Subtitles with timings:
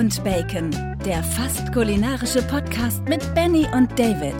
[0.00, 0.70] und Bacon,
[1.04, 4.34] der fast kulinarische Podcast mit Benny und David.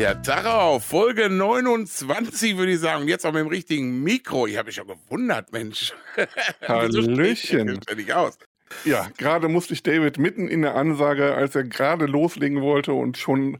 [0.00, 3.02] Der Tarau, Folge 29, würde ich sagen.
[3.02, 4.46] Und jetzt auch mit dem richtigen Mikro.
[4.46, 5.92] Ich habe mich schon gewundert, Mensch.
[6.66, 7.78] Hallöchen.
[7.86, 8.38] Fertig aus.
[8.86, 13.18] Ja, gerade musste ich David mitten in der Ansage, als er gerade loslegen wollte und
[13.18, 13.58] schon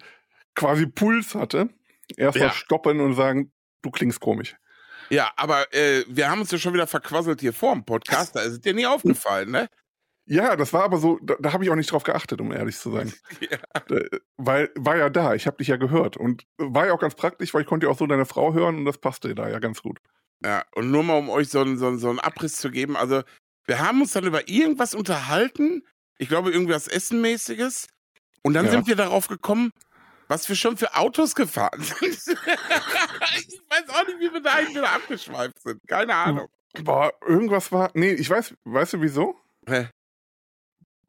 [0.54, 1.68] quasi Puls hatte,
[2.16, 2.54] erstmal Ja.
[2.54, 3.52] stoppen und sagen,
[3.82, 4.57] du klingst komisch.
[5.13, 8.34] Ja, aber äh, wir haben uns ja schon wieder verquasselt hier vor dem Podcast.
[8.34, 9.69] Da ist es dir nie aufgefallen, ne?
[10.25, 12.79] Ja, das war aber so, da, da habe ich auch nicht drauf geachtet, um ehrlich
[12.79, 13.12] zu sein.
[13.41, 13.59] Ja.
[13.95, 14.09] Äh,
[14.39, 17.53] Weil war ja da, ich habe dich ja gehört und war ja auch ganz praktisch,
[17.53, 19.83] weil ich konnte ja auch so deine Frau hören und das passte da ja ganz
[19.83, 19.98] gut.
[20.43, 22.97] Ja, und nur mal, um euch so einen, so, einen, so einen Abriss zu geben.
[22.97, 23.23] Also,
[23.67, 25.83] wir haben uns dann über irgendwas unterhalten.
[26.19, 27.89] Ich glaube, irgendwas Essenmäßiges.
[28.42, 28.70] Und dann Ja.
[28.73, 29.70] sind wir darauf gekommen,
[30.32, 32.02] was wir schon für Autos gefahren sind.
[32.02, 35.80] ich weiß auch nicht, wie wir dahin wieder abgeschweift sind.
[35.86, 36.48] Keine Ahnung.
[36.82, 39.36] Boah, irgendwas war, nee, ich weiß, weißt du wieso?
[39.69, 39.89] Hä?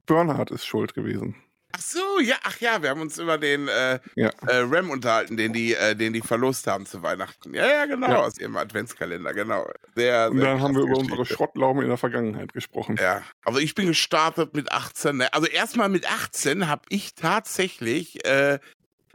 [0.05, 1.35] Bernhard ist schuld gewesen.
[1.75, 4.29] Ach so, ja, ach ja, wir haben uns über den äh, Ja.
[4.45, 7.53] äh, Ram unterhalten, den die, äh, den die verlost haben zu Weihnachten.
[7.55, 8.17] Ja, ja, genau, Ja.
[8.19, 9.65] aus ihrem Adventskalender, genau.
[9.95, 11.35] Sehr, Und sehr dann haben wir über unsere Geschichte.
[11.35, 12.97] Schrottlauben in der Vergangenheit gesprochen.
[13.01, 15.17] Ja, also ich bin gestartet mit 18.
[15.17, 15.33] ne?
[15.33, 18.59] Also erstmal mit 18 habe ich tatsächlich, äh,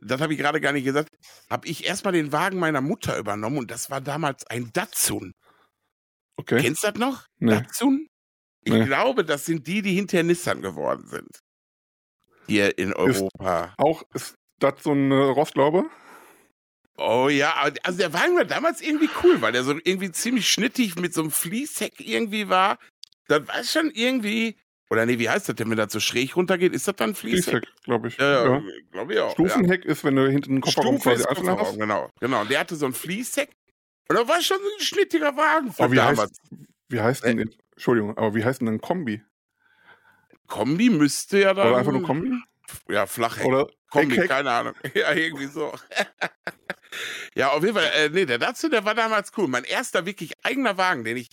[0.01, 1.11] das habe ich gerade gar nicht gesagt,
[1.51, 5.33] habe ich erstmal den Wagen meiner Mutter übernommen und das war damals ein Datsun.
[6.37, 6.61] Okay.
[6.61, 7.27] Kennst du das noch?
[7.39, 7.53] Nee.
[7.53, 8.07] Datsun?
[8.65, 8.85] Ich Nee.
[8.85, 11.41] glaube, das sind die, die hinter Nissan geworden sind.
[12.47, 13.75] Hier in Europa.
[13.77, 14.35] Auch ist
[14.83, 15.85] so eine Rostlaube?
[16.97, 20.97] Oh ja, also der Wagen war damals irgendwie cool, weil der so irgendwie ziemlich schnittig
[20.97, 22.79] mit so einem Fließheck irgendwie war.
[23.29, 24.59] Das war schon irgendwie.
[24.91, 26.73] Oder nee, wie heißt das denn, wenn das so schräg runtergeht?
[26.75, 27.45] Ist das dann Fließheck?
[27.67, 28.17] Fließheck, glaube ich.
[28.17, 28.63] Ja, ja, Ja.
[28.91, 29.33] glaube ich auch.
[29.33, 30.61] Stufenheck ist, wenn du hinten ja.
[30.61, 31.79] Kofferraum quasi Kofferraum, hast.
[31.79, 32.11] genau.
[32.21, 32.41] Genau.
[32.41, 33.51] Und der hatte so ein Fließheck.
[34.09, 36.39] Und da war schon so ein schnittiger Wagen von Aber wie heißt, damals.
[36.89, 37.47] wie heißt denn, Äh.
[37.73, 39.23] Entschuldigung, aber wie heißt denn ein Kombi?
[40.47, 41.69] Kombi müsste ja dann.
[41.69, 42.33] Oder einfach nur Kombi?
[42.89, 43.45] Ja, Flachheck.
[43.47, 44.31] Oder Kombi, Heckheck?
[44.31, 44.75] keine Ahnung.
[44.95, 45.73] Ja, irgendwie so.
[47.35, 49.49] ja, auf jeden Fall, äh, nee, der Datsun, der war damals cool.
[49.49, 51.29] Mein erster wirklich eigener Wagen, den ich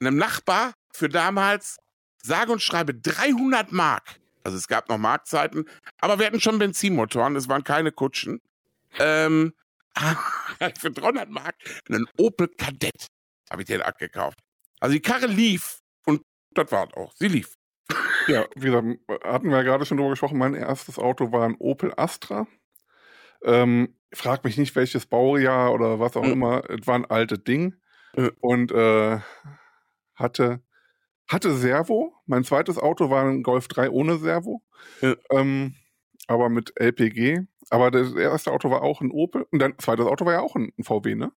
[0.00, 1.78] einem Nachbar für damals
[2.22, 4.20] sage und schreibe 300 Mark.
[4.44, 5.66] Also es gab noch Markzeiten,
[6.00, 8.40] aber wir hatten schon Benzinmotoren, es waren keine Kutschen.
[8.98, 9.52] Ähm,
[10.78, 11.54] für 300 Mark
[11.88, 13.06] einen Opel Kadett
[13.50, 14.38] habe ich den abgekauft.
[14.80, 16.22] Also die Karre lief und
[16.54, 17.12] das war auch.
[17.14, 17.54] Sie lief.
[18.28, 18.86] Ja, wie gesagt,
[19.24, 22.46] hatten wir ja gerade schon drüber gesprochen, mein erstes Auto war ein Opel Astra.
[23.44, 26.32] Ähm, frag mich nicht, welches Baujahr oder was auch Mhm.
[26.32, 26.70] immer.
[26.70, 27.74] Es war ein altes Ding.
[28.14, 28.30] Mhm.
[28.40, 29.18] Und äh,
[30.14, 30.62] hatte,
[31.32, 32.14] hatte Servo.
[32.26, 34.62] Mein zweites Auto war ein Golf 3 ohne Servo.
[35.00, 35.14] Ja.
[35.30, 35.74] Ähm,
[36.26, 37.40] aber mit LPG.
[37.70, 39.46] Aber das erste Auto war auch ein Opel.
[39.50, 41.32] Und dein zweites Auto war ja auch ein, VW, ne?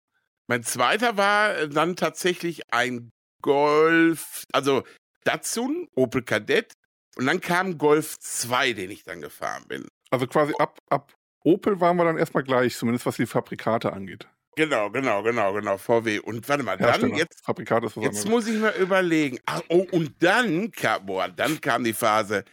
[0.48, 3.12] Mein zweiter war dann tatsächlich ein
[3.42, 4.84] Golf, also
[5.24, 6.74] Datsun, Opel Kadett.
[7.16, 9.88] Und dann kam Golf 2, den ich dann gefahren bin.
[10.10, 14.28] Also quasi ab, ab Opel waren wir dann erstmal gleich, zumindest was die Fabrikate angeht.
[14.56, 16.20] Genau, genau, genau, genau, VW.
[16.20, 18.30] Und warte mal, dann jetzt, Fabrikat ist was jetzt anderes.
[18.30, 19.40] muss ich mal überlegen.
[19.46, 22.44] Ach, oh, und dann kam, boah, dann kam die Phase.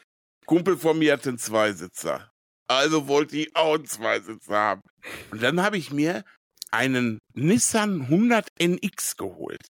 [0.47, 2.31] Kumpel von mir hatte einen Zweisitzer.
[2.69, 4.83] Also wollte ich auch einen Zweisitzer haben.
[5.31, 6.25] Und dann habe ich mir
[6.71, 9.67] einen Nissan 100 NX geholt.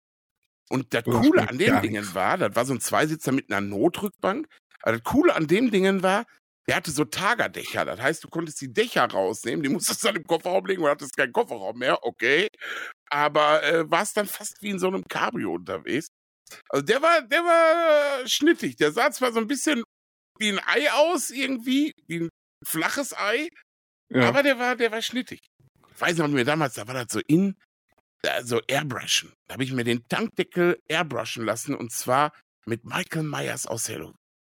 [0.68, 3.50] Und das Das Coole schmeckt an dem Dingen war, das war so ein Zweisitzer mit
[3.50, 4.46] einer Notrückbank.
[4.82, 6.26] Aber das Coole an dem Dingen war,
[6.68, 7.84] der hatte so Tagerdächer.
[7.86, 10.88] Das heißt, du konntest die Dächer rausnehmen, die musstest du dann im Kofferraum legen, weil
[10.90, 12.48] du hattest keinen Kofferraum mehr, okay.
[13.10, 16.08] Aber äh, warst dann fast wie in so einem Cabrio unterwegs.
[16.68, 18.76] Also der war, der war äh, schnittig.
[18.76, 19.82] Der sah zwar so ein bisschen
[20.38, 22.28] wie ein Ei aus, irgendwie, wie ein
[22.66, 23.48] flaches Ei,
[24.10, 24.28] Ja.
[24.28, 25.40] aber der war, der war schnittig.
[25.94, 27.54] Ich weiß noch, mir damals, da war das so in,
[28.22, 29.32] äh, so Airbrushen.
[29.48, 32.32] Da habe ich mir den Tankdeckel airbrushen lassen und zwar
[32.66, 33.88] mit Michael Myers aus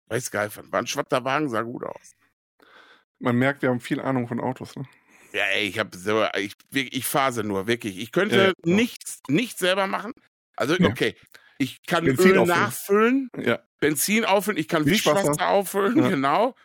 [0.07, 0.72] Weiß geil fand.
[0.72, 2.16] War ein schwarzer Wagen, sah gut aus.
[3.19, 4.75] Man merkt, wir haben viel Ahnung von Autos.
[4.75, 4.85] Ne?
[5.34, 7.97] Ja, ey, ich habe so, ich, ich phase nur, wirklich.
[8.00, 8.53] Ich könnte Ja, ja.
[8.63, 10.13] nichts, nichts selber machen.
[10.55, 10.87] Also, Ja.
[10.87, 11.16] okay.
[11.59, 12.47] Ich kann Benzin Öl auffüllen.
[12.47, 13.59] nachfüllen, Ja.
[13.79, 15.22] Benzin auffüllen, ich kann Wischwasser.
[15.29, 16.09] Wischwasser auffüllen, Ja.
[16.09, 16.55] genau.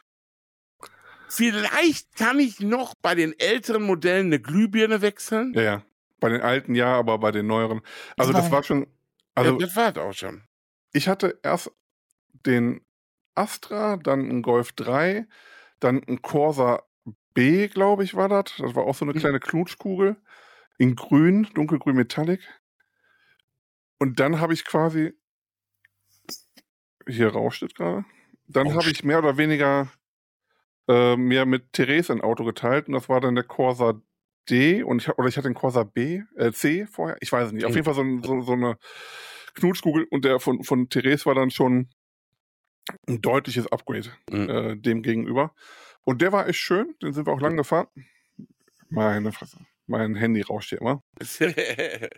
[1.28, 5.52] Vielleicht kann ich noch bei den älteren Modellen eine Glühbirne wechseln.
[5.54, 5.82] ja, ja.
[6.20, 7.80] Bei den alten ja, aber bei den neueren.
[8.16, 8.86] Also das war schon.
[9.34, 10.42] Also ja, das war es auch schon.
[10.92, 11.72] ich hatte erst
[12.46, 12.80] den
[13.34, 15.26] Astra, dann ein Golf 3,
[15.80, 16.82] dann ein Corsa
[17.34, 18.54] B, glaube ich, war das.
[18.58, 19.18] Das war auch so eine Mhm.
[19.18, 20.16] kleine Knutschkugel.
[20.78, 22.40] In grün, dunkelgrün Metallic.
[23.98, 25.12] Und dann habe ich quasi.
[27.08, 28.04] Hier rauscht es gerade.
[28.48, 29.88] Dann habe ich mehr oder weniger
[30.88, 34.00] äh, mir mit Therese ein Auto geteilt und das war dann der Corsa
[34.50, 37.52] D und ich, oder ich hatte den Corsa B, äh, C vorher, ich weiß es
[37.52, 37.64] nicht.
[37.64, 37.76] Auf Mhm.
[37.76, 38.76] jeden Fall so, so, so eine
[39.54, 41.88] Knutschkugel und der von, von Therese war dann schon
[43.08, 44.48] ein deutliches Upgrade Mhm.
[44.50, 45.54] äh, dem gegenüber.
[46.04, 47.86] Und der war echt schön, den sind wir auch lang gefahren.
[48.88, 49.58] Meine Fresse.
[49.86, 51.02] Mein Handy rauscht hier immer.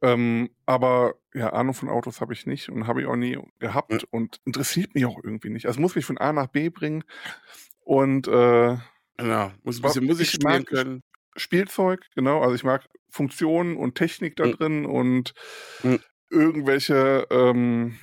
[0.00, 3.90] Ähm, aber ja, Ahnung von Autos habe ich nicht und habe ich auch nie gehabt
[3.92, 4.08] Mhm.
[4.10, 5.66] und interessiert mich auch irgendwie nicht.
[5.66, 7.02] Also muss mich von A nach B bringen
[7.80, 8.76] und äh,
[9.16, 9.50] genau.
[9.64, 11.02] Muss ein bisschen Musik ich spielen können.
[11.36, 12.40] Spielzeug, genau.
[12.42, 14.52] Also ich mag Funktionen und Technik da Mhm.
[14.52, 15.34] drin und
[15.82, 15.98] Mhm.
[16.30, 17.98] irgendwelche ähm,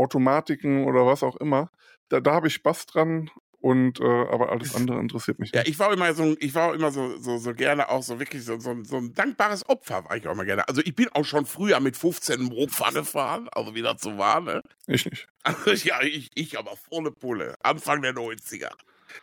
[0.00, 1.70] Automatiken oder was auch immer.
[2.08, 3.30] Da, da habe ich Spaß dran
[3.60, 6.90] und äh, aber alles andere interessiert mich Ja, ich war immer so, ich war immer
[6.90, 10.26] so, so, so gerne auch so wirklich so, so, so ein dankbares Opfer, war ich
[10.26, 10.66] auch immer gerne.
[10.66, 14.40] Also ich bin auch schon früher mit 15 Mofa gefahren, also wie das so war,
[14.40, 14.62] ne?
[14.86, 15.26] Ich nicht.
[15.42, 17.54] Also ja, ich, ich aber volle Pulle.
[17.62, 18.70] Anfang der 90er.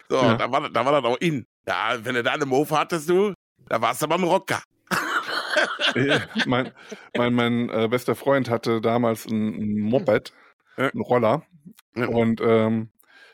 [0.09, 0.35] So, Ja.
[0.35, 1.45] da, war, da war das auch in.
[1.67, 3.33] Ja, wenn du da eine Mofa hattest, du,
[3.69, 4.61] da warst du aber ein Rocker.
[5.95, 6.71] Äh, mein
[7.15, 10.33] mein, mein äh, bester Freund hatte damals ein, ein Moped.
[10.77, 11.45] Einen Roller
[11.95, 12.07] Ja.
[12.07, 12.89] und ähm,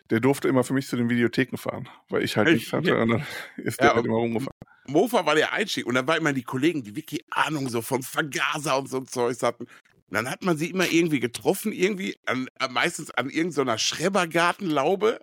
[0.10, 2.98] der durfte immer für mich zu den Videotheken fahren, weil ich halt Ich- nichts hatte
[2.98, 3.26] und dann
[3.58, 4.54] ist Ja, der halt aber- immer rumgefahren.
[4.86, 5.86] Mofa war der Einstieg.
[5.86, 9.08] Und dann waren immer die Kollegen, die wirklich Ahnung so von Vergaser und so ein
[9.08, 9.64] Zeugs hatten.
[9.64, 9.70] Und
[10.10, 15.20] dann hat man sie immer irgendwie getroffen, irgendwie, an, an, meistens an irgendeiner Schrebergartenlaube.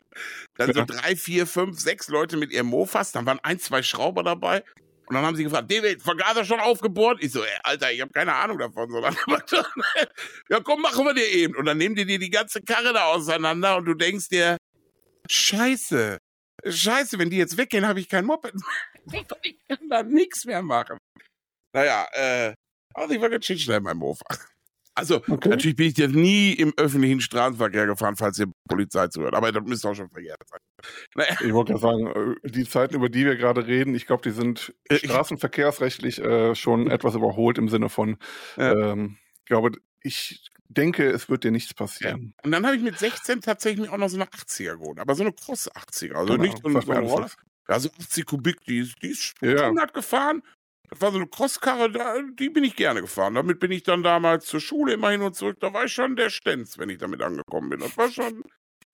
[0.56, 0.86] Dann so Ja.
[0.86, 3.12] drei, vier, fünf, sechs Leute mit ihrem Mofas.
[3.12, 4.64] Dann waren ein, zwei Schrauber dabei.
[5.10, 7.20] Und dann haben sie gefragt, David, Vergaser schon aufgebohrt?
[7.20, 8.88] Ich so, ey, Alter, ich habe keine Ahnung davon.
[8.92, 9.16] So, dann,
[10.48, 11.56] ja, komm, machen wir dir eben.
[11.56, 14.56] Und dann nehmen die dir die ganze Karre da auseinander und du denkst dir,
[15.28, 16.18] Scheiße,
[16.64, 19.24] Scheiße, wenn die jetzt weggehen, habe ich kein Moped mehr.
[19.42, 20.96] Ich kann da nichts mehr machen.
[21.72, 22.54] Naja, äh,
[22.94, 24.24] also ich war ganz schön schnell beim Mofa.
[24.94, 25.48] Also, Okay.
[25.48, 29.34] natürlich bin ich jetzt nie im öffentlichen Straßenverkehr gefahren, falls ihr Polizei zuhört.
[29.34, 30.58] Aber das müsste auch schon verjährt sein.
[31.14, 34.22] Naja, Ich wollte gerade sagen, äh, die Zeiten, über die wir gerade reden, ich glaube,
[34.22, 38.16] die sind Äh, ich- straßenverkehrsrechtlich äh, schon etwas überholt im Sinne von,
[38.56, 38.92] Ja.
[38.92, 39.72] ähm, ich glaube,
[40.02, 42.34] ich denke, es wird dir nichts passieren.
[42.44, 44.98] und dann habe ich mit 16 tatsächlich auch noch so eine 80er geholt.
[45.00, 46.14] Aber so eine Cross 80er.
[46.14, 47.26] Also Keine nicht so eine.
[47.66, 49.62] Also 80 Kubik, die ist, die ist Ja, ja.
[49.66, 50.42] 100 gefahren.
[50.90, 53.34] Das war so eine Crosskarre, da, die bin ich gerne gefahren.
[53.34, 55.58] Damit bin ich dann damals zur Schule immer hin und zurück.
[55.60, 57.80] Da war ich schon der Stenz, wenn ich damit angekommen bin.
[57.80, 58.42] Das war schon,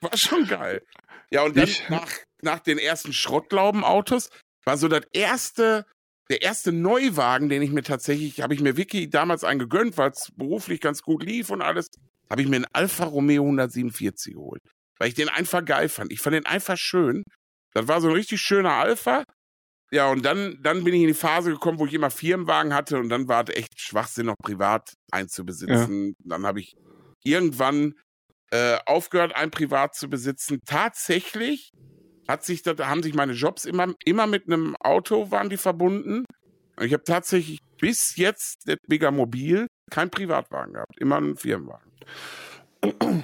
[0.00, 0.82] war schon geil.
[1.30, 2.12] Ja, und dann nach,
[2.42, 4.28] nach den ersten Schrottlaubenautos
[4.64, 5.86] war so das erste,
[6.28, 10.10] der erste Neuwagen, den ich mir tatsächlich, habe ich mir wirklich damals einen gegönnt, weil
[10.10, 11.86] es beruflich ganz gut lief und alles,
[12.28, 14.60] habe ich mir einen Alfa Romeo 147 geholt.
[14.98, 16.12] Weil ich den einfach geil fand.
[16.12, 17.22] Ich fand den einfach schön.
[17.72, 19.24] Das war so ein richtig schöner Alpha.
[19.92, 22.98] Ja, und dann, dann bin ich in die Phase gekommen, wo ich immer Firmenwagen hatte
[22.98, 26.16] und dann war es echt Schwachsinn, noch privat einzubesitzen.
[26.24, 26.76] Dann habe ich
[27.22, 27.94] irgendwann
[28.50, 30.60] äh, aufgehört, ein privat zu besitzen.
[30.66, 31.72] Tatsächlich
[32.28, 36.24] hat sich das, haben sich meine Jobs immer, immer mit einem Auto waren die verbunden.
[36.76, 41.92] Und ich habe tatsächlich bis jetzt das Megamobil kein Privatwagen gehabt, immer einen Firmenwagen.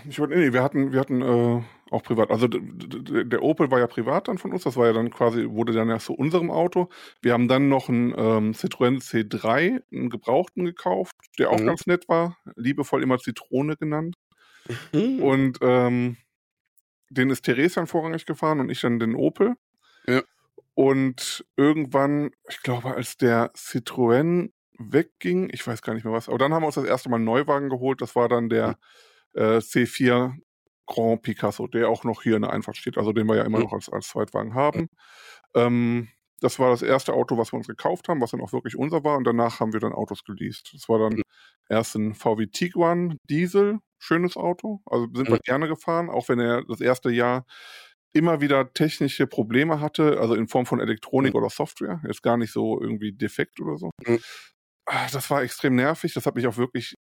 [0.09, 1.63] Ich wollte, nee, wir hatten, wir hatten äh,
[1.93, 2.31] auch privat.
[2.31, 4.65] Also der Opel war ja privat dann von uns.
[4.65, 6.89] Das war ja dann quasi, wurde dann ja zu unserem Auto.
[7.21, 11.67] Wir haben dann noch einen ähm, Citroën C3, einen gebrauchten gekauft, der auch Mhm.
[11.67, 12.37] ganz nett war.
[12.57, 14.17] Liebevoll immer Zitrone genannt.
[14.93, 16.17] Und Und ähm,
[17.11, 19.55] den ist Therese dann vorrangig gefahren und ich dann den Opel.
[20.07, 20.23] Ja.
[20.75, 26.39] Und irgendwann, ich glaube, als der Citroën wegging, ich weiß gar nicht mehr was, aber
[26.39, 28.01] dann haben wir uns das erste Mal einen Neuwagen geholt.
[28.01, 28.79] Das war dann der
[29.35, 30.35] äh, C4
[30.87, 33.59] Grand Picasso, der auch noch hier in der Einfahrt steht, also den wir ja immer
[33.59, 33.65] Mhm.
[33.65, 34.89] noch als, als Zweitwagen haben.
[35.55, 36.09] Ähm,
[36.41, 39.05] das war das erste Auto, was wir uns gekauft haben, was dann auch wirklich unser
[39.05, 39.17] war.
[39.17, 40.73] Und danach haben wir dann Autos geleast.
[40.75, 41.23] Das war dann Mhm.
[41.69, 44.81] erst ein VW Tiguan Diesel, schönes Auto.
[44.87, 45.41] Also sind wir Mhm.
[45.45, 47.47] gerne gefahren, auch wenn er das erste Jahr
[48.15, 51.39] immer wieder technische Probleme hatte, also in Form von Elektronik Mhm.
[51.39, 52.03] oder Software.
[52.07, 53.91] Jetzt gar nicht so irgendwie defekt oder so.
[54.07, 54.19] Mhm.
[54.87, 56.15] Ah, Das war extrem nervig.
[56.15, 56.95] Das hat mich auch wirklich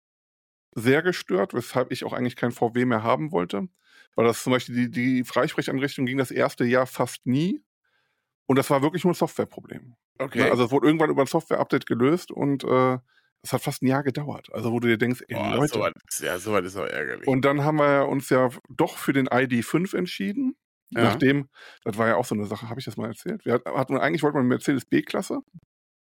[0.75, 3.67] sehr gestört, weshalb ich auch eigentlich kein VW mehr haben wollte.
[4.15, 7.63] Weil das zum Beispiel die, die Freisprechanrichtung ging das erste Jahr fast nie.
[8.47, 9.95] Und das war wirklich nur ein Softwareproblem.
[10.19, 10.39] okay.
[10.39, 10.51] Ne?
[10.51, 12.97] Also es wurde irgendwann über ein Software-Update gelöst und äh,
[13.43, 14.49] es hat fast ein Jahr gedauert.
[14.51, 15.73] Also wo du dir denkst, ey, Boah, Leute.
[15.73, 17.27] so was, ja, sowas ist auch ärgerlich.
[17.27, 20.55] Und dann haben wir uns ja doch für den ID5 entschieden.
[20.89, 21.03] Ja.
[21.03, 21.47] Nachdem,
[21.85, 23.45] das war ja auch so eine Sache, habe ich das mal erzählt?
[23.45, 25.39] Wir hat- hatten, eigentlich wollten wir eine Mercedes B-Klasse.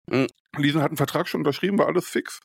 [0.07, 0.25] Mhm.
[0.57, 2.39] Lisa hat einen Vertrag schon unterschrieben, war alles fix.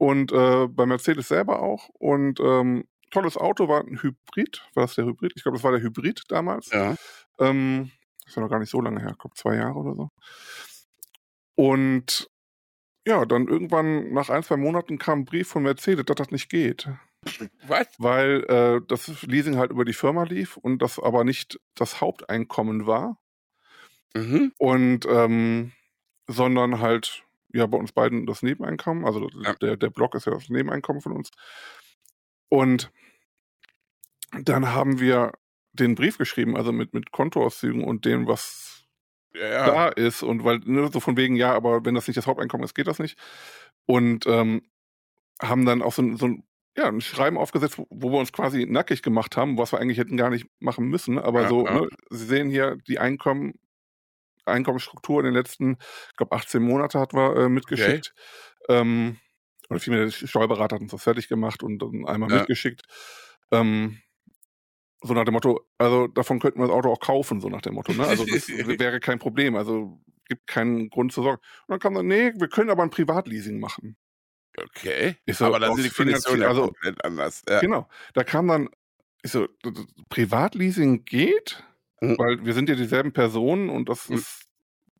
[0.00, 1.90] Und äh, bei Mercedes selber auch.
[1.90, 4.66] Und ähm, tolles Auto, war ein Hybrid.
[4.72, 5.34] War das der Hybrid?
[5.36, 6.70] Ich glaube, das war der Hybrid damals.
[6.70, 6.96] ja.
[7.38, 7.90] Ähm,
[8.24, 10.08] das war noch gar nicht so lange her, ich glaube zwei Jahre oder so.
[11.54, 12.30] Und
[13.06, 16.48] ja, dann irgendwann nach ein, zwei Monaten kam ein Brief von Mercedes, dass das nicht
[16.48, 16.88] geht.
[17.66, 17.88] Was?
[17.98, 22.86] Weil äh, das Leasing halt über die Firma lief und das aber nicht das Haupteinkommen
[22.86, 23.18] war.
[24.14, 24.52] Mhm.
[24.56, 25.72] Und ähm,
[26.26, 29.04] sondern halt ja bei uns beiden das Nebeneinkommen.
[29.04, 29.54] Also Ja.
[29.54, 31.30] der, der Blog ist ja das Nebeneinkommen von uns.
[32.48, 32.90] Und
[34.42, 35.32] dann haben wir
[35.72, 38.84] den Brief geschrieben, also mit, mit Kontoauszügen und dem, was
[39.34, 42.26] Ja, da ist und weil ne, so von wegen ja, aber wenn das nicht das
[42.26, 43.18] Haupteinkommen ist, geht das nicht
[43.86, 44.62] und ähm,
[45.40, 46.44] haben dann auch so, ein- so ein
[46.76, 49.98] ja, ein Schreiben aufgesetzt, wo, wo wir uns quasi nackig gemacht haben, was wir eigentlich
[49.98, 51.80] hätten gar nicht machen müssen, aber Ja, so, ja.
[51.80, 53.54] ne, Sie sehen hier die Einkommen,
[54.50, 55.78] Einkommensstruktur in den letzten,
[56.10, 58.14] ich glaube 18 Monate hat wir äh, mitgeschickt.
[58.68, 59.18] Ähm,
[59.68, 62.36] oder vielmehr der Steuerberater hat uns das fertig gemacht und dann einmal Ja.
[62.38, 62.82] mitgeschickt.
[63.52, 64.00] Ähm,
[65.02, 67.74] so nach dem Motto, also davon könnten wir das Auto auch kaufen, so nach dem
[67.74, 67.92] Motto.
[67.92, 68.06] Ne?
[68.06, 69.56] Also das wäre kein Problem.
[69.56, 71.40] Also gibt keinen Grund zu sorgen.
[71.66, 73.96] Und dann kam dann, nee, wir können aber ein Privatleasing machen.
[74.58, 75.16] Okay.
[75.24, 77.42] Ich so, aber dann sind die Konditionen also- komplett anders.
[77.48, 77.60] Ja.
[77.60, 77.88] Genau.
[78.14, 78.68] Da kam dann,
[79.22, 79.48] ich so,
[80.10, 81.62] Privatleasing geht,
[82.00, 82.16] Mhm.
[82.18, 84.16] weil wir sind ja dieselben Personen und das Mhm.
[84.16, 84.39] ist,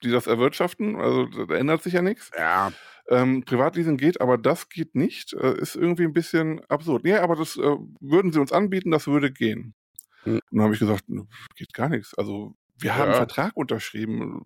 [0.02, 2.30] die das erwirtschaften, also da ändert sich ja nichts.
[2.36, 2.72] ja.
[3.08, 5.32] Ähm, Privatleasing geht, aber das geht nicht.
[5.32, 7.04] Äh, ist irgendwie ein bisschen absurd.
[7.04, 9.74] Ja, aber das äh, würden sie uns anbieten, das würde gehen.
[10.22, 10.34] Hm.
[10.34, 11.24] Und dann habe ich gesagt, "Nö,
[11.56, 12.14] geht gar nichts.
[12.16, 13.16] Also wir haben einen Ja.
[13.16, 14.42] Vertrag unterschrieben.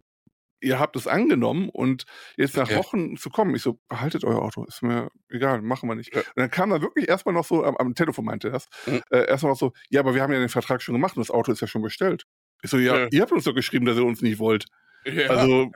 [0.63, 2.05] Ihr habt es angenommen und
[2.39, 2.79] jetzt nach Ja.
[2.79, 6.15] Wochen zu kommen, ich so, behaltet euer Auto, ist mir egal, machen wir nicht.
[6.15, 6.21] Ja.
[6.23, 9.03] Und dann kam dann wirklich erstmal noch so, am, am Telefon meinte er das, Hm.
[9.11, 11.31] äh, erstmal noch so, ja, aber wir haben ja den Vertrag schon gemacht und das
[11.31, 12.25] Auto ist ja schon bestellt.
[12.63, 13.09] Ich so, ja, Ja.
[13.11, 14.65] ihr habt uns doch geschrieben, dass ihr uns nicht wollt.
[15.05, 15.29] Ja.
[15.31, 15.71] Also,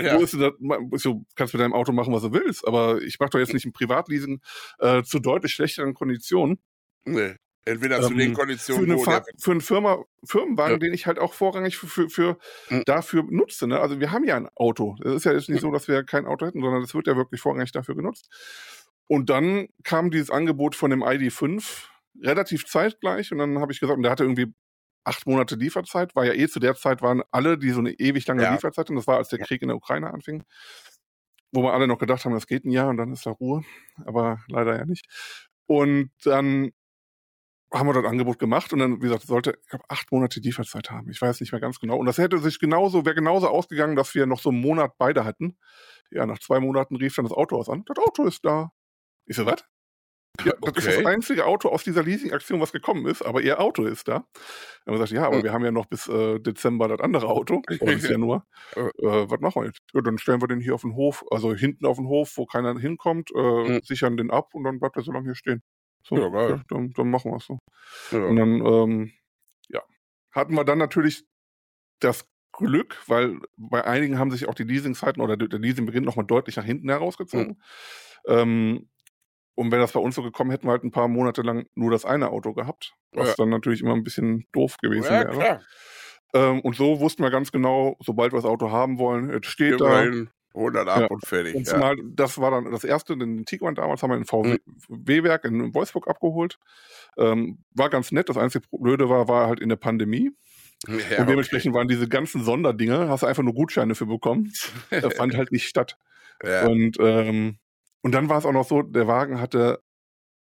[0.00, 1.02] Ja, wo ist das?
[1.02, 3.64] So, kannst mit deinem Auto machen, was du willst, aber ich mache doch jetzt nicht
[3.66, 4.40] ein Privatleasing
[4.78, 6.58] äh, zu deutlich schlechteren Konditionen.
[7.04, 7.36] Nee.
[7.64, 10.78] Entweder zu Ähm, den Für, Konditionen, eine wo Fahr für einen Firma, Firmenwagen, Ja.
[10.78, 12.38] den ich halt auch vorrangig für, für, für
[12.70, 12.82] Mhm.
[12.86, 13.68] dafür nutze.
[13.68, 13.78] Ne?
[13.78, 14.96] Also wir haben ja ein Auto.
[15.04, 15.66] Es ist ja jetzt nicht Mhm.
[15.68, 18.28] so, dass wir kein Auto hätten, sondern es wird ja wirklich vorrangig dafür genutzt.
[19.06, 21.86] Und dann kam dieses Angebot von dem ID5
[22.20, 24.52] relativ zeitgleich und dann habe ich gesagt, und der hatte irgendwie
[25.04, 28.26] acht Monate Lieferzeit, war ja eh zu der Zeit waren alle, die so eine ewig
[28.26, 28.52] lange Ja.
[28.52, 28.96] Lieferzeit hatten.
[28.96, 29.44] Das war, als der Ja.
[29.46, 30.44] Krieg in der Ukraine anfing.
[31.52, 33.62] Wo wir alle noch gedacht haben, das geht ein Jahr und dann ist da Ruhe.
[34.06, 35.06] Aber leider ja nicht.
[35.66, 36.70] Und dann
[37.72, 40.90] haben wir das Angebot gemacht und dann, wie gesagt, sollte, ich glaube, acht Monate Lieferzeit
[40.90, 41.10] haben.
[41.10, 41.96] Ich weiß nicht mehr ganz genau.
[41.96, 45.24] Und das hätte sich genauso, wäre genauso ausgegangen, dass wir noch so einen Monat beide
[45.24, 45.56] hatten.
[46.10, 47.84] Ja, nach zwei Monaten rief dann das Autohaus an.
[47.86, 48.70] Das Auto ist da.
[49.26, 49.64] Ich so, was?
[50.44, 53.84] Ja, das ist das einzige Auto aus dieser Leasing-Aktion, was gekommen ist, aber ihr Auto
[53.84, 54.12] ist da.
[54.14, 54.24] Dann haben
[54.86, 55.42] wir gesagt, ja, aber Hm.
[55.44, 58.46] wir haben ja noch bis äh, Dezember das andere Auto, oder bis Januar.
[58.74, 58.80] Äh.
[58.98, 59.80] Was machen wir jetzt?
[59.92, 62.46] Ja, dann stellen wir den hier auf den Hof, also hinten auf den Hof, wo
[62.46, 63.80] keiner hinkommt, äh, Hm.
[63.84, 65.62] sichern den ab und dann bleibt er so lange hier stehen.
[66.04, 66.62] So, Ja, geil.
[66.68, 67.58] dann, dann machen wir es so.
[68.10, 68.24] ja.
[68.24, 69.12] Und dann, ähm,
[69.68, 69.82] ja,
[70.32, 71.24] hatten wir dann natürlich
[72.00, 76.56] das Glück, weil bei einigen haben sich auch die Leasingzeiten oder der Leasingbeginn nochmal deutlich
[76.56, 77.62] nach hinten herausgezogen.
[78.26, 78.88] Ähm,
[79.54, 81.90] und wenn das bei uns so gekommen, hätten wir halt ein paar Monate lang nur
[81.90, 83.34] das eine Auto gehabt, was Ja.
[83.38, 85.30] dann natürlich immer ein bisschen doof gewesen ja, wäre.
[85.32, 85.60] klar.
[86.34, 89.70] Ähm, und so wussten wir ganz genau, sobald wir das Auto haben wollen, jetzt steht
[89.76, 89.84] Gehen da.
[90.04, 91.06] wir hin, holen das ab Ja.
[91.08, 91.54] und fertig.
[91.54, 91.74] Und Ja.
[91.74, 96.08] zumal, das war dann das erste, den Tiguan damals haben wir in VW-Werk in Wolfsburg
[96.08, 96.58] abgeholt.
[97.18, 98.28] Ähm, war ganz nett.
[98.28, 100.30] Das einzige Blöde war, war halt in der Pandemie.
[100.88, 104.52] Ja, und dementsprechend waren diese ganzen Sonderdinge, hast du einfach nur Gutscheine für bekommen.
[104.90, 105.96] Das fand halt nicht statt.
[106.42, 106.66] ja.
[106.66, 107.58] Und, ähm,
[108.02, 109.80] und dann war es auch noch so, der Wagen hatte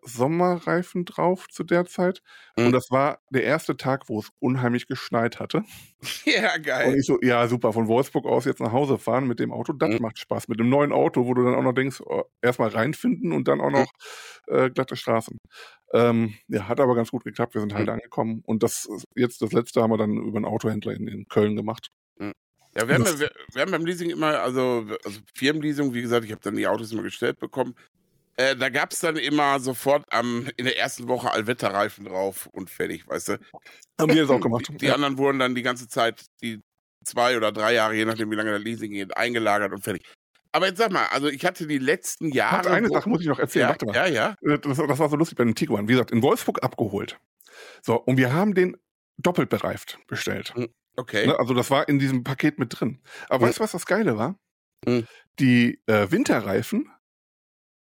[0.04, 2.22] Sommerreifen drauf zu der Zeit.
[2.58, 2.68] Mhm.
[2.68, 5.64] Und das war der erste Tag, wo es unheimlich geschneit hatte.
[6.26, 6.96] ja, Und geil.
[6.98, 9.90] ich so, ja, super, von Wolfsburg aus jetzt nach Hause fahren mit dem Auto, das
[9.96, 10.02] Mhm.
[10.02, 10.48] macht Spaß.
[10.48, 13.60] Mit dem neuen Auto, wo du dann auch noch denkst, oh, erstmal reinfinden und dann
[13.60, 13.92] auch noch
[14.48, 15.38] äh, glatte Straßen.
[15.94, 17.54] Ähm, ja, hat aber ganz gut geklappt.
[17.56, 17.94] Wir sind halt Mhm.
[17.94, 18.42] angekommen.
[18.46, 21.90] Und das jetzt das letzte haben wir dann über einen Autohändler in, in Köln gemacht.
[22.78, 26.02] Ja, wir haben, Das- ja- wir, wir haben beim Leasing immer, also, also Firmenleasing, wie
[26.02, 27.76] gesagt, ich habe dann die Autos immer gestellt bekommen.
[28.40, 32.70] Äh, da gab es dann immer sofort am, in der ersten Woche Allwetterreifen drauf und
[32.70, 33.40] fertig, weißt du.
[34.00, 34.68] Haben wir jetzt auch gemacht.
[34.70, 36.62] Die, die anderen wurden dann die ganze Zeit, die
[37.04, 40.04] zwei oder drei Jahre, je nachdem wie lange der Leasing geht, eingelagert und fertig.
[40.52, 42.58] Aber jetzt sag mal, also ich hatte die letzten Jahre.
[42.58, 43.76] Warte, eine Sache muss ich noch erzählen.
[43.94, 44.54] ja, ja, ja.
[44.54, 45.88] Äh, Das, das war so lustig bei dem Tiguan.
[45.88, 47.18] Wie gesagt, in Wolfsburg abgeholt.
[47.82, 48.78] So, und wir haben den
[49.18, 50.54] doppelt bereift bestellt.
[50.98, 51.28] Okay.
[51.28, 51.40] Ne?
[51.40, 53.00] Also das war in diesem Paket mit drin.
[53.30, 53.50] Aber Mhm.
[53.50, 54.38] weißt du, was das Geile war?
[54.86, 55.06] Mhm.
[55.40, 56.90] Die äh, Winterreifen.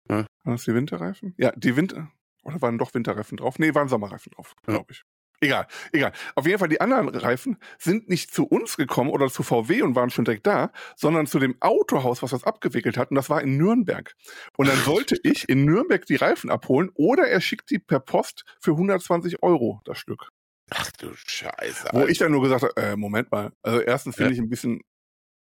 [0.09, 0.17] Ja.
[0.17, 1.33] Waren das die Winterreifen?
[1.37, 2.11] Ja, die Winter.
[2.43, 3.59] Oder waren doch Winterreifen drauf?
[3.59, 5.03] Nee, waren Sommerreifen drauf, glaube ich.
[5.39, 6.13] Egal, egal.
[6.33, 9.93] Auf jeden Fall, die anderen Reifen sind nicht zu uns gekommen oder zu VW und
[9.95, 13.11] waren schon direkt da, sondern zu dem Autohaus, was das abgewickelt hat.
[13.11, 14.15] Und das war in Nürnberg.
[14.57, 18.45] Und dann sollte ich in Nürnberg die Reifen abholen oder er schickt die per Post
[18.59, 20.29] für 120 Euro das Stück.
[20.69, 21.87] Ach du Scheiße.
[21.93, 22.09] Wo Alter.
[22.09, 23.51] ich dann nur gesagt habe, äh, Moment mal.
[23.63, 24.33] Also erstens finde Ja.
[24.35, 24.81] ich ein bisschen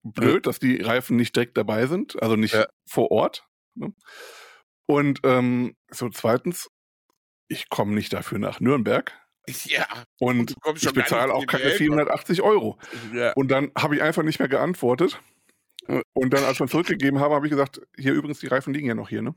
[0.03, 2.67] blöd, dass die Reifen nicht direkt dabei sind, also nicht Ja.
[2.87, 3.47] vor Ort.
[3.75, 3.93] Ne?
[4.87, 6.67] Und ähm, so zweitens,
[7.47, 9.11] ich komme nicht dafür nach Nürnberg
[9.65, 9.87] ja.
[10.19, 11.77] und kommst ich bezahle auch keine Welt.
[11.77, 12.77] 480 Euro.
[13.13, 13.33] Ja.
[13.33, 15.19] Und dann habe ich einfach nicht mehr geantwortet.
[16.13, 18.95] Und dann, als wir zurückgegeben haben, habe ich gesagt, hier übrigens, die Reifen liegen ja
[18.95, 19.35] noch hier, ne?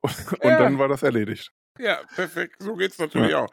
[0.00, 0.12] Und,
[0.42, 0.58] und Ja.
[0.58, 1.52] dann war das erledigt.
[1.78, 2.56] Ja, perfekt.
[2.60, 3.50] So geht's natürlich auch.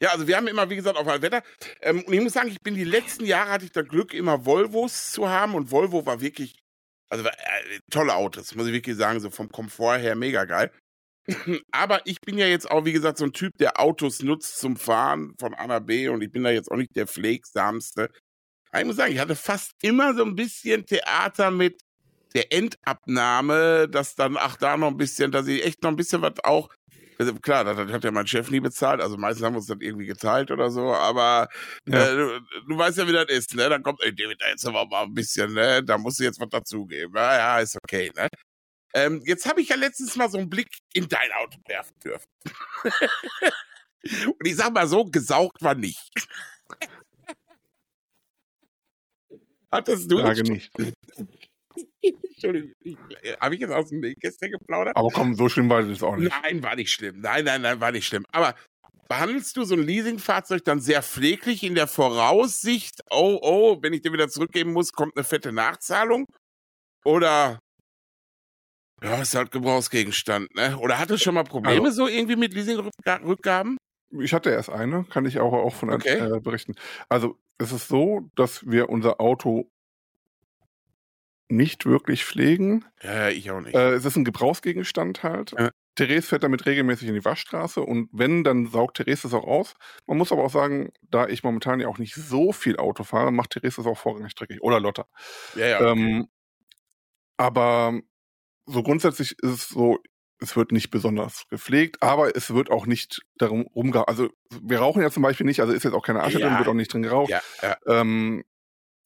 [0.00, 1.42] Ja, also wir haben immer, wie gesagt, auf ein Wetter.
[1.80, 4.44] Ähm, und ich muss sagen, ich bin die letzten Jahre hatte ich das Glück, immer
[4.44, 5.54] Volvos zu haben.
[5.54, 6.54] Und Volvo war wirklich,
[7.08, 7.32] also äh,
[7.90, 10.70] tolle Autos, muss ich wirklich sagen, so vom Komfort her mega geil.
[11.70, 14.76] Aber ich bin ja jetzt auch, wie gesagt, so ein Typ, der Autos nutzt zum
[14.76, 18.10] Fahren von A nach B und ich bin da jetzt auch nicht der pflegsamste.
[18.70, 21.80] Aber ich muss sagen, ich hatte fast immer so ein bisschen Theater mit
[22.34, 26.22] der Endabnahme, dass dann, ach, da noch ein bisschen, dass ich echt noch ein bisschen
[26.22, 26.70] was auch
[27.42, 29.78] klar, das, das hat ja mein Chef nie bezahlt, also meistens haben wir uns das
[29.80, 31.48] irgendwie geteilt oder so, aber
[31.86, 32.06] Ja.
[32.06, 33.68] äh, du, du weißt ja, wie das ist, ne?
[33.68, 35.82] Dann kommt, ey, David, da jetzt aber mal ein bisschen, ne?
[35.84, 37.14] Da musst du jetzt was dazugeben.
[37.14, 38.28] Ja, ja, ist okay, ne?
[38.94, 42.26] Ähm, jetzt habe ich ja letztens mal so einen Blick in dein Auto werfen dürfen.
[44.26, 46.10] Und ich sag mal so, gesaugt war nicht.
[49.70, 50.70] Hattest du Frage nicht.
[52.02, 52.72] Entschuldigung,
[53.40, 54.96] habe ich jetzt aus dem Nähkästchen geplaudert?
[54.96, 56.32] Aber komm, so schlimm war das auch nicht.
[56.42, 57.20] Nein, war nicht schlimm.
[57.20, 58.24] Nein, nein, nein, war nicht schlimm.
[58.32, 58.54] Aber
[59.08, 64.00] behandelst du so ein Leasingfahrzeug dann sehr pfleglich in der Voraussicht, oh, oh, wenn ich
[64.02, 66.26] dir wieder zurückgeben muss, kommt eine fette Nachzahlung?
[67.04, 67.58] Oder
[69.02, 70.78] ja, ist halt Gebrauchsgegenstand, ne?
[70.78, 73.76] Oder hatte schon mal Probleme Also- so irgendwie mit Leasingrückgaben?
[74.20, 76.18] Ich hatte erst eine, kann ich auch, auch von Okay.
[76.18, 76.74] äh, berichten.
[77.08, 79.70] Also es ist so, dass wir unser Auto
[81.48, 82.84] nicht wirklich pflegen.
[83.02, 83.74] Ja, ich auch nicht.
[83.74, 85.52] Äh, es ist ein Gebrauchsgegenstand halt.
[85.58, 85.70] Ja.
[85.94, 89.74] Therese fährt damit regelmäßig in die Waschstraße und wenn, dann saugt Therese es auch aus.
[90.06, 93.30] Man muss aber auch sagen, da ich momentan ja auch nicht so viel Auto fahre,
[93.30, 94.62] macht Therese es auch vorrangig dreckig.
[94.62, 95.06] Oder Lotta.
[95.54, 95.76] ja, ja.
[95.80, 95.90] okay.
[95.90, 96.28] Ähm,
[97.36, 98.00] aber
[98.66, 99.98] so grundsätzlich ist es so,
[100.38, 104.08] es wird nicht besonders gepflegt, aber es wird auch nicht darum rumgehauen.
[104.08, 104.30] Also
[104.62, 106.48] wir rauchen ja zum Beispiel nicht, also ist jetzt auch keine Asche Ja.
[106.48, 107.30] drin, wird auch nicht drin geraucht.
[107.30, 107.76] ja, ja.
[107.86, 108.44] Ähm,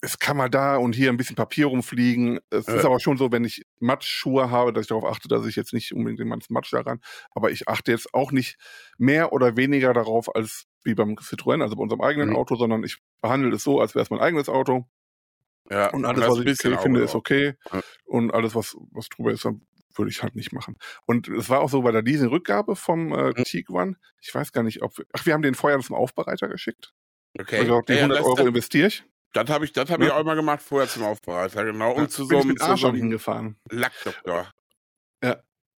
[0.02, 2.38] es kann mal da und hier ein bisschen Papier rumfliegen.
[2.50, 2.74] Es Ja.
[2.74, 5.72] ist aber schon so, wenn ich Matschschuhe habe, dass ich darauf achte, dass ich jetzt
[5.72, 7.00] nicht unbedingt den ganzen Matsch daran,
[7.30, 8.58] aber ich achte jetzt auch nicht
[8.98, 12.36] mehr oder weniger darauf als wie beim Citroën, also bei unserem eigenen Mhm.
[12.36, 14.86] Auto, sondern ich behandle es so, als wäre es mein eigenes Auto.
[15.70, 15.90] ja.
[15.90, 17.54] Und alles, was ich okay finde, ist okay.
[17.72, 17.80] Ja.
[18.04, 19.62] Und alles, was, was drüber ist, dann
[19.96, 20.76] würde ich halt nicht machen.
[21.06, 23.44] Und es war auch so bei der Leasing-Rückgabe vom äh, Mhm.
[23.44, 23.96] Tiguan.
[24.20, 26.92] Ich weiß gar nicht, ob wir, ach, wir haben den vorher zum Aufbereiter geschickt.
[27.38, 27.58] Okay.
[27.60, 29.04] Also die Ja, ja, 100 das, Euro investiere ich.
[29.32, 30.16] Das habe ich, das hab ich Ja.
[30.16, 31.92] auch immer gemacht, vorher zum Aufbereiter, genau.
[31.94, 33.56] Und Ja, zu so einem so Arschan hingefahren.
[33.70, 34.50] Lackdoktor.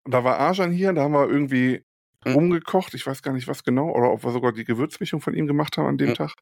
[0.04, 1.84] Und da war Arjan hier, da haben wir irgendwie
[2.24, 2.32] Mhm.
[2.32, 2.94] rumgekocht.
[2.94, 3.90] Ich weiß gar nicht, was genau.
[3.90, 6.14] Oder ob wir sogar die Gewürzmischung von ihm gemacht haben an dem Mhm.
[6.14, 6.34] Tag.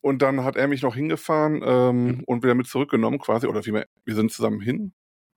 [0.00, 2.24] Und dann hat er mich noch hingefahren ähm, Mhm.
[2.26, 3.46] und wieder mit zurückgenommen quasi.
[3.46, 4.92] Oder wie wir, wir sind zusammen hin.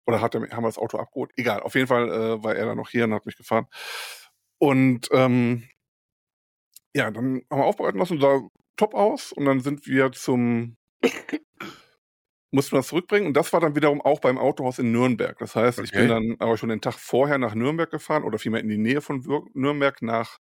[0.08, 1.32] Oder hat er, haben wir das Auto abgeholt?
[1.38, 3.68] Egal, auf jeden Fall äh, war er dann noch hier und hat mich gefahren.
[4.60, 5.64] Und ähm,
[6.96, 8.42] ja, dann haben wir aufbereiten lassen, sah
[8.78, 9.32] top aus.
[9.32, 10.78] Und dann sind wir zum
[12.52, 15.38] mussten wir das zurückbringen und das war dann wiederum auch beim Autohaus in Nürnberg.
[15.40, 15.96] Das heißt, ich Okay.
[15.96, 19.02] bin dann aber schon den Tag vorher nach Nürnberg gefahren oder vielmehr in die Nähe
[19.02, 20.38] von Nürnberg nach,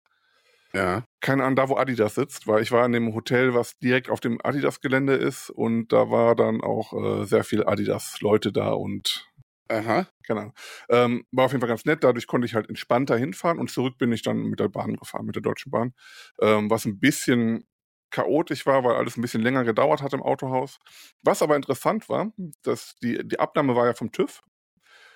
[0.75, 1.05] Ja.
[1.21, 4.21] keine Ahnung, da wo Adidas sitzt, weil ich war in dem Hotel, was direkt auf
[4.21, 9.27] dem Adidas-Gelände ist und da war dann auch äh, sehr viel Adidas-Leute da und
[9.69, 10.07] Aha.
[10.27, 10.55] keine Ahnung.
[10.89, 13.99] Ähm, war auf jeden Fall ganz nett, dadurch konnte ich halt entspannter hinfahren und zurück
[13.99, 15.93] bin ich dann mit der Bahn gefahren, mit der Deutschen Bahn,
[16.41, 17.67] ähm, was ein bisschen
[18.15, 20.79] chaotisch war, weil alles ein bisschen länger gedauert hat im Autohaus.
[21.23, 24.41] Was aber interessant war, dass die, die Abnahme war ja vom TÜV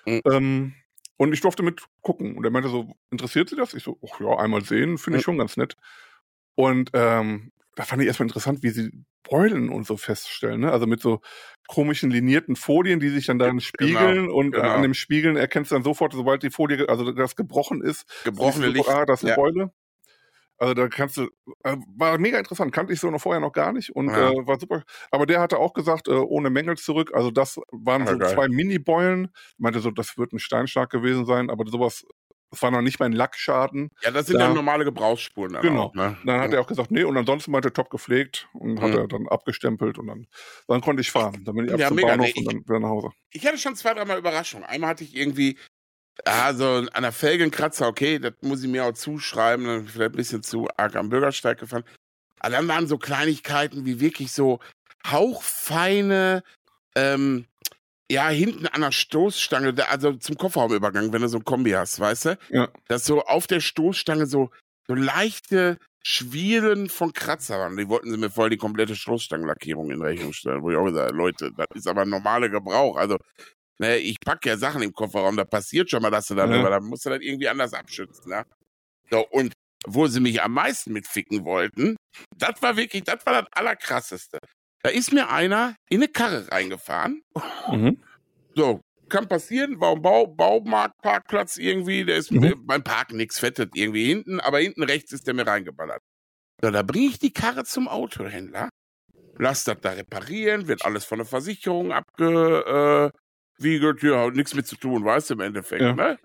[0.05, 0.21] Mhm.
[0.25, 0.73] ähm,
[1.17, 3.73] und ich durfte mit gucken und er meinte so, interessiert Sie das?
[3.73, 5.25] Ich so, ach ja, einmal sehen, finde ich Mhm.
[5.25, 5.75] schon ganz nett.
[6.55, 8.91] Und ähm, da fand ich erstmal interessant, wie sie
[9.23, 10.71] Beulen und so feststellen, ne?
[10.71, 11.21] Also mit so
[11.67, 14.71] komischen linierten Folien, die sich dann dann spiegeln und genau.
[14.73, 18.67] an dem Spiegeln erkennst du dann sofort, sobald die Folie, also das gebrochen ist, Gebrochene
[18.67, 18.89] Licht.
[18.89, 19.35] Ah, das ist Ja.
[19.35, 19.71] Beule.
[20.59, 21.29] Also da kannst du,
[21.63, 24.17] äh, war mega interessant, kannte ich so noch vorher noch gar nicht und Ja.
[24.17, 24.83] äh, war super.
[25.11, 27.11] Aber der hatte auch gesagt, äh, ohne Mängel zurück.
[27.13, 28.33] Also das waren Ah, so geil.
[28.33, 29.31] zwei Mini-Beulen.
[29.57, 32.05] Meinte so, das wird ein Steinschlag gewesen sein, aber sowas,
[32.51, 33.89] das war noch nicht mein Lackschaden.
[34.01, 34.45] Ja, das sind Ja.
[34.47, 35.53] dann normale Gebrauchsspuren.
[35.53, 35.87] Dann Genau.
[35.87, 36.17] Auch, ne?
[36.25, 38.95] Dann hat er auch gesagt, nee, und ansonsten meinte er top gepflegt und hat Mhm.
[38.95, 40.27] er dann abgestempelt und dann,
[40.67, 41.43] dann konnte ich fahren.
[41.45, 43.09] Dann bin ich ab Ja, zum mega, Bahnhof nee, und dann wieder nach Hause.
[43.31, 44.65] ich hatte schon zwei, dreimal Überraschungen.
[44.67, 45.57] Einmal hatte ich irgendwie,
[46.25, 50.17] ah, so an der Felgenkratzer, okay, das muss ich mir auch zuschreiben, dann vielleicht ein
[50.17, 51.83] bisschen zu arg am Bürgersteig gefahren.
[52.39, 54.59] Aber dann waren so Kleinigkeiten wie wirklich so
[55.05, 56.43] hauchfeine,
[56.95, 57.45] ähm,
[58.11, 62.25] ja, hinten an der Stoßstange, also zum Kofferraumübergang, wenn du so ein Kombi hast, weißt
[62.25, 62.37] du?
[62.49, 62.69] Ja.
[62.87, 64.49] Dass so auf der Stoßstange so,
[64.87, 67.77] so leichte Schwielen von Kratzer waren.
[67.77, 71.09] Die wollten sie mir voll die komplette Stoßstangenlackierung in Rechnung stellen, wo ich auch gesagt
[71.09, 72.95] habe, Leute, das ist aber ein normaler Gebrauch.
[72.95, 73.17] Also,
[73.79, 76.59] ne, ich packe ja Sachen im Kofferraum, da passiert schon mal, dass du da, Ja.
[76.59, 78.43] aber da musst du das irgendwie anders abschützen, ne?
[79.11, 79.53] So, und
[79.87, 81.95] wo sie mich am meisten mitficken wollten,
[82.37, 84.37] das war wirklich, das war das Allerkrasseste.
[84.83, 87.21] Da ist mir einer in eine Karre reingefahren
[87.71, 87.97] Mhm.
[88.55, 92.65] So, kann passieren, war ein Bau, Baumarktparkplatz irgendwie, der ist Mhm.
[92.65, 96.01] beim Parken nichts fettet irgendwie hinten, aber hinten rechts ist der mir reingeballert.
[96.61, 98.69] So, da bringe ich die Karre zum Autohändler,
[99.37, 101.93] lass das da reparieren, wird alles von der Versicherung
[103.63, 105.93] abgewiegelt, ja, hat nichts mit zu tun, weißt du im Endeffekt, Ja.
[105.93, 106.19] ne?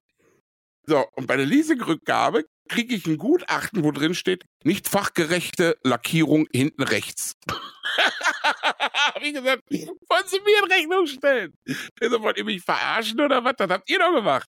[0.86, 6.46] So, und bei der Leasingrückgabe kriege ich ein Gutachten, wo drin steht, nicht fachgerechte Lackierung
[6.52, 7.34] hinten rechts.
[9.20, 11.54] Wie gesagt, wollen Sie mir in Rechnung stellen?
[12.00, 13.54] Also, wollt ihr mich verarschen oder was?
[13.56, 14.46] Das habt ihr doch gemacht.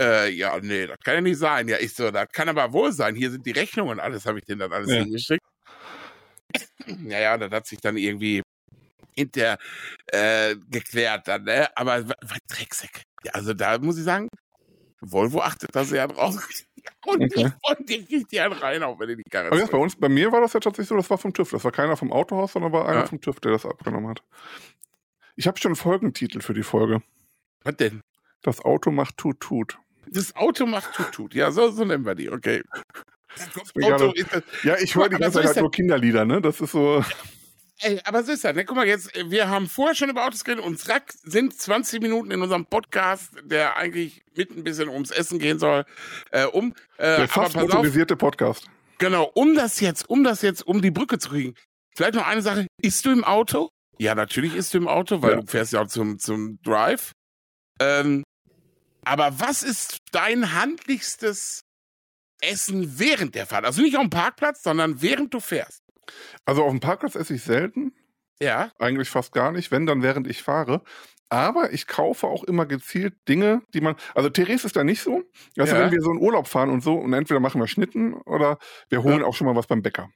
[0.00, 1.68] Äh, ja, nee, das kann ja nicht sein.
[1.68, 3.14] Ja, ich so, das kann aber wohl sein.
[3.14, 5.02] Hier sind die Rechnungen und alles, habe ich denen dann alles Ja.
[5.02, 5.44] hingeschickt.
[7.08, 8.42] Ja, ja, das hat sich dann irgendwie
[9.16, 9.58] hinter
[10.06, 11.68] äh, geklärt dann, ne?
[11.76, 12.02] Aber
[12.48, 13.02] Drecksack.
[13.24, 14.28] Ja, also da muss ich sagen,
[15.00, 16.36] Volvo achtet da sehr drauf.
[17.06, 17.50] Und Okay.
[17.88, 20.08] die kriegt die einen rein, auch wenn die die Karre Aber jetzt bei uns, bei
[20.10, 21.50] mir war das ja tatsächlich so, das war vom TÜV.
[21.50, 23.06] Das war keiner vom Autohaus, sondern war einer Ja.
[23.06, 24.22] vom TÜV, der das abgenommen hat.
[25.36, 27.02] Ich habe schon einen Folgentitel für die Folge.
[27.62, 28.02] Was denn?
[28.42, 29.78] Das Auto macht tut tut.
[30.06, 31.34] Das Auto macht tut tut.
[31.34, 32.62] Ja, so, so nennen wir die, okay.
[33.34, 36.42] Das Auto gerade- ist das, Ja, ich höre die ganze Zeit halt nur Kinderlieder, ne?
[36.42, 37.02] Das ist so.
[37.80, 38.64] ey, aber so ist das, ne?
[38.64, 42.30] Guck mal, jetzt, wir haben vorher schon über Autos geredet und zack, sind 20 Minuten
[42.30, 45.84] in unserem Podcast, der eigentlich mit ein bisschen ums Essen gehen soll,
[46.30, 46.74] äh, um.
[46.98, 48.68] Äh, Der fast motorisierte Podcast.
[48.98, 51.54] genau, um das jetzt, um das jetzt, um die Brücke zu kriegen.
[51.96, 52.66] Vielleicht noch eine Sache.
[52.82, 53.68] Isst du im Auto?
[53.98, 55.40] Ja, natürlich isst du im Auto, weil Ja.
[55.40, 57.12] du fährst ja auch zum, zum Drive.
[57.80, 58.24] Ähm,
[59.04, 61.60] aber was ist dein handlichstes
[62.40, 63.64] Essen während der Fahrt?
[63.64, 65.78] Also nicht auf dem Parkplatz, sondern während du fährst.
[66.44, 67.92] Also auf dem Parkplatz esse ich selten.
[68.40, 68.70] Ja.
[68.78, 70.82] Eigentlich fast gar nicht, wenn dann während ich fahre.
[71.30, 73.96] Aber ich kaufe auch immer gezielt Dinge, die man.
[74.14, 75.22] Also Therese ist da nicht so.
[75.58, 75.80] Also Ja.
[75.80, 79.02] wenn wir so in Urlaub fahren und so, und entweder machen wir Schnitten oder wir
[79.02, 80.10] holen auch schon mal was beim Bäcker.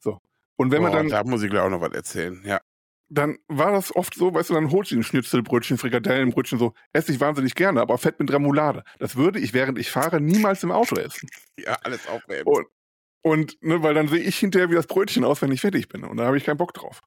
[0.00, 0.18] So.
[0.56, 2.42] Und wenn man Boah, dann, da muss ich gleich auch noch was erzählen.
[2.44, 2.60] Ja.
[3.08, 7.12] dann war das oft so, weißt du, dann holst du ein Schnitzelbrötchen, Frikadellenbrötchen, so, esse
[7.12, 8.84] ich wahnsinnig gerne, aber Fett mit Remoulade.
[9.00, 11.28] Das würde ich, während ich fahre, niemals im Auto essen.
[11.58, 12.44] Ja, alles aufwärmen.
[12.46, 12.66] Und,
[13.22, 16.04] und ne, weil dann sehe ich hinterher wie das Brötchen aus, wenn ich fertig bin.
[16.04, 17.00] Und da habe ich keinen Bock drauf.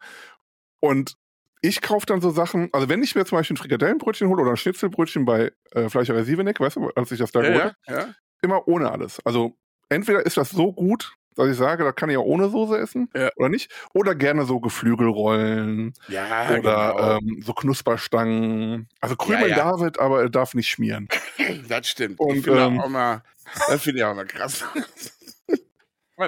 [0.80, 1.16] Und
[1.62, 4.52] ich kaufe dann so Sachen, also wenn ich mir zum Beispiel ein Frikadellenbrötchen hole oder
[4.52, 8.00] ein Schnitzelbrötchen bei äh, Fleischerei Sieveneck, weißt du, als ich das da ja, geholt ja,
[8.00, 8.08] ja.
[8.42, 9.20] immer ohne alles.
[9.26, 9.56] Also
[9.90, 13.10] entweder ist das so gut, dass ich sage, da kann ich auch ohne Soße essen
[13.16, 13.30] Ja.
[13.38, 13.72] oder nicht.
[13.94, 17.18] Oder gerne so Geflügelrollen Ja, oder genau.
[17.18, 18.90] ähm, so Knusperstangen.
[19.00, 19.72] Also Krümel Ja, ja.
[19.72, 21.08] David, aber er darf nicht schmieren.
[21.70, 22.20] das stimmt.
[22.20, 23.24] und, ich finde ähm, auch mal,
[23.68, 24.66] das finde ich auch mal krass.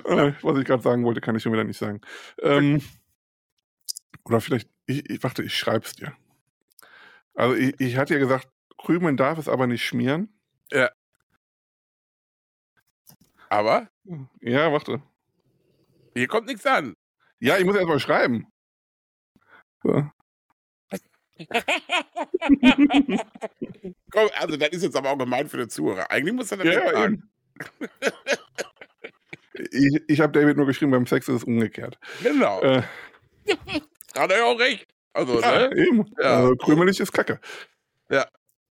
[0.04, 2.02] Was- Äh, was ich gerade sagen wollte, kann ich schon wieder nicht sagen.
[2.42, 2.82] Ähm,
[4.26, 6.16] oder vielleicht, ich, ich warte, ich schreib's dir.
[7.34, 10.38] Also ich, ich hatte ja gesagt, Krümeln darf es aber nicht schmieren.
[13.50, 13.88] Aber
[14.42, 15.02] Ja, warte.
[16.14, 16.96] hier kommt nichts an.
[17.40, 18.48] Ja, ich muss erst mal schreiben.
[19.84, 20.10] So.
[24.12, 26.10] Komm, also das ist jetzt aber auch gemein für den Zuhörer.
[26.10, 27.30] Eigentlich muss er das Ja, nicht ja, sagen.
[29.76, 31.98] Ich ich habe David nur geschrieben, beim Sex ist es umgekehrt.
[32.24, 32.62] Genau.
[32.62, 32.82] Äh,
[34.18, 34.88] Hat er ja auch recht.
[35.14, 35.76] Also, ja, ne?
[35.78, 36.06] eben.
[36.20, 36.38] Ja.
[36.38, 37.40] Also krümelig ist Kacke.
[38.10, 38.26] Ja.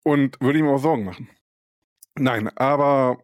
[0.04, 1.30] Und würde ich mir auch Sorgen machen.
[2.16, 3.24] Nein, aber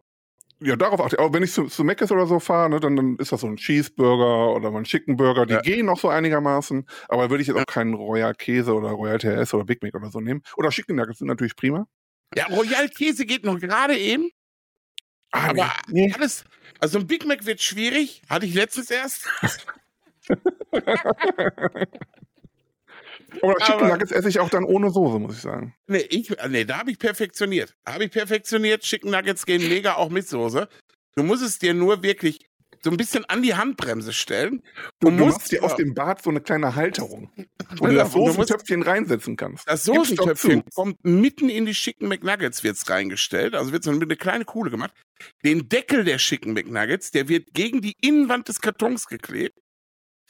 [0.62, 1.20] ja, darauf achte ich.
[1.20, 3.46] Auch wenn ich zu, zu Mc's oder so fahre, ne, dann, dann ist das so
[3.46, 5.46] ein Cheeseburger oder ein Chicken Burger.
[5.46, 5.60] Die Ja.
[5.60, 6.86] gehen noch so einigermaßen.
[7.08, 10.10] Aber würde ich jetzt auch keinen Royal Käse oder Royal TS oder Big Mac oder
[10.10, 10.42] so nehmen.
[10.56, 11.86] Oder Chicken Nuggets sind natürlich prima.
[12.36, 14.30] Ja, Royal Käse geht noch gerade eben.
[15.32, 16.12] Aber Ah, nee.
[16.14, 16.44] alles,
[16.80, 18.22] also ein Big Mac wird schwierig.
[18.28, 19.28] Hatte ich letztens erst.
[23.42, 25.74] Aber Chicken aber- Nuggets esse ich auch dann ohne Soße, muss ich sagen.
[25.86, 27.76] Nee, ich, nee da habe ich perfektioniert.
[27.86, 28.82] Habe ich perfektioniert.
[28.82, 30.68] Chicken Nuggets gehen mega auch mit Soße.
[31.14, 32.49] Du musst es dir nur wirklich
[32.82, 34.62] so ein bisschen an die Handbremse stellen.
[35.00, 37.30] Du, Du musst machst dir aus dem Bad so eine kleine Halterung,
[37.78, 39.68] wo du das auf, Soßentöpfchen reinsetzen kannst.
[39.68, 43.54] Das Soßentöpfchen kommt mitten in die Chicken McNuggets wird's reingestellt.
[43.54, 44.92] Also wird so eine kleine Kuhle gemacht.
[45.44, 49.58] Den Deckel der Chicken McNuggets, der wird gegen die Innenwand des Kartons geklebt.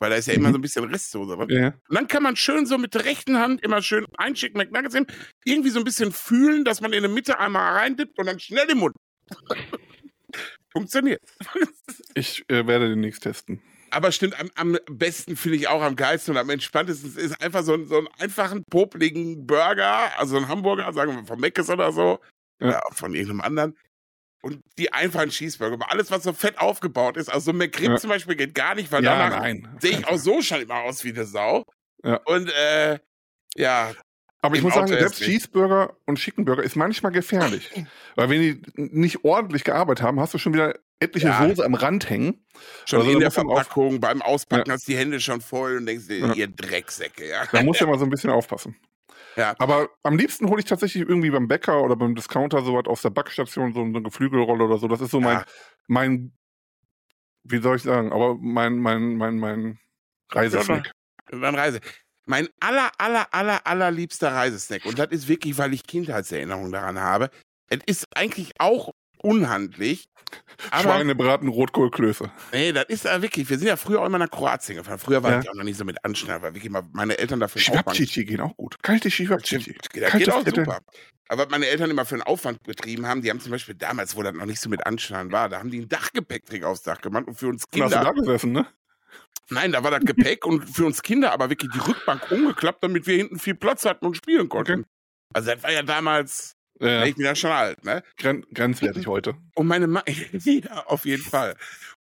[0.03, 0.53] Weil da ist ja immer Mhm.
[0.55, 1.37] so ein bisschen Restsoße.
[1.37, 1.49] drin.
[1.51, 1.67] Ja.
[1.89, 4.95] Und dann kann man schön so mit der rechten Hand immer schön ein Chicken McNuggets
[4.95, 5.07] nehmen,
[5.45, 8.69] irgendwie so ein bisschen fühlen, dass man in der Mitte einmal reindippt und dann schnell
[8.71, 8.97] im Mund.
[10.73, 11.21] Funktioniert.
[12.15, 13.63] Ich äh, werde demnächst testen.
[13.91, 17.63] Aber stimmt, am, am besten finde ich auch am geilsten und am entspanntesten ist einfach
[17.63, 21.93] so, ein- so einen einfachen, popligen Burger, also ein Hamburger, sagen wir von Meckes oder
[21.93, 22.19] so,
[22.61, 22.81] Ja.
[22.93, 23.79] von irgendeinem anderen.
[24.43, 27.91] Und die einfachen Cheeseburger, aber alles, was so fett aufgebaut ist, also so ein McRib
[27.91, 27.97] Ja.
[27.97, 31.05] zum Beispiel geht gar nicht, weil Ja, danach sehe ich auch so schon immer aus
[31.05, 31.65] wie eine Sau.
[32.05, 32.17] Ja.
[32.25, 32.99] Und äh,
[33.55, 33.93] ja,
[34.43, 35.31] Aber ich muss sagen, Auto selbst erst nicht.
[35.31, 37.71] Cheeseburger und Chickenburger ist manchmal gefährlich.
[38.17, 41.47] Weil wenn die nicht ordentlich gearbeitet haben, hast du schon wieder etliche Ja.
[41.49, 42.45] Soße am Rand hängen.
[42.87, 45.77] schon Also in der man auf- Verpackung, beim Auspacken hast du die Hände schon voll
[45.79, 46.33] und denkst dir, Ja.
[46.35, 47.45] ihr Drecksäcke, ja.
[47.53, 48.77] Da musst du mal so ein bisschen aufpassen.
[49.37, 49.55] Ja.
[49.59, 53.11] Aber am liebsten hole ich tatsächlich irgendwie beim Bäcker oder beim Discounter sowas aus der
[53.11, 54.89] Backstation, so eine Geflügelrolle oder so.
[54.89, 55.45] Das ist so mein, Ja.
[55.87, 56.33] mein,
[57.45, 59.79] wie soll ich sagen, aber mein, mein, mein, mein
[60.33, 60.91] Reisesnack.
[61.31, 61.81] Dann Reise.
[62.31, 64.85] Mein aller, aller, aller, allerliebster Reisesnack.
[64.87, 67.29] Und das ist wirklich, weil ich Kindheitserinnerungen daran habe.
[67.69, 70.05] Es ist eigentlich auch unhandlich.
[70.71, 72.31] Aber Schweinebraten, Rotkohlklöße.
[72.53, 73.51] nee, das ist ja wirklich.
[73.51, 75.01] Wir sind ja früher auch immer nach Kroatien gefahren.
[75.01, 75.41] Früher war Ja.
[75.41, 78.41] ich auch noch nicht so mit Anschnall, weil wirklich mal meine Eltern dafür Schwabchichi gehen
[78.41, 78.77] auch gut.
[78.83, 79.77] Kalte Schwabchichi.
[79.95, 80.81] Das geht auch super.
[81.29, 84.17] Aber was meine Eltern immer für einen Aufwand betrieben haben, die haben zum Beispiel damals,
[84.17, 87.01] wo das noch nicht so mit Anschnallen war, da haben die einen Dachgepäckträger aufs Dach
[87.01, 88.05] gemacht und für uns Und hast du Kinder.
[88.05, 88.67] da gesessen, ne?
[89.51, 93.07] Nein, da war das Gepäck und für uns Kinder aber wirklich die Rückbank umgeklappt, damit
[93.07, 94.81] wir hinten viel Platz hatten und spielen konnten.
[94.81, 94.85] Okay.
[95.35, 98.03] Also das war ja damals, Ja, ich bin ja schon alt, ne?
[98.17, 99.37] gren grenzwertig heute.
[99.55, 101.57] Und meine Mama, ja, auf jeden Fall.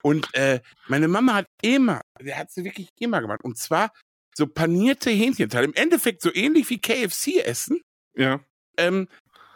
[0.02, 3.42] Und äh, meine Mama hat immer, der hat sie wirklich immer gemacht.
[3.42, 3.90] Und zwar
[4.36, 5.66] so panierte Hähnchenteile.
[5.66, 7.80] Im Endeffekt so ähnlich wie KFC essen.
[8.16, 8.40] Ja.
[8.76, 9.08] Ähm,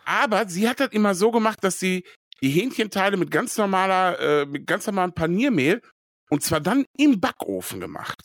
[0.05, 2.05] aber sie hat das immer so gemacht, dass sie
[2.43, 5.83] die Hähnchenteile mit ganz normaler, äh, mit ganz normalem Paniermehl
[6.31, 8.21] und zwar dann im Backofen gemacht.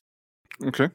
[0.63, 0.89] Okay.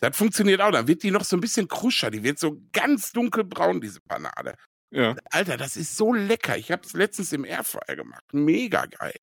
[0.00, 0.70] Das funktioniert auch.
[0.70, 2.10] Dann wird die noch so ein bisschen kruscher.
[2.10, 4.54] Die wird so ganz dunkelbraun, diese Panade.
[4.90, 5.14] Ja.
[5.30, 6.56] Alter, das ist so lecker.
[6.56, 8.22] Ich habe es letztens im Airfryer gemacht.
[8.32, 9.14] Mega geil.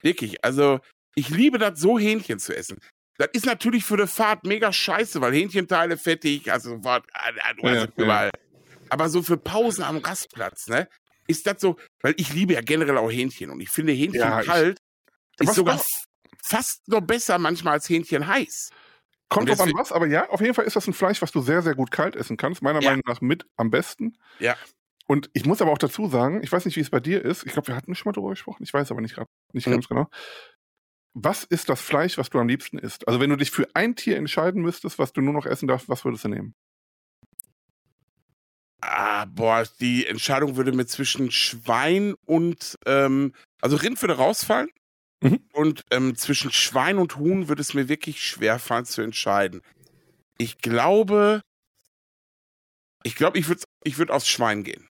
[0.00, 0.42] Wirklich.
[0.44, 0.80] Also,
[1.14, 2.78] ich liebe das, so Hähnchen zu essen.
[3.18, 7.52] Das ist natürlich für die Fahrt mega scheiße, weil Hähnchenteile fettig, also sofort, ah, ah,
[7.52, 8.30] du hast Ja, es überall.
[8.88, 10.88] Aber so für Pausen am Rastplatz, ne?
[11.28, 14.40] Ist das so, weil ich liebe ja generell auch Hähnchen und ich finde Hähnchen Ja,
[14.40, 14.78] ich- kalt
[15.38, 15.76] ist Was sogar
[16.42, 18.70] fast noch besser manchmal als Hähnchen heiß.
[19.28, 21.40] Kommt drauf an was, aber ja, auf jeden Fall ist das ein Fleisch, was du
[21.40, 22.60] sehr, sehr gut kalt essen kannst.
[22.60, 22.90] Meiner Ja.
[22.90, 24.18] Meinung nach mit am besten.
[24.40, 24.56] Ja.
[25.06, 27.44] Und ich muss aber auch dazu sagen, ich weiß nicht, wie es bei dir ist.
[27.46, 28.62] Ich glaube, wir hatten schon mal darüber gesprochen.
[28.62, 29.72] Ich weiß aber nicht, grad- nicht Mhm.
[29.72, 30.08] ganz genau.
[31.14, 33.06] Was ist das Fleisch, was du am liebsten isst?
[33.08, 35.88] Also wenn du dich für ein Tier entscheiden müsstest, was du nur noch essen darfst,
[35.88, 36.54] was würdest du nehmen?
[38.80, 44.68] Ah, boah, die Entscheidung würde mir zwischen Schwein und, ähm, also Rind würde rausfallen.
[45.22, 45.40] Mhm.
[45.52, 49.62] Und ähm, zwischen Schwein und Huhn würde es mir wirklich schwer fallen zu entscheiden.
[50.38, 51.42] Ich glaube,
[53.02, 54.88] ich glaube, ich würde ich würd aufs Schwein gehen.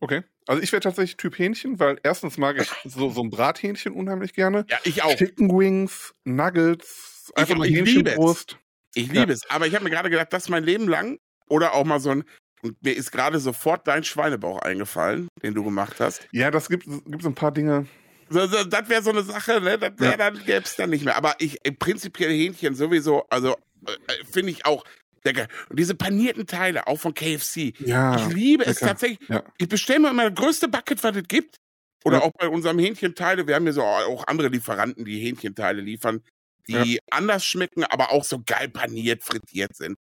[0.00, 0.22] Okay.
[0.46, 4.32] Also ich wäre tatsächlich Typ Hähnchen, weil erstens mag ich so, so ein Brathähnchen unheimlich
[4.32, 4.64] gerne.
[4.68, 5.14] Ja, ich auch.
[5.14, 8.46] Chicken Wings, Nuggets, einfach Ich- ich liebe es.
[8.94, 9.20] Ich Ja.
[9.20, 9.48] liebe es.
[9.50, 12.24] Aber ich habe mir gerade gedacht, das mein Leben lang oder auch mal so ein,
[12.62, 16.26] und mir ist gerade sofort dein Schweinebauch eingefallen, den du gemacht hast.
[16.32, 17.86] Ja, das gibt, gibt so ein paar Dinge.
[18.30, 19.78] Das wäre so eine Sache, ne?
[19.78, 20.16] Das wär, Ja.
[20.16, 21.16] dann gäbe es dann nicht mehr.
[21.16, 23.92] Aber ich äh, prinzipiell Hähnchen sowieso, also äh,
[24.30, 24.84] finde ich auch
[25.22, 25.48] sehr geil.
[25.68, 27.74] Und diese panierten Teile, auch von KFC.
[27.80, 28.16] Ja.
[28.16, 28.86] ich liebe es lecker.
[28.92, 29.28] tatsächlich.
[29.28, 29.42] Ja.
[29.58, 31.56] Ich bestelle mir immer das größte Bucket, was es gibt.
[32.04, 32.22] Oder Ja.
[32.22, 33.46] auch bei unserem Hähnchenteile.
[33.46, 36.22] Wir haben ja so auch andere Lieferanten, die Hähnchenteile liefern,
[36.68, 39.98] die anders schmecken, aber auch so geil paniert, frittiert sind.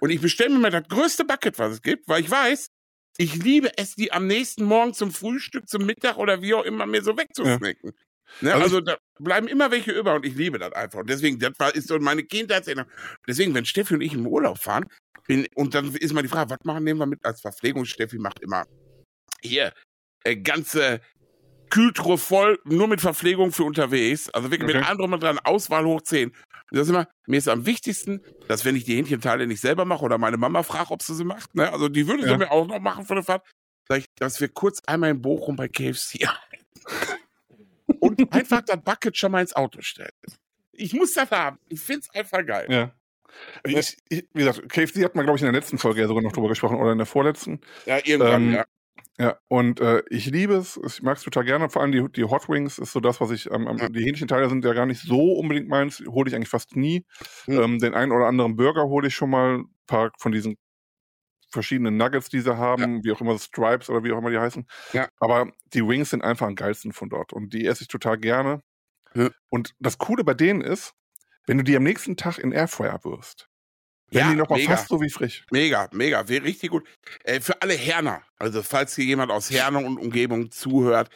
[0.00, 2.68] Und ich bestelle mir mal das größte Bucket, was es gibt, weil ich weiß,
[3.16, 6.86] ich liebe es, die am nächsten Morgen zum Frühstück, zum Mittag oder wie auch immer
[6.86, 7.92] mir so wegzusnacken.
[8.40, 8.52] Ne?
[8.52, 11.00] Also Also, da bleiben immer welche über und ich liebe das einfach.
[11.00, 12.90] Und deswegen, das war, ist so meine Kindheitserinnerung.
[13.28, 14.86] Deswegen, wenn Steffi und ich im Urlaub fahren,
[15.26, 17.84] bin, und dann ist mal die Frage, was machen nehmen wir mit als Verpflegung?
[17.84, 18.66] Steffi macht immer
[19.42, 19.72] hier
[20.24, 21.00] äh, ganze
[21.70, 24.28] Kühltruhe voll, nur mit Verpflegung für unterwegs.
[24.30, 24.86] Also wirklich mit Okay.
[24.86, 26.32] allem drum und dran, Auswahl hoch 10.
[26.70, 30.18] Ist immer, mir ist am wichtigsten, dass wenn ich die Hähnchenteile nicht selber mache oder
[30.18, 31.70] meine Mama fragt, ob sie sie macht, ne?
[31.72, 32.36] also die würde sie Ja.
[32.38, 33.46] mir auch noch machen für eine Fahrt,
[33.88, 36.26] sag ich, dass wir kurz einmal in Bochum bei KFC
[38.00, 40.10] und einfach das Bucket schon mal ins Auto stellen.
[40.72, 41.58] Ich muss das haben.
[41.68, 42.66] Ich find's einfach geil.
[42.68, 42.92] Ja.
[43.64, 46.22] Ich, ich, wie gesagt, KFC hat man, glaube ich, in der letzten Folge ja sogar
[46.22, 47.60] noch drüber gesprochen oder in der vorletzten.
[47.86, 48.64] Ja, irgendwann, Ähm, ja.
[49.18, 52.24] Ja, und äh, ich liebe es, ich mag es total gerne, vor allem die, die
[52.24, 53.88] Hot Wings ist so das, was ich, ähm, Ja.
[53.88, 57.06] die Hähnchenteile sind ja gar nicht so unbedingt meins, hole ich eigentlich fast nie.
[57.44, 57.60] Hm.
[57.62, 60.56] Ähm, den einen oder anderen Burger hole ich schon mal, ein paar von diesen
[61.50, 64.66] verschiedenen Nuggets, die sie haben, wie auch immer Stripes oder wie auch immer die heißen.
[64.92, 65.08] Ja.
[65.20, 68.62] Aber die Wings sind einfach am geilsten von dort und die esse ich total gerne.
[69.14, 69.30] Ja.
[69.48, 70.94] Und das Coole bei denen ist,
[71.46, 73.48] wenn du die am nächsten Tag in Airfryer wirst,
[74.14, 74.76] werden Ja, die noch mal mega.
[74.76, 75.44] fast so wie frisch.
[75.50, 76.86] Mega, mega, wäre richtig gut.
[77.24, 81.10] Äh, für alle Herner, also falls hier jemand aus Herne und Umgebung zuhört,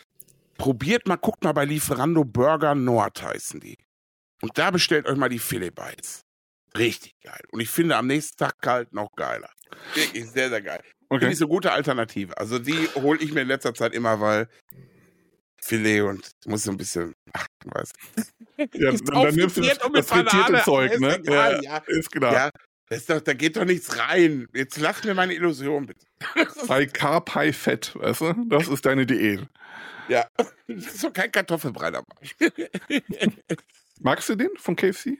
[0.57, 3.79] probiert mal, guckt mal bei Lieferando Burger Nord heißen die.
[4.43, 6.23] Und da bestellt euch mal die Filet Bites.
[6.77, 7.41] Richtig geil.
[7.51, 9.51] Und ich finde am nächsten Tag kalt noch geiler.
[9.95, 10.81] Wirklich sehr, sehr geil.
[10.83, 11.29] Finde Okay.
[11.33, 12.37] ich so eine gute Alternative.
[12.37, 14.47] Also die hole ich mir in letzter Zeit immer, weil
[15.61, 17.93] Filet und muss so ein bisschen, ach, du weißt.
[18.75, 20.63] Ja, Ist dann, dann nimmst du das, frittiert und mit das frittierte.
[20.65, 21.17] Zeug, Ist ne?
[21.17, 21.77] egal, ja.
[21.87, 22.33] ist klar.
[22.33, 22.51] Ja,
[23.11, 24.49] doch, da geht doch nichts rein.
[24.55, 26.07] Jetzt lass mir meine Illusion bitte.
[26.69, 28.35] High Carb, High Fett, weißt du?
[28.49, 29.47] Das ist deine Diät.
[30.09, 30.47] Ja, das
[30.95, 32.07] ist doch kein Kartoffelbrei dabei.
[34.01, 35.19] Magst du den von KFC?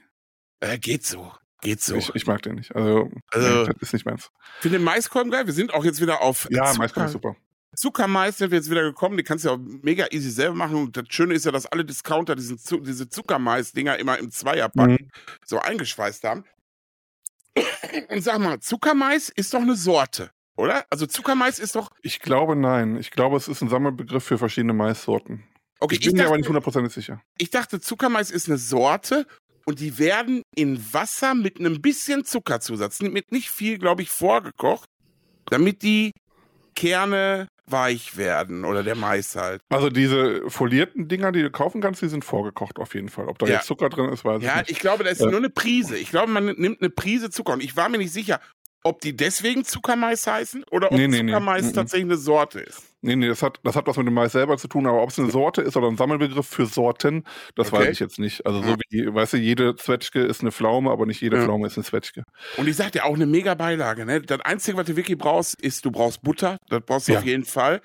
[0.61, 1.31] äh, geht so.
[1.61, 1.95] Geht so.
[1.95, 2.73] Ich, ich mag den nicht.
[2.75, 4.29] Also, Also- das ist nicht meins.
[4.57, 5.45] Ich finde den Maiskolben geil.
[5.45, 7.35] Wir sind auch jetzt wieder auf Ja, Zucker- Maiskolben ist super.
[7.75, 9.15] Zuckermais sind wir jetzt wieder gekommen.
[9.17, 10.75] Die kannst du ja auch mega easy selber machen.
[10.77, 15.09] Und das Schöne ist ja, dass alle Discounter diesen diese Zuckermais-Dinger immer im Zweierpack Mhm.
[15.45, 16.45] so eingeschweißt haben.
[18.09, 20.85] Und sag mal, Zuckermais ist doch eine Sorte, oder?
[20.89, 21.91] Also Zuckermais ist doch.
[22.01, 22.97] Ich glaube, nein.
[22.97, 25.43] Ich glaube, es ist ein Sammelbegriff für verschiedene Maissorten.
[25.79, 27.21] Okay, ich bin mir aber nicht dachte, hundertprozentig sicher.
[27.37, 29.25] ich dachte, Zuckermais ist eine Sorte
[29.65, 34.89] und die werden in Wasser mit einem bisschen Zuckerzusatz, mit nicht viel, glaube ich, vorgekocht,
[35.45, 36.11] damit die
[36.75, 39.61] Kerne weich werden oder der Mais halt.
[39.69, 43.27] Also diese folierten Dinger, die du kaufen kannst, die sind vorgekocht auf jeden Fall.
[43.27, 43.55] Ob da Ja.
[43.55, 44.71] jetzt Zucker drin ist, weiß Ja, ich nicht.
[44.71, 45.27] ich glaube, da ist Ja.
[45.27, 45.97] nur eine Prise.
[45.97, 47.53] Ich glaube, man nimmt eine Prise Zucker.
[47.53, 48.39] Und ich war mir nicht sicher,
[48.83, 51.31] ob die deswegen Zuckermais heißen oder ob Nee, nee, nee.
[51.31, 51.73] Zuckermais Mhm.
[51.73, 52.83] tatsächlich eine Sorte ist.
[53.01, 55.09] Nee, nee, das hat, das hat was mit dem Mais selber zu tun, aber ob
[55.09, 57.23] es eine Sorte ist oder ein Sammelbegriff für Sorten,
[57.55, 57.83] das Okay.
[57.83, 58.45] weiß ich jetzt nicht.
[58.45, 58.77] Also so Ja.
[58.89, 61.43] wie, weißt du, jede Zwetschge ist eine Pflaume, aber nicht jede Ja.
[61.43, 62.23] Pflaume ist eine Zwetschge.
[62.57, 64.05] Und ich sag dir auch eine mega Beilage.
[64.05, 64.21] Ne?
[64.21, 66.57] Das Einzige, was du wirklich brauchst, ist, du brauchst Butter.
[66.67, 67.19] Das brauchst du Ja.
[67.19, 67.81] auf jeden Fall.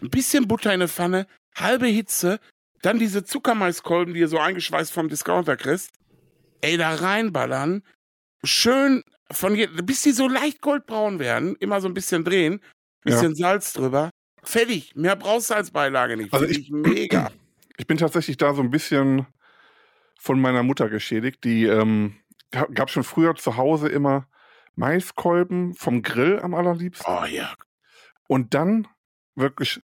[0.00, 2.40] Ein bisschen Butter in eine Pfanne, halbe Hitze,
[2.80, 5.90] dann diese Zuckermaiskolben, die ihr so eingeschweißt vom Discounter kriegst.
[6.62, 7.82] Ey, da reinballern.
[8.44, 12.60] Schön von je, bis die so leicht goldbraun werden, immer so ein bisschen drehen,
[13.02, 14.10] bisschen Salz drüber.
[14.44, 14.94] Fertig.
[14.94, 16.32] Mehr brauchst du als Beilage nicht.
[16.32, 17.30] Also ich- mega.
[17.76, 19.26] Ich bin tatsächlich da so ein bisschen
[20.20, 21.42] von meiner Mutter geschädigt.
[21.42, 22.14] Die ähm,
[22.52, 24.28] ga- gab schon früher zu Hause immer
[24.76, 27.12] Maiskolben vom Grill am allerliebsten.
[27.12, 27.52] Oh ja.
[28.28, 28.86] Und dann
[29.34, 29.80] wirklich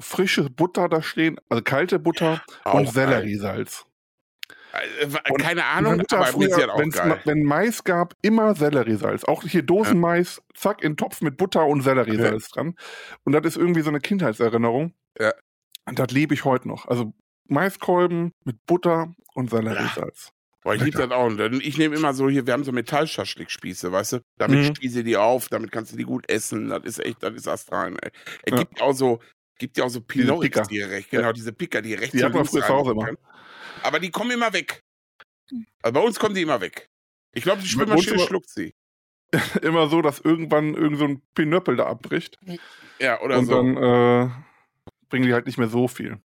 [0.00, 2.88] frische Butter da stehen, also kalte Butter Auch und.
[2.88, 3.84] Selleriesalz.
[5.00, 7.20] Äh, Und Keine Ahnung, aber früher, auch geil.
[7.24, 9.24] wenn Mais gab, immer Selleriesalz.
[9.24, 12.74] Auch hier Dosenmais, zack, in Topf mit Butter und Selleriesalz dran.
[13.24, 14.92] Und das ist irgendwie so eine Kindheitserinnerung.
[15.18, 15.32] Ja.
[15.86, 16.86] Und das liebe ich heute noch.
[16.86, 17.12] Also
[17.48, 20.30] Maiskolben mit Butter und Selleriesalz.
[20.62, 21.30] Boah, ich liebe das auch.
[21.60, 24.20] Ich nehme immer so hier, wir haben so Metallschaschlikspieße, weißt du?
[24.38, 24.74] Damit Mhm.
[24.76, 26.70] spieße die auf, damit kannst du die gut essen.
[26.70, 28.10] Das ist echt, das ist astrein, ey.
[28.44, 28.58] Es Ja.
[28.60, 29.20] gibt auch so,
[29.58, 30.66] gibt ja auch so Pilorix Picker.
[30.66, 33.18] direkt, genau, diese Picker, die rechts Die und hat man links früher zu Hause können.
[33.82, 34.80] Aber die kommen immer weg.
[35.82, 36.88] Also bei uns kommen die immer weg.
[37.32, 38.74] Ich glaube, die Spülmaschine immer- schluckt sie.
[39.62, 42.38] Immer so, dass irgendwann irgend so ein Pinöppel da abbricht.
[43.00, 43.54] Ja, oder und so.
[43.56, 44.30] dann äh,
[45.08, 46.18] bringen die halt nicht mehr so viel.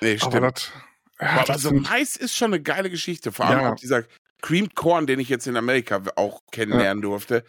[0.00, 0.36] nee, stimmt.
[0.36, 0.72] Aber das.
[1.20, 3.30] Ja, Aber das so sind, Mais ist schon eine geile Geschichte.
[3.30, 3.72] Vor allem Ja.
[3.72, 4.04] auch dieser
[4.40, 7.44] Creamed Corn, den ich jetzt in Amerika auch kennenlernen durfte.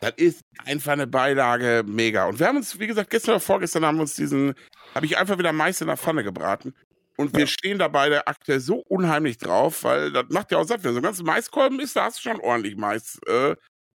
[0.00, 2.24] Das ist einfach eine Beilage mega.
[2.26, 4.54] Und wir haben uns, wie gesagt, gestern oder vorgestern haben wir uns diesen,
[4.94, 6.74] habe ich einfach wieder Mais in der Pfanne gebraten.
[7.16, 7.46] Und wir Ja.
[7.46, 10.84] stehen da beide aktuell so unheimlich drauf, weil das macht ja auch satt.
[10.84, 13.18] Wenn so ein ganzes Maiskolben ist, da hast du schon ordentlich Mais.
[13.26, 13.56] Äh,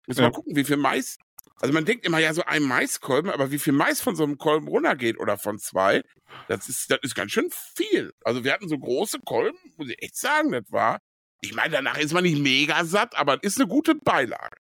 [0.08, 0.24] muss Ja.
[0.24, 1.18] mal gucken, wie viel Mais.
[1.60, 4.38] Also man denkt immer, ja, so ein Maiskolben, aber wie viel Mais von so einem
[4.38, 6.04] Kolben runtergeht oder von zwei,
[6.48, 8.14] das ist, das ist ganz schön viel.
[8.24, 11.00] Also wir hatten so große Kolben, muss ich echt sagen, das war.
[11.42, 14.58] Ich meine, danach ist man nicht mega satt, aber es ist eine gute Beilage.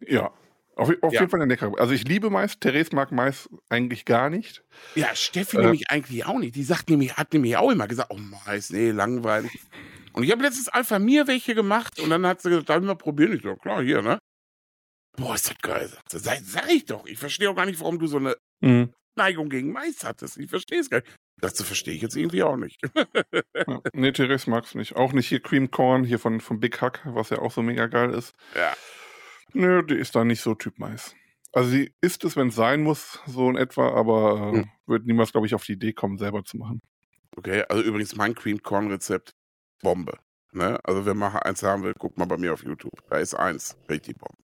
[0.00, 0.30] ja.
[0.76, 1.20] Auf, auf Ja.
[1.20, 1.72] jeden Fall eine leckere.
[1.80, 2.58] Also ich liebe Mais.
[2.60, 4.62] Therese mag Mais eigentlich gar nicht.
[4.94, 5.62] Ja, Steffi Äh.
[5.62, 6.54] nämlich eigentlich auch nicht.
[6.54, 9.58] Die sagt nämlich, hat nämlich auch immer gesagt, oh Mais, nee, langweilig.
[10.12, 12.86] Und ich habe letztens einfach mir welche gemacht und dann hat sie gesagt, darf ich
[12.86, 13.32] mal probieren?
[13.34, 14.18] Ich so, klar, hier, ne?
[15.16, 15.90] Boah, ist das geil.
[16.10, 16.18] Sie.
[16.18, 17.06] Sag, sag ich doch.
[17.06, 18.92] Ich verstehe auch gar nicht, warum du so eine Mhm.
[19.18, 20.36] Neigung gegen Mais hattest.
[20.36, 21.08] Ich verstehe es gar nicht.
[21.40, 22.80] Das verstehe ich jetzt irgendwie auch nicht.
[23.66, 23.80] Ja.
[23.94, 24.94] Nee, Therese mag's nicht.
[24.96, 27.86] Auch nicht hier Cream Corn, hier von, von Big Hack, was ja auch so mega
[27.86, 28.34] geil ist.
[28.54, 28.74] Ja.
[29.52, 31.14] Nö, die ist da nicht so Typ Mais.
[31.52, 34.70] Also sie isst es, wenn es sein muss, so in etwa, aber äh, Hm.
[34.86, 36.82] wird niemals, glaube ich, auf die Idee kommen, selber zu machen.
[37.36, 39.34] Okay, also übrigens mein Cream Corn Rezept,
[39.82, 40.18] Bombe.
[40.52, 40.78] Ne?
[40.84, 42.92] Also wer mal eins haben will, guckt mal bei mir auf YouTube.
[43.08, 44.42] Da ist eins, richtig Bombe.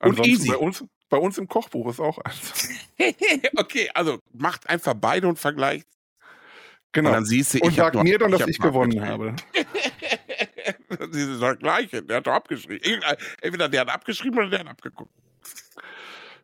[0.00, 0.48] Und Ansonsten easy.
[0.48, 2.68] Bei uns, bei uns im Kochbuch ist auch eins.
[3.56, 5.88] okay, also macht einfach beide und vergleicht.
[6.92, 7.10] Genau.
[7.10, 9.36] Und dann siehst du, Und ich sag mir dann, dass hab ich gewonnen habe.
[11.10, 12.02] Sie sind doch gleiche.
[12.02, 13.02] Der hat doch abgeschrieben.
[13.40, 15.12] Entweder der hat abgeschrieben oder der hat abgeguckt.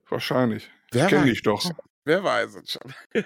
[0.09, 0.71] Wahrscheinlich.
[0.91, 1.71] Wer Kenn weiß dich doch.
[2.05, 2.95] Wer weiß es schon.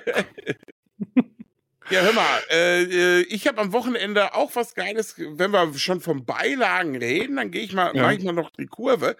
[1.90, 5.16] ja, hör mal, äh, äh, ich habe am Wochenende auch was Geiles.
[5.18, 8.02] Wenn wir schon vom Beilagen reden, dann gehe ich mal, Ja.
[8.02, 9.16] mache ich mal noch die Kurve.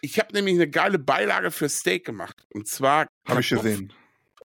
[0.00, 2.46] Ich habe nämlich eine geile Beilage für Steak gemacht.
[2.52, 3.06] Und zwar.
[3.28, 3.92] Habe ich gesehen.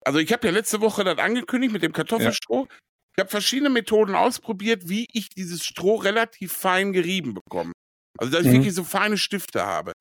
[0.01, 2.67] Also ich habe ja letzte Woche das angekündigt mit dem Kartoffelstroh.
[3.15, 7.73] Ich habe verschiedene Methoden ausprobiert, wie ich dieses Stroh relativ fein gerieben bekomme.
[8.17, 8.53] Also dass ich Mhm.
[8.53, 9.93] wirklich so feine Stifte habe.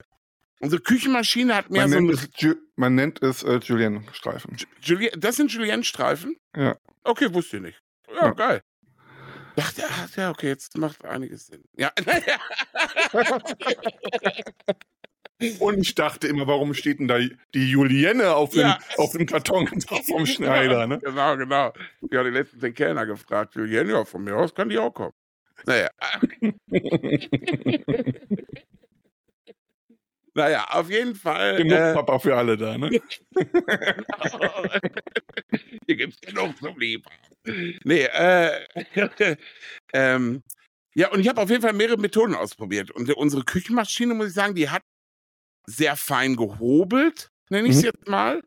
[0.61, 4.57] Unsere Küchenmaschine hat mehr Man so nennt es, Ju man nennt es äh, Julien-Streifen.
[4.81, 6.37] Julien, das sind Julienne-Streifen?
[6.57, 6.77] Ja.
[7.05, 7.81] Okay, wusste ich nicht.
[8.09, 8.31] Ja, Ja.
[8.33, 8.63] geil.
[9.57, 11.63] Dachte, ah, ja, okay, jetzt macht einiges Sinn.
[11.77, 11.93] Ja,
[15.59, 17.19] Und ich dachte immer, warum steht denn da
[17.55, 18.79] die Julienne auf dem, Ja.
[18.97, 19.67] auf dem Karton
[20.07, 20.99] vom Schneider, ne?
[20.99, 21.73] genau, genau.
[22.11, 25.13] Ja, die letzten den Kellner gefragt, Julienne, ja, von mir aus kann die auch kommen.
[25.67, 25.89] Naja.
[30.35, 31.57] naja, auf jeden Fall.
[31.57, 32.91] Genug äh, Papa für alle da, ne?
[35.87, 37.05] Hier gibt's genug zum Lieben.
[37.85, 38.67] Nee, äh,
[39.93, 40.43] ähm,
[40.95, 42.91] ja, und ich habe auf jeden Fall mehrere Methoden ausprobiert.
[42.91, 44.83] Und unsere Küchenmaschine, muss ich sagen, die hat
[45.67, 47.87] sehr fein gehobelt, nenne ich es Mhm.
[47.87, 48.43] jetzt mal.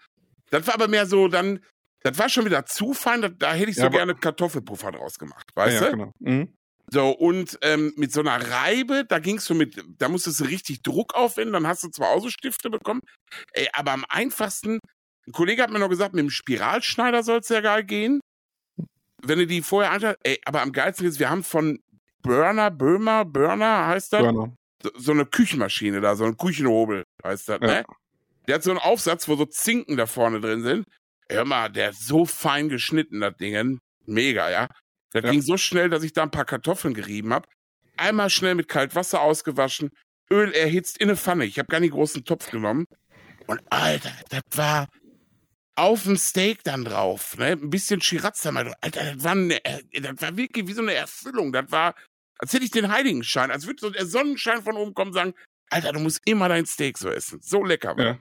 [0.52, 1.64] Das war aber mehr so dann,
[2.04, 5.18] das war schon wieder zu fein, da, da hätte ich so Ja, gerne Kartoffelpuffer draus
[5.18, 5.92] gemacht, weißt ja, du?
[5.92, 6.12] genau.
[6.20, 6.56] Mhm.
[6.92, 10.84] So, und ähm, mit so einer Reibe, da gingst du mit, da musstest du richtig
[10.84, 13.02] Druck aufwenden, dann hast du zwar auch so Stifte bekommen,
[13.54, 14.80] ey, aber am einfachsten,
[15.28, 18.20] ein Kollege hat mir noch gesagt, mit dem Spiralschneider soll es ja geil gehen.
[19.24, 21.80] Wenn du die vorher anschaust, ey, aber am geilsten ist, wir haben von
[22.22, 24.54] Burner, Böhmer, Burner heißt das, Burner.
[24.84, 27.68] So, so eine Küchenmaschine da, so ein Küchenhobel heißt das, Ja.
[27.68, 27.86] ne?
[28.48, 30.88] Der hat so einen Aufsatz, wo so Zinken da vorne drin sind.
[31.30, 33.80] Hör mal, der ist so fein geschnitten, das Ding.
[34.06, 34.68] Mega, ja.
[35.12, 35.32] Das Ja.
[35.32, 37.48] ging so schnell, dass ich da ein paar Kartoffeln gerieben habe.
[37.98, 39.90] Einmal schnell mit Kaltwasser ausgewaschen,
[40.30, 41.46] Öl erhitzt in eine Pfanne.
[41.46, 42.86] Ich habe gar nicht großen Topf genommen.
[43.48, 44.88] Und Alter, das war
[45.76, 47.38] auf dem Steak dann drauf.
[47.38, 47.48] Ne?
[47.54, 48.66] Ein bisschen Shirazza mal.
[48.66, 48.76] drauf.
[48.82, 51.52] Alter, das war, eine, äh, das war wirklich wie so eine Erfüllung.
[51.52, 51.96] Das war,
[52.38, 55.34] als hätte ich den Heiligenschein, als würde so der Sonnenschein von oben kommen und sagen,
[55.70, 57.40] Alter, du musst immer dein Steak so essen.
[57.42, 57.96] So lecker.
[57.98, 58.18] Ja.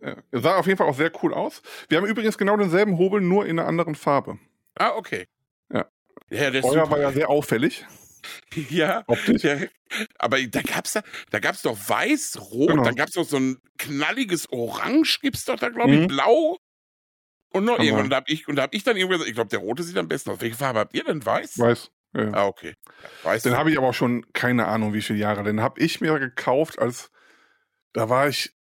[0.00, 0.16] Ja.
[0.32, 1.60] Sah auf jeden Fall auch sehr cool aus.
[1.88, 4.38] Wir haben übrigens genau denselben Hobel, nur in einer anderen Farbe.
[4.76, 5.26] Ah, okay.
[5.72, 5.86] Ja.
[6.30, 7.84] Ja, der Euer war ja sehr auffällig.
[8.70, 9.02] ja.
[9.08, 9.42] Optisch.
[9.42, 9.56] Ja,
[10.18, 12.84] aber da gab's da, da gab's doch weiß, rot, Genau.
[12.84, 16.06] dann gab's doch so ein knalliges Orange, gibt's doch da, glaube ich, Mhm.
[16.08, 16.58] blau.
[17.50, 17.96] Und noch irgendwann.
[17.96, 18.04] sein.
[18.04, 19.82] Und da hab ich, und da hab ich dann irgendwie gesagt, ich glaube, der rote
[19.82, 20.40] sieht am besten aus.
[20.40, 21.24] Welche Farbe habt ihr denn?
[21.24, 21.58] Weiß?
[21.58, 21.90] Weiß.
[22.14, 22.30] Ja.
[22.32, 22.74] Ah, okay.
[23.22, 23.42] Weiß.
[23.42, 25.42] Den habe ich aber auch schon keine Ahnung, wie viele Jahre.
[25.44, 27.10] Den habe ich mir gekauft, als
[27.92, 28.54] da war ich,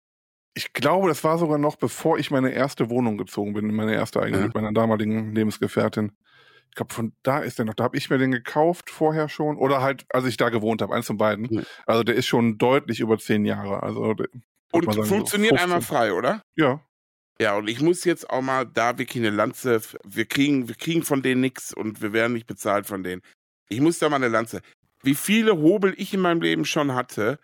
[0.55, 3.93] ich glaube, das war sogar noch bevor ich meine erste Wohnung gezogen bin, in meine
[3.93, 4.43] erste eigene Ja.
[4.45, 6.11] mit meiner damaligen Lebensgefährtin.
[6.69, 7.73] Ich glaube, von da ist der noch.
[7.75, 10.93] Da habe ich mir den gekauft vorher schon oder halt, als ich da gewohnt habe,
[10.93, 11.45] eins von beiden.
[11.53, 11.61] Ja.
[11.85, 13.81] Also der ist schon deutlich über zehn Jahre.
[13.83, 14.27] Also der,
[14.73, 15.63] und sagen, so funktioniert 15.
[15.63, 16.41] einmal frei, oder?
[16.55, 16.81] ja,
[17.39, 21.03] Ja, und ich muss jetzt auch mal da wirklich eine Lanze, wir kriegen, wir kriegen
[21.03, 23.21] von denen nichts und wir werden nicht bezahlt von denen.
[23.67, 24.61] Ich muss da mal eine Lanze.
[25.03, 27.39] Wie viele Hobel ich in meinem Leben schon hatte,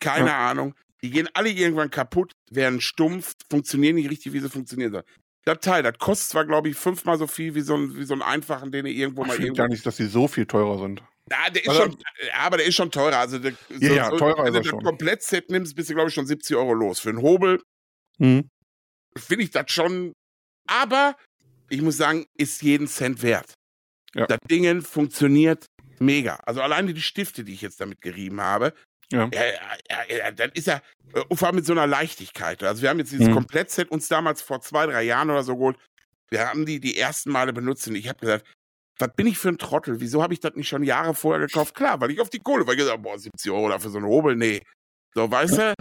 [0.00, 0.74] keine Ahnung.
[1.02, 5.04] Die gehen alle irgendwann kaputt, werden stumpf, funktionieren nicht richtig, wie sie funktionieren sollen.
[5.44, 8.14] Das Teil, das kostet zwar, glaube ich, fünfmal so viel wie so ein, wie so
[8.14, 9.62] ein einfachen, den ihr irgendwo ich mal finde irgendwo.
[9.62, 11.02] gar nicht, dass die so viel teurer sind.
[11.30, 11.92] Ja, der ist Also- schon,
[12.26, 13.18] ja, aber der ist schon teurer.
[13.18, 14.84] Also der, Ja, ja, teurer wenn ist du das.
[14.84, 16.98] Komplettset nimmst, bist du, glaube ich, schon 70 Euro los.
[16.98, 17.62] Für einen Hobel
[18.18, 18.50] Mhm.
[19.16, 20.12] Finde ich das schon.
[20.66, 21.16] Aber
[21.68, 23.54] ich muss sagen, ist jeden Cent wert.
[24.14, 24.26] Ja.
[24.26, 25.66] Das Ding funktioniert
[25.98, 26.36] mega.
[26.46, 28.72] Also alleine die Stifte, die ich jetzt damit gerieben habe,
[29.10, 29.28] Ja.
[29.32, 30.82] ja, ja, ja, ja, dann ist ja,
[31.14, 32.62] äh, vor allem mit so einer Leichtigkeit.
[32.62, 33.34] Also wir haben jetzt dieses Mhm.
[33.34, 35.78] Komplettset uns damals vor zwei, drei Jahren oder so geholt.
[36.30, 38.46] Wir haben die die ersten Male benutzt und ich habe gesagt,
[38.98, 40.00] was bin ich für ein Trottel?
[40.00, 41.74] Wieso habe ich das nicht schon Jahre vorher gekauft?
[41.74, 44.06] Klar, weil ich auf die Kohle, weil ich gesagt boah, 70 Euro dafür so einen
[44.08, 44.62] Hobel, nee.
[45.14, 45.74] So, weißt du,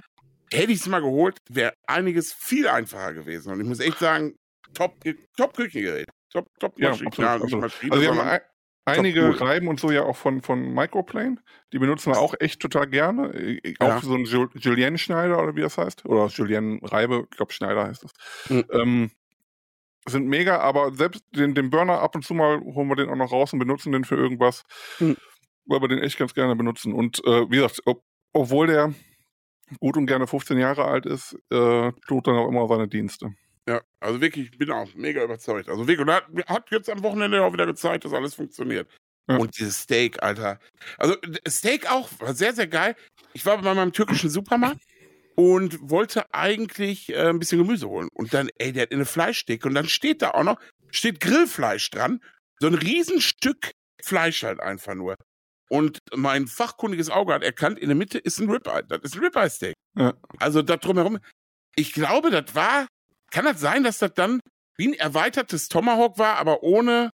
[0.52, 3.52] hätte ich es mal geholt, wäre einiges viel einfacher gewesen.
[3.52, 4.36] Und ich muss echt sagen,
[4.74, 4.96] top,
[5.36, 6.08] top Küchengerät.
[6.32, 7.08] Top, top Ja, Maschine.
[7.10, 7.62] absolut, absolut.
[7.62, 8.40] Maschine, Also wir haben
[8.86, 9.32] einige cool.
[9.36, 11.38] Reiben und so ja auch von, von Microplane.
[11.74, 13.34] Die benutzen wir auch echt total gerne.
[13.34, 14.02] Äh, Auch Ja.
[14.02, 16.06] so ein Jul- Julienne-Schneider oder wie das heißt.
[16.06, 18.12] Oder Julienne-Reibe, ich glaube Schneider heißt das.
[18.50, 18.66] Mhm.
[18.72, 19.12] Ähm,
[20.08, 23.16] sind mega, aber selbst den, den Burner ab und zu mal holen wir den auch
[23.18, 24.64] noch raus und benutzen den für irgendwas.
[25.00, 25.18] Mhm.
[25.66, 26.94] Weil wir den echt ganz gerne benutzen.
[26.94, 28.94] Und äh, wie gesagt, ob, obwohl der
[29.80, 33.34] gut und gerne 15 Jahre alt ist, äh, tut dann auch immer seine Dienste.
[33.68, 35.68] Ja, also wirklich, ich bin auch mega überzeugt.
[35.70, 38.90] Also wirklich, und hat, hat jetzt am Wochenende auch wieder gezeigt, dass alles funktioniert.
[39.30, 39.38] Ja.
[39.38, 40.60] Und dieses Steak, Alter.
[40.98, 41.16] Also
[41.48, 42.96] Steak auch, war sehr, sehr geil.
[43.34, 44.82] Ich war bei meinem türkischen Supermarkt
[45.36, 48.08] und wollte eigentlich äh, ein bisschen Gemüse holen.
[48.14, 50.60] Und dann, ey, der hat eine Fleischdecke und dann steht da auch noch,
[50.92, 52.22] steht Grillfleisch dran.
[52.60, 55.16] So ein Riesenstück Fleisch halt einfach nur.
[55.70, 58.84] Und mein fachkundiges Auge hat erkannt, in der Mitte ist ein Ribeye.
[58.88, 59.74] Das ist ein Ribeye-Steak.
[59.98, 60.14] Ja.
[60.40, 61.20] Also da drumherum.
[61.76, 62.88] Ich glaube, das war,
[63.32, 64.40] kann das sein, dass das dann
[64.78, 67.10] wie ein erweitertes Tomahawk war, aber ohne.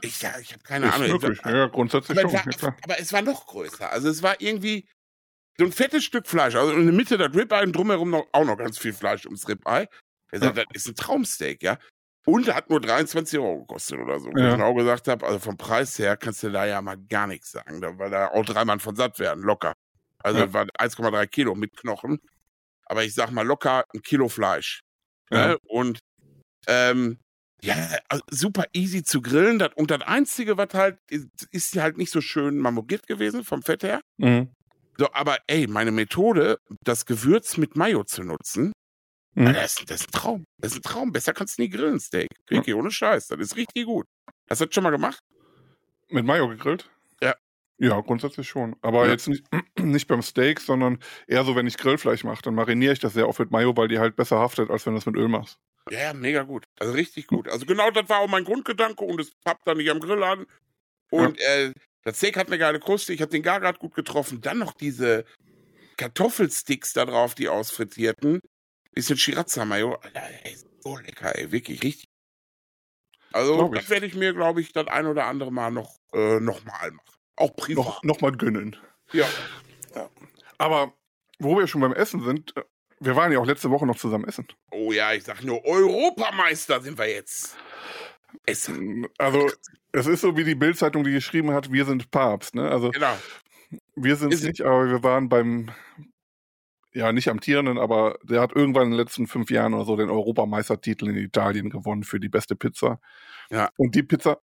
[0.00, 1.08] Ich, ja, ich habe keine ist Ahnung.
[1.12, 1.40] möglich.
[1.44, 2.50] Ja, grundsätzlich aber, schon.
[2.50, 3.90] es war, aber es war noch größer.
[3.90, 4.86] Also es war irgendwie
[5.58, 6.54] so ein fettes Stück Fleisch.
[6.54, 9.48] Also in der Mitte das Ribeye und drumherum noch, auch noch ganz viel Fleisch ums
[9.48, 9.88] Ribeye.
[10.30, 10.64] Er sagt, Ja.
[10.72, 11.78] das ist ein Traumsteak, ja.
[12.26, 14.26] Und hat nur 23 Euro gekostet oder so.
[14.30, 14.54] Wo Ja.
[14.56, 17.50] ich auch gesagt habe, also vom Preis her kannst du da ja mal gar nichts
[17.52, 19.72] sagen, da- weil da auch drei Mann von satt werden, locker.
[20.22, 20.52] Also Ja.
[20.52, 22.18] waren 1,3 Kilo mit Knochen.
[22.86, 24.80] Aber ich sag mal locker ein Kilo Fleisch.
[25.30, 25.48] Ja.
[25.48, 25.58] Ne?
[25.68, 26.00] Und
[26.66, 27.18] ähm,
[27.62, 27.74] ja,
[28.08, 29.58] also super easy zu grillen.
[29.58, 33.62] Das, und das Einzige, was halt, ist, ist halt nicht so schön marmoriert gewesen vom
[33.62, 34.00] Fett her.
[34.18, 34.52] Mhm.
[34.98, 38.72] So, aber ey, meine Methode, das Gewürz mit Mayo zu nutzen,
[39.34, 39.52] Mhm.
[39.54, 40.44] das, ist- das ist ein Traum.
[40.58, 41.12] Das ist ein Traum.
[41.12, 42.28] Besser kannst du nie grillen, Steak.
[42.50, 43.28] Ricky, ohne Scheiß.
[43.28, 44.06] Das ist richtig gut.
[44.50, 45.20] Hast du das schon mal gemacht?
[46.08, 46.90] Mit Mayo gegrillt?
[47.20, 47.34] Ja.
[47.78, 48.74] Ja, grundsätzlich schon.
[48.82, 49.12] Aber Ja.
[49.12, 49.44] jetzt nicht,
[49.78, 53.28] nicht beim Steak, sondern eher so, wenn ich Grillfleisch mache, dann mariniere ich das sehr
[53.28, 55.58] oft mit Mayo, weil die halt besser haftet, als wenn du es mit Öl machst.
[55.90, 56.64] Ja, ja, mega gut.
[56.80, 57.48] Also richtig gut.
[57.48, 60.46] Also genau das war auch mein Grundgedanke und es pappt dann nicht am Grill an.
[61.10, 61.72] Und äh,
[62.04, 64.40] das Steak hat eine geile Kruste, ich habe den gar grad gut getroffen.
[64.40, 65.24] Dann noch diese
[65.96, 68.40] Kartoffelsticks da drauf, die ausfrittierten.
[68.92, 69.94] Bisschen Shirazza-Mayo.
[69.96, 72.08] Alter, ey, so lecker, ey, wirklich richtig.
[73.32, 76.64] Also das werde ich mir, glaube ich, das ein oder andere Mal noch, äh, noch
[76.64, 77.18] mal machen.
[77.36, 77.84] Auch privat.
[77.84, 78.76] Noch, noch mal gönnen.
[79.12, 79.28] Ja.
[80.56, 80.92] Aber
[81.38, 82.64] wo wir schon beim Essen sind, äh,
[83.00, 84.48] wir waren ja auch letzte Woche noch zusammen essen.
[84.72, 87.56] Oh ja, ich sag nur, Europameister sind wir jetzt.
[88.44, 89.06] Essen.
[89.18, 89.50] Also,
[89.92, 92.54] es ist so wie die Bildzeitung, die geschrieben hat, wir sind Papst.
[92.54, 92.68] Ne?
[92.68, 93.16] Also, Genau.
[93.94, 95.70] wir sind es nicht, aber wir waren beim,
[96.92, 100.10] ja, nicht amtierenden, aber der hat irgendwann in den letzten fünf Jahren oder so den
[100.10, 103.00] Europameistertitel in Italien gewonnen für die beste Pizza.
[103.50, 103.70] Ja.
[103.76, 104.38] Und die Pizza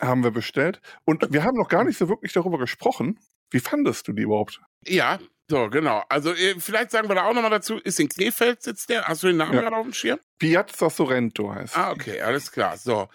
[0.00, 0.80] haben wir bestellt.
[1.04, 3.18] Und wir haben noch gar nicht so wirklich darüber gesprochen.
[3.50, 4.60] Wie fandest du die überhaupt?
[4.86, 5.18] Ja,
[5.48, 6.02] so, genau.
[6.08, 9.04] Also, äh, vielleicht sagen wir da auch nochmal dazu, ist in Krefeld sitzt der?
[9.04, 9.60] Hast du den Namen Ja.
[9.62, 10.18] gerade auf dem Schirm?
[10.38, 11.76] Piazza Sorrento heißt.
[11.76, 12.76] Ah, okay, alles klar.
[12.76, 13.08] So.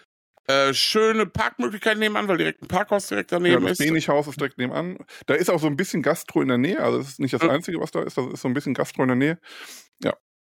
[0.70, 3.86] Äh, schöne Parkmöglichkeit nebenan, weil direkt ein Parkhaus direkt Ja, daneben das ist.
[3.86, 4.98] Benighaus ist direkt nebenan.
[5.26, 6.82] Da ist auch so ein bisschen Gastro in der Nähe.
[6.82, 7.42] Also, das ist nicht das.
[7.42, 8.18] Einzige, was da ist.
[8.18, 9.38] Das ist so ein bisschen Gastro in der Nähe.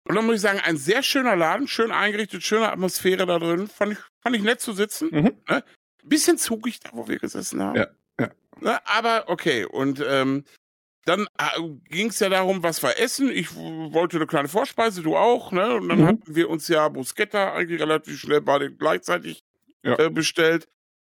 [0.07, 3.67] Und dann muss ich sagen, ein sehr schöner Laden, schön eingerichtet, schöne Atmosphäre da drin.
[3.67, 5.09] Fand ich, fand ich nett zu sitzen.
[5.11, 5.31] Mhm.
[5.47, 5.63] Ne?
[6.03, 7.75] Bisschen zugig da, wo wir gesessen haben.
[7.75, 7.87] Ja,
[8.19, 8.29] ja.
[8.59, 8.79] Ne?
[8.87, 9.65] Aber okay.
[9.65, 10.45] Und ähm,
[11.05, 11.27] dann
[11.89, 13.29] ging es ja darum, was wir essen.
[13.29, 15.51] Ich wollte eine kleine Vorspeise, du auch.
[15.51, 15.75] Ne?
[15.75, 16.07] Und dann Mhm.
[16.07, 19.43] hatten wir uns ja Bruschetta eigentlich relativ schnell beide gleichzeitig
[19.83, 19.97] Ja.
[19.99, 20.67] äh, bestellt.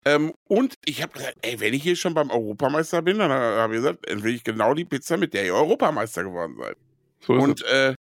[0.06, 3.74] Ähm, und ich habe gesagt, ey, wenn ich hier schon beim Europameister bin, dann habe
[3.76, 6.78] ich gesagt, dann will ich genau die Pizza, mit der ihr Europameister geworden seid.
[7.20, 7.94] So ist Und äh,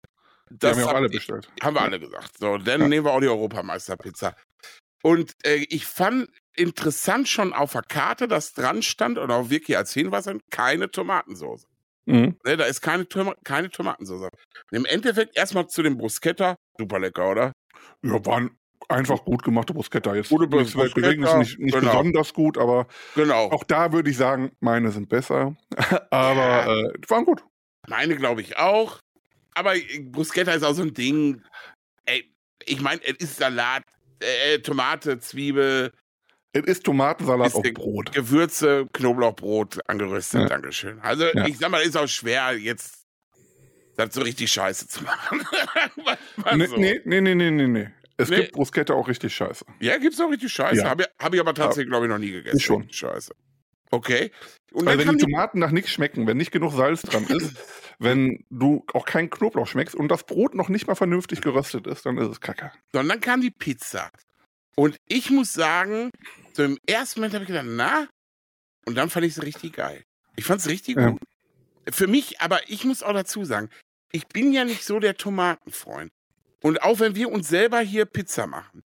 [0.50, 1.52] das haben auch hab alle bestellt.
[1.62, 2.38] haben wir alle gesagt.
[2.40, 2.88] So, dann Ja.
[2.88, 4.36] nehmen wir auch die Europameisterpizza.
[5.04, 9.78] Und äh, ich fand interessant schon auf der Karte, dass dran stand und auch wirklich
[9.78, 11.68] als Hinweis keine Tomatensauce.
[12.06, 12.38] Mhm.
[12.46, 14.24] Ne, da ist keine, Toma keine Tomatensauce.
[14.24, 14.32] Und
[14.72, 16.56] Im Endeffekt erstmal zu dem Bruschetta.
[16.78, 17.52] Super lecker, oder?
[18.02, 18.58] Ja, waren
[18.90, 20.16] einfach gut gemachte Bruschetta.
[20.16, 21.92] Jetzt Gute nichts Weltbewegendes, nicht, nicht genau.
[21.92, 23.50] besonders gut, aber Genau.
[23.52, 25.56] auch da würde ich sagen, meine sind besser.
[26.12, 26.36] aber
[26.66, 26.76] Ja.
[26.90, 27.44] äh, waren gut.
[27.88, 29.00] Meine glaube ich auch.
[29.56, 31.42] Aber äh, Bruschetta ist auch so ein Ding.
[32.06, 32.34] Ey,
[32.66, 33.84] ich meine, es ist Salat,
[34.20, 35.92] äh, Tomate, Zwiebel,
[36.52, 38.12] Es ist Tomatensalat auf Brot.
[38.12, 40.42] Gewürze, Knoblauchbrot angeröstet.
[40.42, 40.48] Ja.
[40.48, 41.00] Dankeschön.
[41.02, 41.46] Also, Ja.
[41.46, 42.96] ich sag mal, ist auch schwer, jetzt
[43.98, 45.46] das so richtig scheiße zu machen.
[46.68, 46.78] So.
[46.78, 47.88] nee, nee, nee, nee, nee, nee.
[48.22, 48.38] Es Nee.
[48.38, 49.66] gibt Bruschetta auch richtig scheiße.
[49.80, 50.82] Ja, gibt's auch richtig scheiße.
[50.82, 50.90] Ja.
[50.90, 52.58] Habe ich, hab ich aber tatsächlich, glaube ich, noch nie gegessen.
[52.58, 52.92] Ich schon.
[52.92, 53.34] Scheiße.
[53.92, 54.32] Okay.
[54.72, 57.56] Und Weil dann wenn die Tomaten nach nichts schmecken, wenn nicht genug Salz dran ist,
[58.00, 62.06] wenn du auch keinen Knoblauch schmeckst und das Brot noch nicht mal vernünftig geröstet ist,
[62.06, 62.72] dann ist es kacke.
[62.94, 64.12] so, und dann kam die Pizza.
[64.76, 66.12] Und ich muss sagen,
[66.54, 68.08] so im ersten Moment habe ich gedacht, na?
[68.86, 70.04] Und dann fand ich es richtig geil.
[70.36, 71.10] Ich fand es richtig Ja.
[71.12, 71.22] gut.
[71.90, 73.70] Für mich, aber ich muss auch dazu sagen,
[74.12, 76.12] ich bin ja nicht so der Tomatenfreund.
[76.62, 78.84] Und auch wenn wir uns selber hier Pizza machen,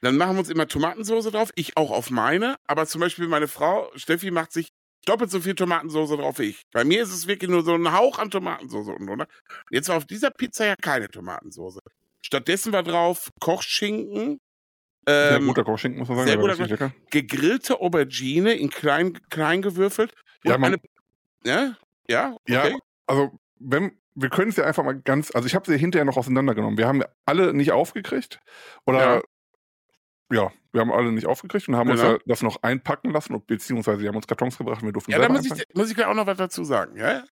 [0.00, 1.50] dann machen wir uns immer Tomatensauce drauf.
[1.54, 2.56] Ich auch auf meine.
[2.66, 4.70] Aber zum Beispiel meine Frau, Steffi, macht sich
[5.04, 6.62] doppelt so viel Tomatensauce drauf wie ich.
[6.72, 9.26] Bei mir ist es wirklich nur so ein Hauch an Tomatensauce unten drunter.
[9.70, 11.78] Jetzt war auf dieser Pizza ja keine Tomatensauce.
[12.20, 14.40] Stattdessen war drauf Kochschinken,
[15.06, 16.28] Sehr ähm, guter Kochschinken, muss man sagen.
[16.28, 16.92] sehr guter lecker.
[17.10, 20.12] gegrillte Aubergine in klein, klein gewürfelt.
[20.44, 20.82] Und Ja, man- eine,
[21.44, 21.76] ja,
[22.08, 22.78] ja, Ja, okay.
[23.06, 26.16] also wenn wir können es ja einfach mal ganz, also ich habe sie hinterher noch
[26.16, 26.76] auseinandergenommen.
[26.78, 28.40] Wir haben alle nicht aufgekriegt
[28.86, 29.22] oder
[30.32, 32.12] ja, wir haben alle nicht aufgekriegt und haben uns Genau.
[32.14, 35.10] ja das noch einpacken lassen, und- beziehungsweise die haben uns Kartons gebracht und wir durften
[35.12, 36.96] Ja, da muss ich, muss ich auch noch was dazu sagen.
[36.96, 37.24] Ja?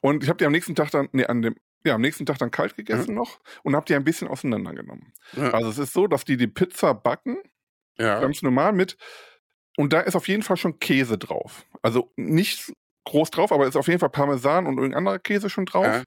[0.00, 2.38] Und ich habe die am nächsten Tag dann, nee, an dem, ja, am nächsten Tag
[2.38, 3.16] dann kalt gegessen Mhm.
[3.16, 5.12] noch und habe die ein bisschen auseinandergenommen.
[5.32, 5.50] Ja.
[5.50, 7.38] Also es ist so, dass die die Pizza backen,
[7.98, 8.20] ja.
[8.20, 8.96] ganz normal mit,
[9.76, 11.66] und da ist auf jeden Fall schon Käse drauf.
[11.82, 12.72] Also nicht
[13.04, 15.86] groß drauf, aber ist auf jeden Fall Parmesan und irgendein anderer Käse schon drauf.
[15.86, 16.02] Ja.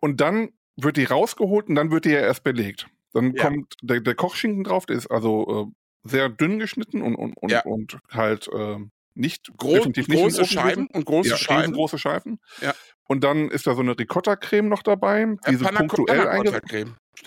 [0.00, 2.86] Und dann wird die rausgeholt und dann wird die ja erst belegt.
[3.12, 3.44] Dann Ja.
[3.44, 5.70] kommt der, der Kochschinken drauf, der ist also
[6.04, 7.62] äh, sehr dünn geschnitten und, und, und, Ja.
[7.64, 8.76] und halt äh,
[9.14, 11.60] nicht Groß, definitiv nicht große Scheiben und große ja, Scheiben.
[11.60, 12.38] riesengroße Scheiben.
[12.62, 12.72] Ja.
[13.04, 16.72] Und dann ist da so eine Ricotta-Creme noch dabei, die Ja, so Panna- punktuell eingesetzt.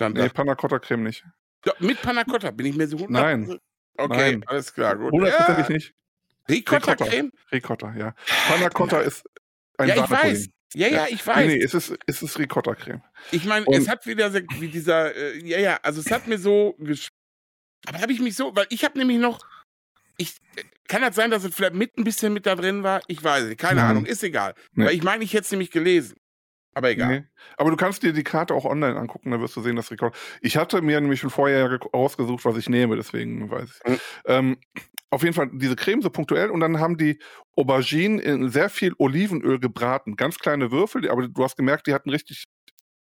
[0.00, 0.28] Nee.
[0.30, 1.24] Panna Cotta Creme nicht.
[1.78, 3.58] Mit Panna Cotta bin ich mir so Nein.
[3.96, 4.44] Okay, Nein.
[4.46, 5.12] alles klar, gut.
[5.12, 5.74] Hundertprozentig ja.
[5.74, 5.94] nicht.
[6.48, 6.96] Ricotta
[7.52, 7.94] Ricotta.
[7.96, 8.14] Ja.
[8.48, 9.24] Panna Cotta ist
[9.78, 10.48] ein Ja, ich weiß.
[10.76, 11.46] Ja, ja, ich Nee, weiß.
[11.46, 13.00] nee, es ist, es ist Ricotta-Creme.
[13.30, 16.36] Ich meine, es hat wieder so, wie dieser, äh, ja, ja, also es hat mir
[16.38, 16.76] so,
[17.86, 19.38] aber habe ich mich so, weil ich habe nämlich noch,
[20.16, 20.36] ich,
[20.88, 23.00] kann das sein, dass es vielleicht mit ein bisschen mit da drin war?
[23.06, 23.90] Ich weiß nicht, keine Nein.
[23.90, 24.54] Ahnung, ist egal.
[24.72, 24.86] Nee.
[24.86, 26.16] Weil ich meine, ich hätte es nämlich gelesen.
[26.74, 27.20] Aber egal.
[27.20, 27.24] Nee.
[27.56, 30.16] Aber du kannst dir die Karte auch online angucken, da wirst du sehen, dass Ricotta.
[30.40, 33.90] Ich hatte mir nämlich schon vorher ge- ausgesucht, was ich nehme, deswegen weiß ich.
[33.92, 34.00] Mhm.
[34.26, 34.56] Ähm,
[35.14, 37.18] auf jeden Fall diese Creme so punktuell und dann haben die
[37.56, 40.16] Auberginen in sehr viel Olivenöl gebraten.
[40.16, 42.44] Ganz kleine Würfel, aber du hast gemerkt, die hatten richtig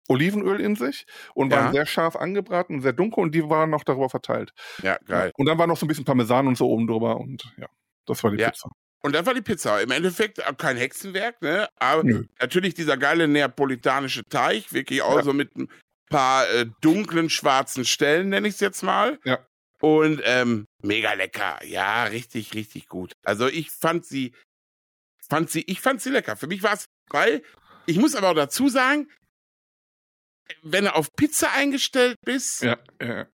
[0.07, 1.57] Olivenöl in sich und Ja.
[1.57, 4.51] waren sehr scharf angebraten, sehr dunkel und die waren noch darüber verteilt.
[4.83, 5.31] Ja, geil.
[5.35, 7.67] Und dann war noch so ein bisschen Parmesan und so oben drüber und ja,
[8.05, 8.49] das war die Ja.
[8.51, 8.69] Pizza.
[9.01, 9.81] Und dann war die Pizza.
[9.81, 11.67] Im Endeffekt äh, kein Hexenwerk, ne?
[11.77, 12.23] Aber Nö.
[12.39, 15.23] natürlich dieser geile neapolitanische Teig, wirklich auch Ja.
[15.23, 15.69] so mit ein
[16.09, 19.19] paar äh, dunklen schwarzen Stellen, nenne ich es jetzt mal.
[19.23, 19.39] Ja.
[19.81, 21.63] Und ähm, mega lecker.
[21.65, 23.13] Ja, richtig, richtig gut.
[23.25, 24.33] Also ich fand sie,
[25.29, 26.35] fand sie, ich fand sie lecker.
[26.37, 27.43] Für mich war es, weil,
[27.85, 29.09] ich muss aber auch dazu sagen,
[30.61, 33.27] wenn du auf Pizza eingestellt bist, Ja, ja.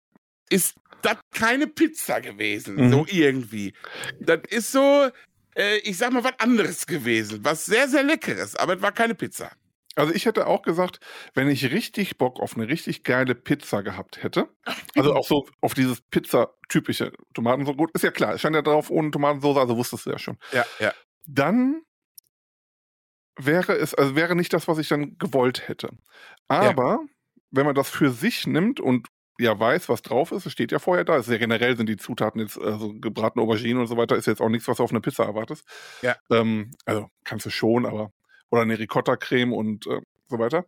[0.49, 2.91] ist das keine Pizza gewesen, Mhm.
[2.93, 3.73] so irgendwie.
[4.21, 5.11] Das ist so,
[5.57, 9.15] äh, ich sag mal, was anderes gewesen, was sehr, sehr leckeres, aber es war keine
[9.15, 9.53] Pizza.
[10.01, 11.01] Also ich hätte auch gesagt,
[11.35, 14.49] wenn ich richtig Bock auf eine richtig geile Pizza gehabt hätte,
[14.97, 18.91] also auch so auf dieses Pizza-typische Tomatensauce, gut, ist ja klar, es stand ja drauf
[18.91, 20.39] ohne Tomatensauce, also wusstest du ja schon.
[20.53, 20.93] Ja, ja.
[21.27, 21.83] Dann
[23.37, 25.91] wäre es, also wäre nicht das, was ich dann gewollt hätte.
[26.49, 27.01] Aber
[27.51, 30.79] wenn man das für sich nimmt und ja weiß, was drauf ist, es steht ja
[30.79, 33.97] vorher da, es ist ja generell sind die Zutaten jetzt, also gebratene Auberginen und so
[33.97, 35.65] weiter, ist jetzt auch nichts, was du auf eine Pizza erwartest.
[36.03, 36.17] Ja.
[36.31, 38.13] Ähm, also kannst du schon, aber
[38.51, 40.67] oder eine Ricotta-Creme und äh, so weiter.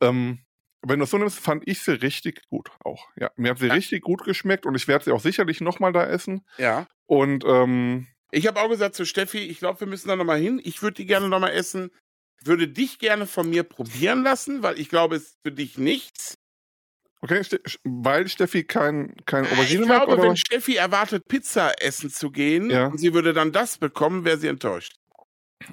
[0.00, 0.40] Ähm,
[0.82, 3.08] wenn du es so nimmst, fand ich sie richtig gut auch.
[3.16, 3.74] Ja, mir hat sie Ja.
[3.74, 6.44] richtig gut geschmeckt und ich werde sie auch sicherlich nochmal da essen.
[6.58, 6.86] Ja.
[7.06, 10.60] Und ähm, Ich habe auch gesagt zu Steffi, ich glaube, wir müssen da nochmal hin.
[10.62, 11.90] Ich würde die gerne nochmal essen.
[12.44, 16.34] Würde dich gerne von mir probieren lassen, weil ich glaube, es ist für dich nichts.
[17.22, 17.40] okay,
[17.82, 20.22] weil Steffi kein, kein ich Aubergine mag, glaube, oder?
[20.30, 22.88] wenn Steffi erwartet, Pizza essen zu gehen Ja.
[22.88, 24.94] und sie würde dann das bekommen, wäre sie enttäuscht.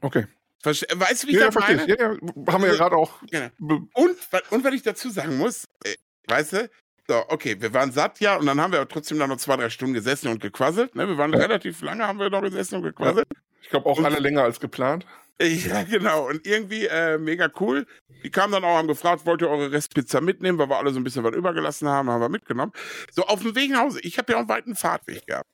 [0.01, 0.25] Okay.
[0.63, 1.87] Verste weißt du, wie ich Ja, das meine?
[1.87, 3.21] Ja, ja, haben wir ja Also- gerade auch.
[3.29, 3.49] Genau.
[3.93, 4.17] Und,
[4.49, 5.93] und wenn ich dazu sagen muss, äh,
[6.27, 6.69] weißt du,
[7.07, 9.93] so, okay, wir waren satt, ja, und dann haben wir trotzdem noch zwei, drei Stunden
[9.93, 10.95] gesessen und gequasselt.
[10.95, 11.05] Ne?
[11.05, 13.27] Wir waren relativ lange, haben wir noch gesessen und gequasselt.
[13.61, 15.05] Ich glaube auch alle länger als geplant.
[15.41, 16.29] Ja, genau.
[16.29, 17.87] Und irgendwie äh, mega cool.
[18.23, 20.99] Die kamen dann auch, haben gefragt, wollt ihr eure Restpizza mitnehmen, weil wir alle so
[20.99, 22.71] ein bisschen was übergelassen haben, haben wir mitgenommen.
[23.11, 23.99] So, auf dem Weg nach Hause.
[24.01, 25.49] Ich habe ja auch einen weiten Fahrtweg gehabt.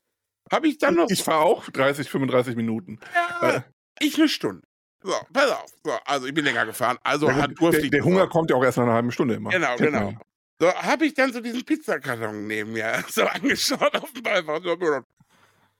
[0.51, 2.99] Habe ich dann noch Ich fahre auch 30, 35 Minuten.
[3.41, 3.63] ja,
[3.99, 4.61] ich eine Stunde.
[5.01, 5.71] So, pass auf.
[5.83, 6.97] So, also ich bin länger gefahren.
[7.03, 9.35] Also Ja, hat durfte der, der Hunger kommt ja auch erst nach einer halben Stunde
[9.35, 9.49] immer.
[9.49, 10.11] Genau, Kennt genau.
[10.11, 10.19] man.
[10.59, 14.61] So, habe ich dann so diesen Pizzakarton neben mir so angeschaut auf dem Beifahrer.
[14.61, 15.01] So,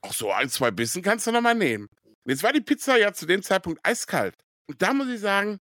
[0.02, 1.88] Ach so, ein, zwei Bissen kannst du noch mal nehmen.
[2.24, 4.34] Jetzt war die Pizza ja zu dem Zeitpunkt eiskalt.
[4.66, 5.58] Und da muss ich sagen,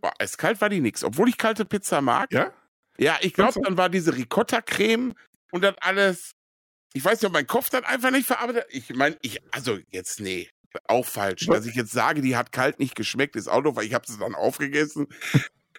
[0.00, 1.04] boah, eiskalt war die nix.
[1.04, 2.32] Obwohl ich kalte Pizza mag.
[2.32, 2.52] Ja?
[2.98, 5.14] Ja, ich glaube, dann war diese Ricotta-Creme
[5.50, 6.32] und das alles.
[6.94, 8.66] Ich weiß nicht, ob mein Kopf das einfach nicht verarbeitet.
[8.68, 10.48] Ich meine, ich, also jetzt, nee,
[10.88, 11.46] auch falsch.
[11.46, 14.06] Dass ich jetzt sage, die hat kalt nicht geschmeckt, ist auch doof, weil ich habe
[14.06, 15.06] sie dann aufgegessen.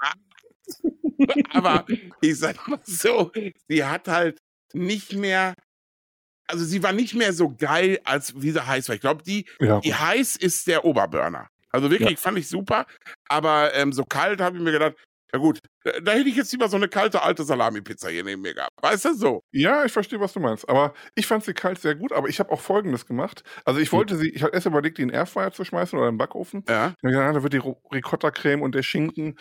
[1.52, 1.86] Aber
[2.22, 3.32] ich sag mal so,
[3.68, 4.40] sie hat halt
[4.74, 5.54] nicht mehr,
[6.48, 8.96] also sie war nicht mehr so geil, als wie sie heiß war.
[8.96, 9.80] Ich glaube, die, Ja.
[9.80, 11.48] die heiß ist der Oberburner.
[11.70, 12.86] Also wirklich, fand ich super.
[13.30, 14.96] Aber ähm, so kalt habe ich mir gedacht,
[15.34, 18.54] ja gut, da, hätte ich jetzt lieber so eine kalte alte Salami-Pizza hier neben mir
[18.54, 18.74] gehabt.
[18.82, 19.44] Weißt du so?
[19.52, 20.70] Ja, ich verstehe, was du meinst.
[20.70, 23.44] Aber ich fand sie kalt sehr gut, aber ich habe auch Folgendes gemacht.
[23.66, 26.08] Also ich wollte sie, ich hatte erst überlegt, die in den Airfryer zu schmeißen oder
[26.08, 26.64] in den Backofen.
[26.70, 26.94] Ja.
[27.02, 27.62] Ja, ja, da wird die
[27.92, 29.38] Ricotta-Creme und der Schinken.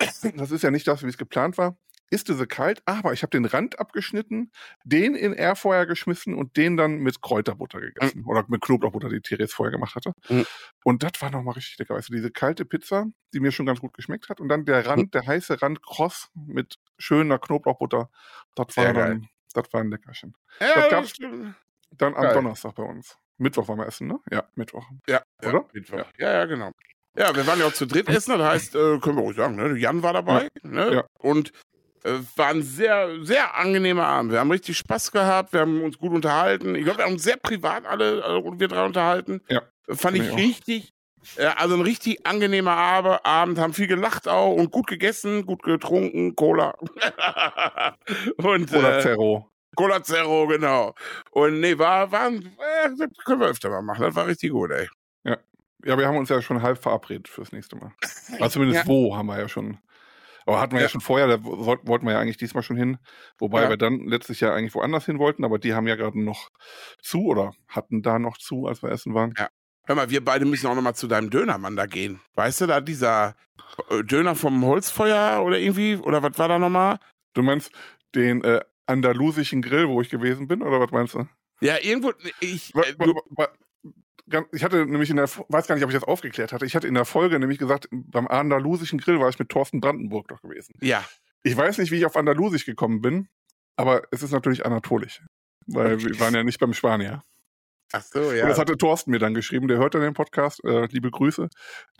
[0.36, 1.76] Das ist ja nicht das, wie es geplant war.
[2.14, 4.52] Ist diese kalt, aber ich habe den Rand abgeschnitten,
[4.84, 8.24] den in Airfryer geschmissen und den dann mit Kräuterbutter gegessen.
[8.24, 10.12] Oder mit Knoblauchbutter, die Therese vorher gemacht hatte.
[10.28, 10.46] Mhm.
[10.84, 11.96] Und das war nochmal richtig lecker.
[11.96, 14.40] Weißt du, diese kalte Pizza, die mir schon ganz gut geschmeckt hat.
[14.40, 18.08] Und dann der Rand, der heiße Rand kross mit schöner Knoblauchbutter.
[18.54, 20.36] Das war dann, das war ein Leckerchen.
[20.60, 21.18] Ja, Das gab's-.
[21.90, 22.34] Dann am Geil.
[22.34, 23.16] Donnerstag bei uns.
[23.38, 24.20] Mittwoch waren wir essen, ne?
[24.30, 24.86] Ja, Mittwoch.
[25.08, 25.52] Ja, Oder?
[25.52, 26.04] Ja, Mittwoch.
[26.18, 26.70] ja, ja, genau.
[27.16, 29.56] Ja, wir waren ja auch zu dritt essen, das heißt, äh, können wir ruhig sagen,
[29.56, 29.76] ne?
[29.78, 30.48] Jan war dabei.
[30.62, 30.94] Ne?
[30.94, 31.04] Ja.
[31.18, 31.52] Und
[32.36, 34.32] war ein sehr, sehr angenehmer Abend.
[34.32, 36.74] Wir haben richtig Spaß gehabt, wir haben uns gut unterhalten.
[36.74, 39.40] Ich glaube, wir haben uns sehr privat alle, äh, wir drei unterhalten.
[39.48, 40.92] Ja, Fand ich ich richtig,
[41.36, 45.62] äh, also ein richtig angenehmer Abe- Abend, haben viel gelacht auch und gut gegessen, gut
[45.62, 46.74] getrunken, Cola.
[48.36, 49.50] und Oder äh, Zero.
[49.76, 50.94] Cola Zero, genau.
[51.32, 52.40] Und nee, war, war, äh,
[52.98, 54.02] das können wir öfter mal machen.
[54.02, 54.88] Das war richtig gut, ey.
[55.86, 57.92] Ja, wir haben uns ja schon halb verabredet fürs nächste Mal.
[58.40, 58.88] Also zumindest Ja.
[58.88, 59.76] wo haben wir ja schon.
[60.46, 60.88] Aber hatten wir ja, Ja.
[60.90, 62.98] schon vorher, da woll- wollten wir ja eigentlich diesmal schon hin.
[63.38, 63.68] Wobei Ja.
[63.70, 66.50] wir dann letztes Jahr eigentlich woanders hin wollten, aber die haben ja gerade noch
[67.02, 69.34] zu oder hatten da noch zu, als wir essen waren.
[69.86, 72.20] Hör mal, wir beide müssen auch noch mal zu deinem Dönermann da gehen.
[72.34, 73.34] Weißt du, da dieser
[73.90, 76.98] äh, Döner vom Holzfeuer oder irgendwie, oder was war da nochmal?
[77.34, 77.70] Du meinst
[78.14, 81.26] den äh, andalusischen Grill, wo ich gewesen bin, oder was meinst du?
[81.60, 83.14] Ja, irgendwo, ich, äh, du,
[84.52, 86.64] Ich hatte nämlich in der, weiß gar nicht, ob ich das aufgeklärt hatte.
[86.64, 90.28] Ich hatte in der Folge nämlich gesagt, beim andalusischen Grill war ich mit Thorsten Brandenburg
[90.28, 90.74] doch gewesen.
[90.80, 91.04] ja,
[91.42, 93.28] Ich weiß nicht, wie ich auf Andalusisch gekommen bin,
[93.76, 95.22] aber es ist natürlich anatolisch.
[95.66, 97.22] Weil wir waren ja nicht beim Spanier.
[97.96, 98.48] Ach so, Und ja.
[98.48, 101.48] das hatte Thorsten mir dann geschrieben, der hört dann den Podcast, äh, liebe Grüße.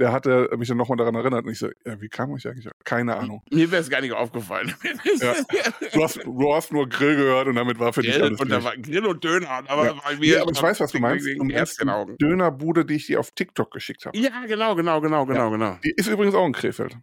[0.01, 2.68] Der hatte mich dann nochmal daran erinnert und ich so, ja, wie kam ich eigentlich?
[2.82, 3.42] Keine Ahnung.
[3.53, 4.74] Mir wäre es gar nicht aufgefallen.
[5.20, 5.34] Ja.
[5.92, 8.49] Du hast, du hast nur Grill gehört und damit war für dich Grill alles und
[8.51, 9.49] da war Grill und Döner.
[9.68, 9.92] Aber, Ja.
[10.05, 11.26] bei mir Ja, aber ich weiß, was du meinst.
[11.26, 11.80] Du meinst.
[12.20, 14.18] Dönerbude, die ich dir auf TikTok geschickt habe.
[14.18, 15.78] Ja, genau, genau, genau, genau, genau.
[15.84, 16.97] Die ist übrigens auch in Krefeld.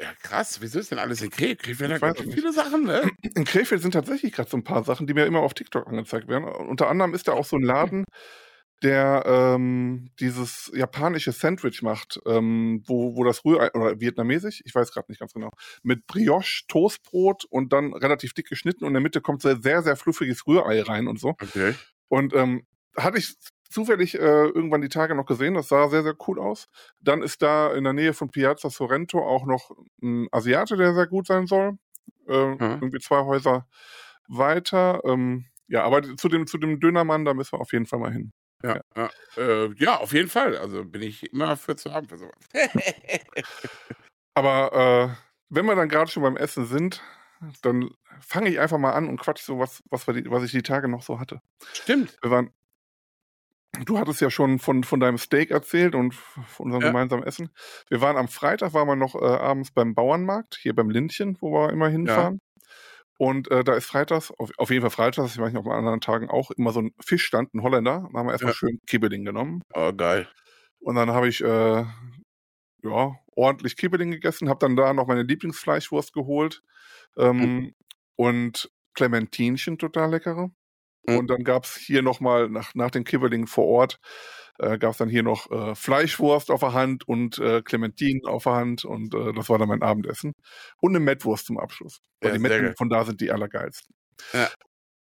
[0.00, 0.60] Ja, krass.
[0.60, 1.62] Wieso ist denn alles in Krefeld?
[1.62, 3.08] Krefeld hat ganz viele Sachen, ne?
[3.34, 6.28] In Krefeld sind tatsächlich gerade so ein paar Sachen, die mir immer auf TikTok angezeigt
[6.28, 6.44] werden.
[6.44, 8.04] Unter anderem ist da auch so ein Laden,
[8.82, 14.92] der ähm, dieses japanische Sandwich macht, ähm, wo, wo das Rührei, oder vietnamesisch, ich weiß
[14.92, 15.50] gerade nicht ganz genau,
[15.82, 19.82] mit Brioche, Toastbrot und dann relativ dick geschnitten und in der Mitte kommt so sehr,
[19.82, 21.30] sehr fluffiges Rührei rein und so.
[21.30, 21.74] Okay.
[22.08, 22.66] Und ähm,
[22.96, 23.34] hatte ich
[23.70, 26.68] zufällig äh, irgendwann die Tage noch gesehen, das sah sehr, sehr cool aus.
[27.00, 29.70] Dann ist da in der Nähe von Piazza Sorrento auch noch
[30.02, 31.78] ein Asiate, der sehr gut sein soll.
[32.28, 33.66] Äh, Irgendwie zwei Häuser
[34.28, 35.00] weiter.
[35.04, 38.12] Ähm, ja, aber zu dem, zu dem Dönermann, da müssen wir auf jeden Fall mal
[38.12, 38.32] hin.
[38.62, 39.10] Ja, ja.
[39.36, 40.56] Äh, ja, auf jeden Fall.
[40.56, 42.34] Also bin ich immer für zu haben für sowas.
[44.34, 45.16] Aber äh,
[45.48, 47.02] wenn wir dann gerade schon beim Essen sind,
[47.62, 47.90] dann
[48.20, 50.88] fange ich einfach mal an und quatsch so was, was, die, was ich die Tage
[50.88, 51.40] noch so hatte.
[51.72, 52.16] Stimmt.
[52.22, 52.50] Wir waren,
[53.84, 56.88] du hattest ja schon von, von deinem Steak erzählt und von unserem Ja.
[56.90, 57.50] gemeinsamen Essen.
[57.88, 61.52] Wir waren am Freitag, waren wir noch äh, abends beim Bauernmarkt, hier beim Lindchen, wo
[61.52, 62.40] wir immer hinfahren.
[63.18, 66.00] Und äh, da ist freitags, auf, auf jeden Fall freitags, ich weiß nicht, auf anderen
[66.00, 68.08] Tagen auch, immer so ein Fischstand, ein Holländer.
[68.12, 68.56] Da haben wir erstmal Ja.
[68.58, 69.62] schön Kibbeling genommen.
[69.74, 70.28] Oh, geil.
[70.80, 71.84] Und dann habe ich äh,
[72.82, 76.62] ja, ordentlich Kibbeling gegessen, habe dann da noch meine Lieblingsfleischwurst geholt
[77.16, 77.72] ähm,
[78.16, 80.50] und Clementinchen, total leckere.
[81.06, 81.16] Mhm.
[81.18, 83.98] Und dann gab's hier nochmal, nach, nach den Kibbeling vor Ort,
[84.58, 88.52] äh, gab's dann hier noch äh, Fleischwurst auf der Hand und äh, Clementinen auf der
[88.54, 90.32] Hand und äh, das war dann mein Abendessen.
[90.80, 91.98] Und eine Mettwurst zum Abschluss.
[92.20, 93.94] Weil Ja, die Metten von da sind die allergeilsten.
[94.32, 94.48] Ja.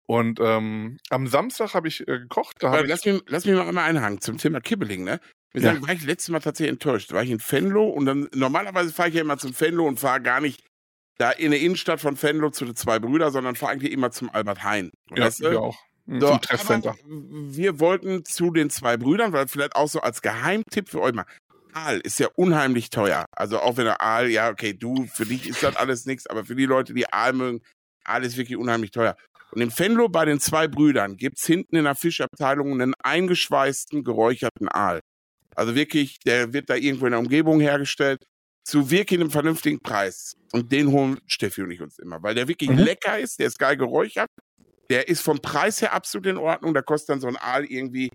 [0.05, 2.57] Und ähm, am Samstag habe ich äh, gekocht.
[2.59, 5.19] Da Aber lass, mich, lass mich mal einmal einhaken zum Thema Kibbeling, ne?
[5.53, 5.73] Wir Ja.
[5.73, 7.13] sagen, war ich letztes Mal tatsächlich enttäuscht.
[7.13, 10.21] War ich in Venlo und dann, normalerweise fahre ich ja immer zum Venlo und fahre
[10.21, 10.61] gar nicht
[11.18, 14.30] da in der Innenstadt von Venlo zu den zwei Brüder, sondern fahre eigentlich immer zum
[14.30, 14.91] Albert Heijn.
[15.16, 15.51] ja, Weißt du?
[15.51, 15.78] wir auch.
[16.05, 16.95] So, zum Treffcenter.
[17.05, 21.26] Wir wollten zu den zwei Brüdern, weil vielleicht auch so als Geheimtipp für euch mal.
[21.74, 23.26] Aal ist ja unheimlich teuer.
[23.32, 26.45] Also auch wenn der Aal, ja, okay, du, für dich ist das alles nichts, aber
[26.45, 27.61] für die Leute, die Aal mögen,
[28.03, 29.16] Aal ist wirklich unheimlich teuer.
[29.51, 34.68] Und im Venlo bei den zwei Brüdern gibt's hinten in der Fischabteilung einen eingeschweißten, geräucherten
[34.68, 34.99] Aal.
[35.55, 38.24] Also wirklich, der wird da irgendwo in der Umgebung hergestellt,
[38.64, 40.34] zu wirklich einem vernünftigen Preis.
[40.53, 42.78] Und den holen Steffi und ich uns immer, weil der wirklich Mhm.
[42.78, 44.30] lecker ist, der ist geil geräuchert,
[44.89, 48.09] der ist vom Preis her absolut in Ordnung, da kostet dann so ein Aal irgendwie,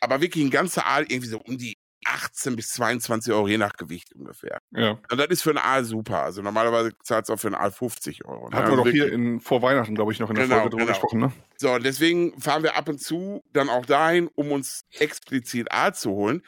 [0.00, 1.74] aber wirklich ein ganzer Aal irgendwie so um die
[2.06, 4.58] 18 bis 22 Euro, je nach Gewicht ungefähr.
[4.72, 4.98] Ja.
[5.10, 6.22] Und das ist für einen Aal super.
[6.22, 8.50] Also normalerweise zahlt es auch für einen Aal 50 Euro.
[8.50, 8.56] ne?
[8.56, 10.70] Hatten wir Also doch hier in, vor Weihnachten, glaube ich, noch in der Genau, Folge
[10.70, 10.92] drüber genau.
[10.92, 11.32] gesprochen, ne?
[11.56, 16.10] So, deswegen fahren wir ab und zu dann auch dahin, um uns explizit Aal zu
[16.10, 16.42] holen.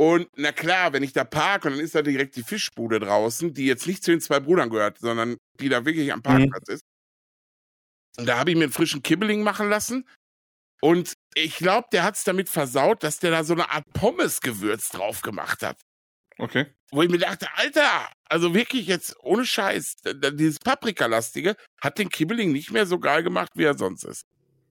[0.00, 3.52] Und na klar, wenn ich da parke und dann ist da direkt die Fischbude draußen,
[3.52, 6.82] die jetzt nicht zu den zwei Brüdern gehört, sondern die da wirklich am Parkplatz ist.
[8.16, 10.08] Und da habe ich mir einen frischen Kibbeling machen lassen.
[10.80, 14.90] Und ich glaube, der hat es damit versaut, dass der da so eine Art Pommesgewürz
[14.90, 15.80] drauf gemacht hat.
[16.38, 16.66] Okay.
[16.92, 19.96] Wo ich mir dachte, Alter, also wirklich jetzt ohne Scheiß,
[20.32, 24.22] dieses Paprikalastige hat den Kibbeling nicht mehr so geil gemacht, wie er sonst ist.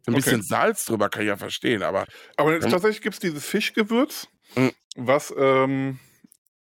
[0.07, 0.23] Ein Okay.
[0.23, 2.05] bisschen Salz drüber kann ich ja verstehen, aber
[2.37, 4.71] Aber tatsächlich gibt's dieses Fischgewürz, Mhm.
[4.97, 5.99] Was, ähm,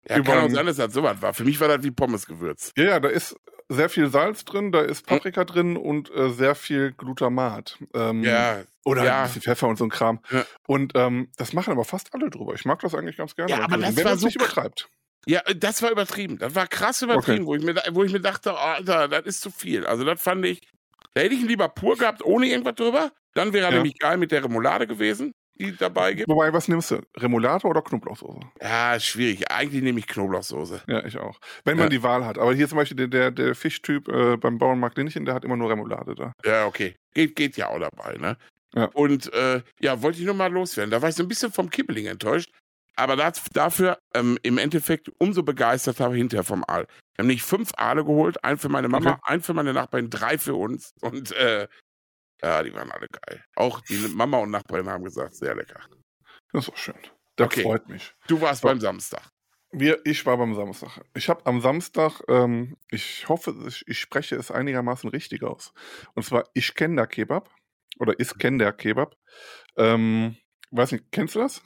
[0.07, 1.33] ja, Über- kann auch sein, dass das sowas war.
[1.33, 2.71] Für mich war das wie Pommesgewürz.
[2.77, 3.35] ja, ja, da ist
[3.69, 7.77] sehr viel Salz drin, da ist Paprika drin und äh, sehr viel Glutamat.
[7.93, 9.17] Ähm, Ja, Oder ja.
[9.19, 10.21] ein bisschen Pfeffer und so ein Kram.
[10.31, 10.45] Ja.
[10.67, 12.53] Und ähm, das machen aber fast alle drüber.
[12.53, 13.51] Ich mag das eigentlich ganz gerne.
[13.51, 14.87] Ja, aber das wenn war so nicht übertreibt.
[15.25, 16.37] ja, äh, das war übertrieben.
[16.37, 19.41] Das war krass übertrieben, wo, ich mir, wo ich mir dachte, oh, Alter, das ist
[19.41, 19.85] zu viel.
[19.85, 20.61] Also das fand ich,
[21.13, 23.11] da hätte ich ihn lieber pur gehabt, ohne irgendwas drüber.
[23.33, 23.75] Dann wäre er Ja.
[23.77, 26.29] nämlich geil mit der Remoulade gewesen, die dabei gibt.
[26.29, 27.01] Wobei, was nimmst du?
[27.17, 28.39] Remoulade oder Knoblauchsoße?
[28.61, 29.51] Ja, schwierig.
[29.51, 30.81] Eigentlich nehme ich Knoblauchsoße.
[30.87, 31.39] Ja, ich auch.
[31.65, 31.89] Wenn man Ja.
[31.89, 32.37] die Wahl hat.
[32.37, 35.57] Aber hier zum Beispiel der, der, der Fischtyp äh, beim Bauernmarkt Linnchen, der hat immer
[35.57, 36.33] nur Remoulade da.
[36.45, 36.95] Ja, okay.
[37.13, 38.37] Geht, geht ja auch dabei, ne?
[38.75, 38.85] Ja.
[38.93, 40.91] Und äh, ja, wollte ich nur mal loswerden.
[40.91, 42.51] Da war ich so ein bisschen vom Kibbeling enttäuscht.
[42.99, 46.87] Aber das, dafür ähm, im Endeffekt umso begeisterter hinterher vom Aal.
[47.15, 49.19] Wir haben nicht fünf Aale geholt, einen für meine Mama, Okay.
[49.23, 50.93] einen für meine Nachbarin, drei für uns.
[51.01, 51.67] Und äh,
[52.41, 53.43] ja, die waren alle geil.
[53.55, 55.81] Auch die Mama und Nachbarin haben gesagt, sehr lecker.
[56.53, 56.95] Das ist auch schön.
[57.35, 57.63] Das Okay.
[57.63, 58.13] freut mich.
[58.27, 58.67] Du warst So.
[58.67, 59.29] beim Samstag.
[59.71, 61.01] Wir, ich war beim Samstag.
[61.13, 65.73] Ich habe am Samstag, ähm, ich hoffe, ich, ich spreche es einigermaßen richtig aus.
[66.15, 67.53] Und zwar Iskender Kebab
[67.99, 69.15] oder Iskender Kebab.
[69.75, 70.37] Ähm,
[70.71, 71.61] weiß nicht, kennst du das?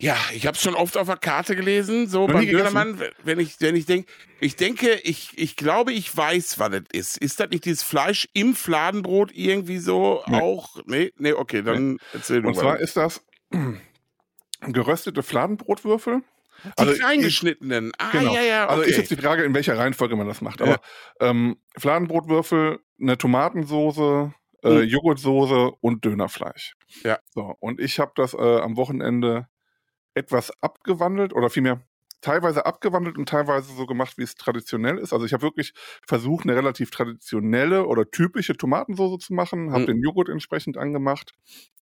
[0.00, 2.46] Ja, ich habe es schon oft auf der Karte gelesen, so Noch beim?
[2.46, 4.08] Dönermann, wenn ich, wenn ich denke,
[4.40, 7.18] ich denke, ich, ich glaube, ich weiß, was das ist.
[7.18, 10.40] Ist das nicht dieses Fleisch im Fladenbrot irgendwie so Nee.
[10.40, 10.76] auch?
[10.86, 12.60] Nee, nee, okay, dann erzähl du Und mal.
[12.62, 13.24] zwar ist das
[14.60, 16.22] geröstete Fladenbrotwürfel.
[16.64, 17.92] die also kleingeschnittenen.
[17.98, 18.34] Ah, Genau.
[18.34, 18.72] ja, ja, okay.
[18.72, 20.60] Also ist jetzt die Frage, in welcher Reihenfolge man das macht.
[20.60, 20.66] Ja.
[20.66, 20.80] Aber
[21.20, 24.32] ähm, Fladenbrotwürfel, eine Tomatensoße,
[24.64, 24.82] äh, Mhm.
[24.88, 26.74] Joghurtsoße und Dönerfleisch.
[27.04, 27.18] Ja.
[27.32, 29.46] So, und ich habe das äh, am Wochenende
[30.18, 31.80] etwas abgewandelt oder vielmehr
[32.20, 35.12] teilweise abgewandelt und teilweise so gemacht, wie es traditionell ist.
[35.12, 35.72] Also ich habe wirklich
[36.06, 39.86] versucht, eine relativ traditionelle oder typische Tomatensoße zu machen, habe Mhm.
[39.86, 41.32] den Joghurt entsprechend angemacht.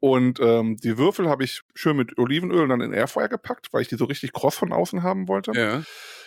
[0.00, 3.88] Und ähm, die Würfel habe ich schön mit Olivenöl dann in Airfryer gepackt, weil ich
[3.88, 5.52] die so richtig kross von außen haben wollte.
[5.54, 5.82] ja.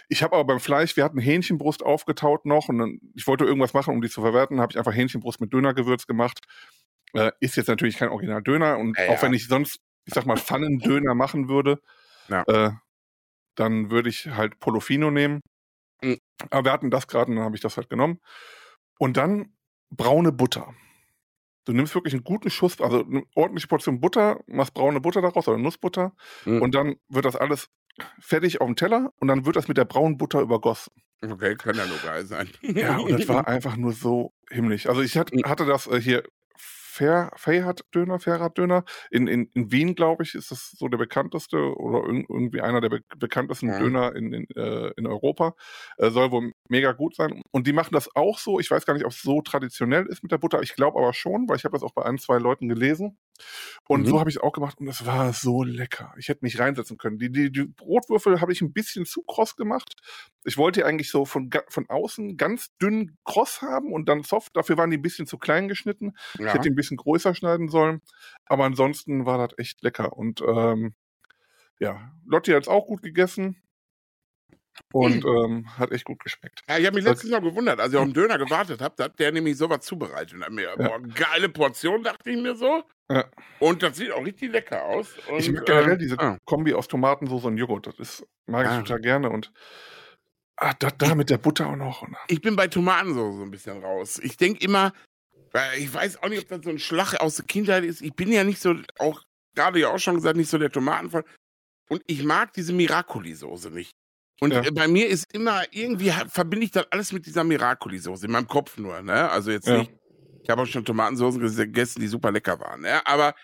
[0.09, 3.73] Ich habe aber beim Fleisch, wir hatten Hähnchenbrust aufgetaut noch und dann, ich wollte irgendwas
[3.73, 6.39] machen, um die zu verwerten, habe ich einfach Hähnchenbrust mit Dönergewürz gemacht.
[7.13, 10.37] Äh, ist jetzt natürlich kein Original-Döner und Ja, auch wenn ich sonst, ich sag mal,
[10.37, 11.79] Pfannendöner machen würde,
[12.27, 12.43] Ja.
[12.47, 12.71] äh,
[13.55, 15.41] dann würde ich halt Polofino nehmen.
[16.01, 16.17] Mhm.
[16.49, 18.19] Aber wir hatten das gerade und dann habe ich das halt genommen.
[18.99, 19.53] Und dann
[19.89, 20.73] braune Butter.
[21.65, 25.47] Du nimmst wirklich einen guten Schuss, also eine ordentliche Portion Butter, machst braune Butter daraus
[25.47, 26.13] oder Nussbutter
[26.45, 26.61] Mhm.
[26.61, 27.67] und dann wird das alles
[28.19, 30.93] fertig auf dem Teller und dann wird das mit der braunen Butter übergossen.
[31.23, 32.49] Okay, kann ja nur geil sein.
[32.61, 34.87] Ja, und das war einfach nur so himmlisch.
[34.87, 35.43] Also ich Mhm.
[35.45, 36.23] hatte das äh, hier
[36.91, 38.83] Fair, Feyhat-Döner, Ferhat-Döner.
[39.11, 42.81] In, in, in Wien, glaube ich, ist das so der bekannteste oder irg- irgendwie einer
[42.81, 43.77] der be bekanntesten Mhm.
[43.77, 45.55] Döner in, in, äh, in Europa.
[45.97, 47.41] Äh, soll wohl mega gut sein.
[47.51, 48.59] Und die machen das auch so.
[48.59, 50.61] Ich weiß gar nicht, ob es so traditionell ist mit der Butter.
[50.63, 53.19] Ich glaube aber schon, weil ich habe das auch bei ein, zwei Leuten gelesen.
[53.87, 54.05] Und Mhm.
[54.07, 56.13] so habe ich es auch gemacht und es war so lecker.
[56.17, 57.17] Ich hätte mich reinsetzen können.
[57.19, 59.93] Die, die, die Brotwürfel habe ich ein bisschen zu kross gemacht.
[60.43, 64.55] Ich wollte die eigentlich so von, von außen ganz dünn kross haben und dann soft.
[64.55, 66.13] Dafür waren die ein bisschen zu klein geschnitten.
[66.35, 66.53] Ich Ja.
[66.53, 68.01] hätte die ein bisschen größer schneiden sollen.
[68.45, 70.13] Aber ansonsten war das echt lecker.
[70.13, 70.95] Und ähm,
[71.79, 73.61] ja, Lotti hat es auch gut gegessen.
[74.93, 76.63] Und ähm, hat echt gut geschmeckt.
[76.67, 79.05] Ja, ich habe mich letztens noch gewundert, als ich auf den Döner gewartet habe, da
[79.05, 80.33] hat der nämlich sowas zubereitet.
[80.33, 82.83] Und hat mir, boah, geile Portion, dachte ich mir so.
[83.09, 83.25] Ja.
[83.59, 85.17] Und das sieht auch richtig lecker aus.
[85.29, 86.37] Und, ich mag generell äh, diese ah.
[86.45, 87.87] Kombi aus Tomatensauce und Joghurt.
[87.87, 88.79] Das ist, mag ich Ah.
[88.79, 89.29] total gerne.
[89.29, 89.51] Und
[90.57, 92.07] ah, das da mit der Butter auch noch.
[92.27, 94.19] Ich bin bei Tomatensauce so ein bisschen raus.
[94.23, 94.93] Ich denke immer,
[95.77, 98.01] ich weiß auch nicht, ob das so ein Schlag aus der Kindheit ist.
[98.01, 99.21] Ich bin ja nicht so, auch
[99.55, 101.25] gerade ja auch schon gesagt, nicht so der Tomatenfall.
[101.89, 103.91] Und ich mag diese Miracoli-Soße nicht.
[104.41, 104.61] Und Ja.
[104.65, 108.47] äh, bei mir ist immer, irgendwie verbinde ich das alles mit dieser Miracoli-Soße, in meinem
[108.47, 109.29] Kopf nur, ne?
[109.29, 109.77] Also jetzt Ja.
[109.79, 109.91] nicht,
[110.43, 113.05] ich habe auch schon Tomatensoßen gegessen, die super lecker waren, ne?
[113.05, 113.35] Aber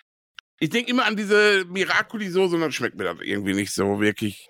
[0.60, 4.50] ich denke immer an diese Miracoli-Soße und dann schmeckt mir das irgendwie nicht so wirklich.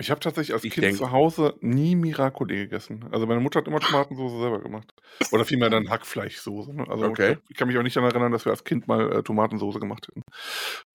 [0.00, 3.08] Ich habe tatsächlich als Ich Kind denk- zu Hause nie Miracoli gegessen.
[3.12, 4.88] Also meine Mutter hat immer Tomatensauce selber gemacht.
[5.32, 6.72] Oder vielmehr dann Hackfleischsoße.
[6.74, 6.86] Ne?
[6.88, 7.38] Also Okay.
[7.48, 10.06] ich kann mich auch nicht daran erinnern, dass wir als Kind mal äh, Tomatensauce gemacht
[10.08, 10.22] hätten.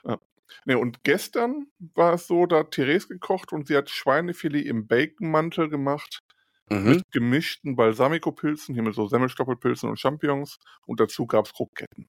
[0.06, 0.18] Ja.
[0.66, 4.88] Nee, und gestern war es so, da hat Therese gekocht und sie hat Schweinefilet im
[4.88, 6.20] Baconmantel gemacht
[6.70, 6.84] Mhm.
[6.92, 12.08] mit gemischten Balsamico-Pilzen, hier mit so Semmelstoppelpilzen und Champignons und dazu gab es Kroketten.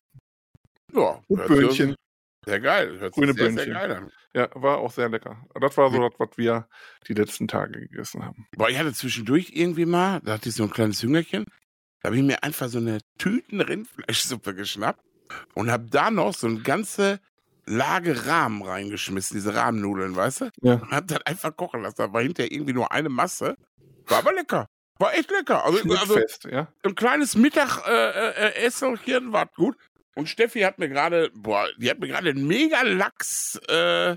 [0.93, 1.97] Ja, Und Böhnchen.
[2.47, 2.99] Sehr geil.
[3.01, 3.65] Hört Grüne sehr, Böhnchen.
[3.65, 4.13] sehr geil an.
[4.35, 5.45] Ja, war auch sehr lecker.
[5.61, 6.69] Das war so das, was wir
[7.09, 8.47] die letzten Tage gegessen haben.
[8.57, 11.45] Boah, ich hatte zwischendurch irgendwie mal, da hatte ich so ein kleines Hüngerchen,
[12.03, 15.03] da habe ich mir einfach so eine Tüten Rindfleischsuppe geschnappt
[15.55, 17.19] und habe da noch so eine ganze
[17.67, 20.51] Lage Rahmen reingeschmissen, diese Rahmennudeln, weißt du?
[20.63, 20.75] Ja.
[20.75, 21.97] Und hab das einfach kochen lassen.
[21.99, 23.57] Da war hinterher irgendwie nur eine Masse.
[24.07, 24.69] War aber lecker.
[24.99, 25.65] War echt lecker.
[25.65, 26.69] Also, also Schnittfest, ja.
[26.85, 29.77] ein kleines Mittagesserchen äh, äh, Esserchen war gut.
[30.15, 34.17] Und Steffi hat mir gerade, boah, die hat mir gerade einen mega Lachs, äh,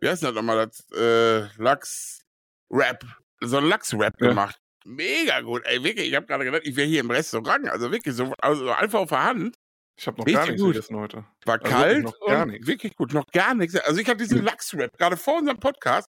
[0.00, 3.04] wie heißt das nochmal, das, äh, Lachs-Rap,
[3.42, 4.28] so ein Lachs-Rap Ja.
[4.28, 4.58] gemacht.
[4.86, 8.14] Mega gut, ey, wirklich, ich habe gerade gedacht, ich wäre hier im Restaurant, also wirklich
[8.14, 9.56] so, also einfach auf der Hand.
[9.96, 10.74] Ich habe noch Richtig gar nichts gut.
[10.74, 11.24] gegessen heute.
[11.44, 12.66] War Also kalt wirklich noch gar und nichts.
[12.66, 13.76] wirklich gut, noch gar nichts.
[13.76, 14.44] Also ich habe diesen Hm.
[14.46, 16.08] Lachs-Rap gerade vor unserem Podcast.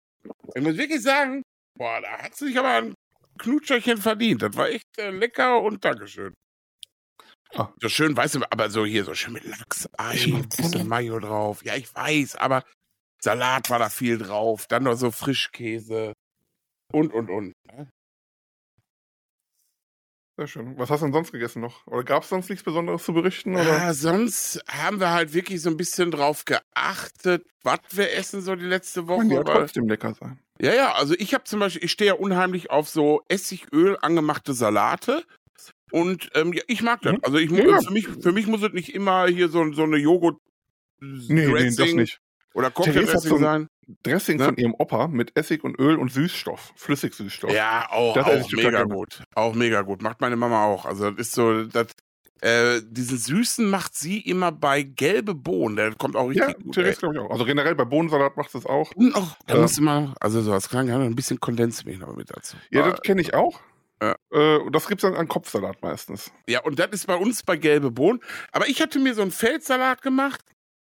[0.54, 1.42] Ich muss wirklich sagen,
[1.78, 2.94] boah, da hat sich aber ein
[3.38, 4.42] Knutscherchen verdient.
[4.42, 6.34] Das war echt äh, lecker und Dankeschön.
[7.54, 7.72] Ah.
[7.80, 10.86] So schön, weißt du, aber so hier, so schön mit Lachs, Ei, Ich mag bisschen.
[10.86, 11.64] Mayo drauf.
[11.64, 12.62] Ja, ich weiß, aber
[13.22, 14.66] Salat war da viel drauf.
[14.68, 16.12] Dann noch so Frischkäse
[16.92, 17.52] und, und, und.
[20.40, 20.78] Sehr schön.
[20.78, 21.86] Was hast du denn sonst gegessen noch?
[21.86, 23.56] Oder gab es sonst nichts Besonderes zu berichten?
[23.56, 23.62] Oder?
[23.62, 28.56] Ja, sonst haben wir halt wirklich so ein bisschen drauf geachtet, was wir essen so
[28.56, 29.18] die letzte Woche.
[29.18, 30.40] Kann ja trotzdem lecker sein.
[30.58, 34.54] Ja, ja, also ich habe zum Beispiel, ich stehe ja unheimlich auf so Essigöl angemachte
[34.54, 35.24] Salate.
[35.92, 37.12] Und ähm, ja, ich mag das.
[37.12, 37.18] Mhm.
[37.20, 37.78] Also ich Ja.
[37.82, 40.38] für mich, für mich muss es nicht immer hier so, so eine Joghurt
[41.00, 42.18] Nee, nee, das nicht.
[42.54, 43.68] Oder Cocktail-Dressing sein.
[44.04, 44.44] Dressing Ne?
[44.44, 46.72] von ihrem Opa mit Essig und Öl und Süßstoff.
[46.76, 47.52] Flüssigsüßstoff.
[47.52, 49.22] Ja, auch, Das auch mega gut.
[49.34, 50.00] Auch mega gut.
[50.02, 50.84] Macht meine Mama auch.
[50.86, 51.88] Also das ist so, das,
[52.42, 55.76] Äh, diesen süßen macht sie immer bei gelbe Bohnen.
[55.76, 56.74] Der kommt auch richtig Ja, gut.
[56.78, 56.94] Ey.
[56.94, 57.30] glaube ich auch.
[57.30, 58.90] Also generell bei Bohnensalat macht es auch.
[58.92, 59.60] Und auch, da Ja.
[59.60, 62.56] muss immer, also so als kleiner ein bisschen Kondensmilch noch mit dazu.
[62.70, 63.60] Ja, das kenne ich auch.
[64.02, 64.14] Ja.
[64.32, 66.32] Äh, und das gibt's dann an Kopfsalat meistens.
[66.48, 68.20] Ja, und das ist bei uns bei gelbe Bohnen.
[68.52, 70.40] Aber ich hatte mir so einen Feldsalat gemacht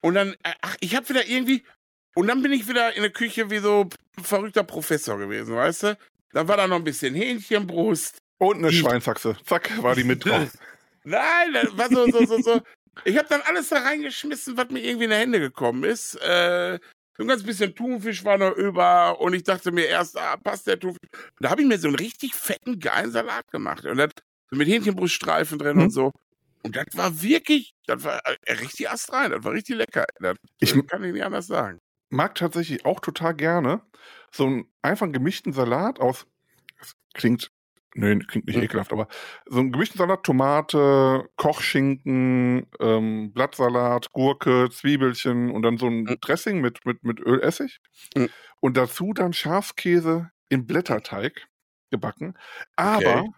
[0.08, 1.64] und dann, äh, ach, ich habe wieder irgendwie,
[2.16, 3.90] und dann bin ich wieder in der Küche wie so
[4.22, 5.98] verrückter Professor gewesen, weißt du?
[6.32, 8.18] Dann war da noch ein bisschen Hähnchenbrust.
[8.40, 9.36] Und eine Schweinsachse.
[9.46, 10.50] Zack, war die mit drauf.
[11.04, 12.62] Nein, das war so, so, so, so.
[13.06, 16.16] Ich habe dann alles da reingeschmissen, was mir irgendwie in die Hände gekommen ist.
[16.16, 16.80] Äh,
[17.18, 20.68] so ein ganz bisschen Thunfisch war noch über und ich dachte mir erst, ah, passt
[20.68, 21.10] der Thunfisch.
[21.12, 23.86] Und da habe ich mir so einen richtig fetten, geilen Salat gemacht.
[23.86, 24.12] Und das
[24.50, 25.84] so mit Hähnchenbruststreifen drin Mhm.
[25.84, 26.12] und so.
[26.64, 30.06] Und das war wirklich, das war äh, richtig astrein, das war richtig lecker.
[30.20, 31.80] Das Ich- kann ich nicht anders sagen.
[32.10, 33.82] Mag tatsächlich auch total gerne
[34.32, 36.26] so einen einfach gemischten Salat aus.
[36.80, 37.52] Das klingt.
[37.96, 38.64] Nee, klingt nicht Mhm.
[38.64, 39.08] ekelhaft, aber
[39.48, 46.18] so einen gemischten Salat, Tomate, Kochschinken, ähm, Blattsalat, Gurke, Zwiebelchen und dann so ein Mhm.
[46.22, 47.80] Dressing mit, mit, mit Ölessig.
[48.16, 48.30] Mhm.
[48.60, 51.48] Und dazu dann Schafskäse im Blätterteig
[51.92, 52.36] gebacken.
[52.76, 53.30] Aber Okay.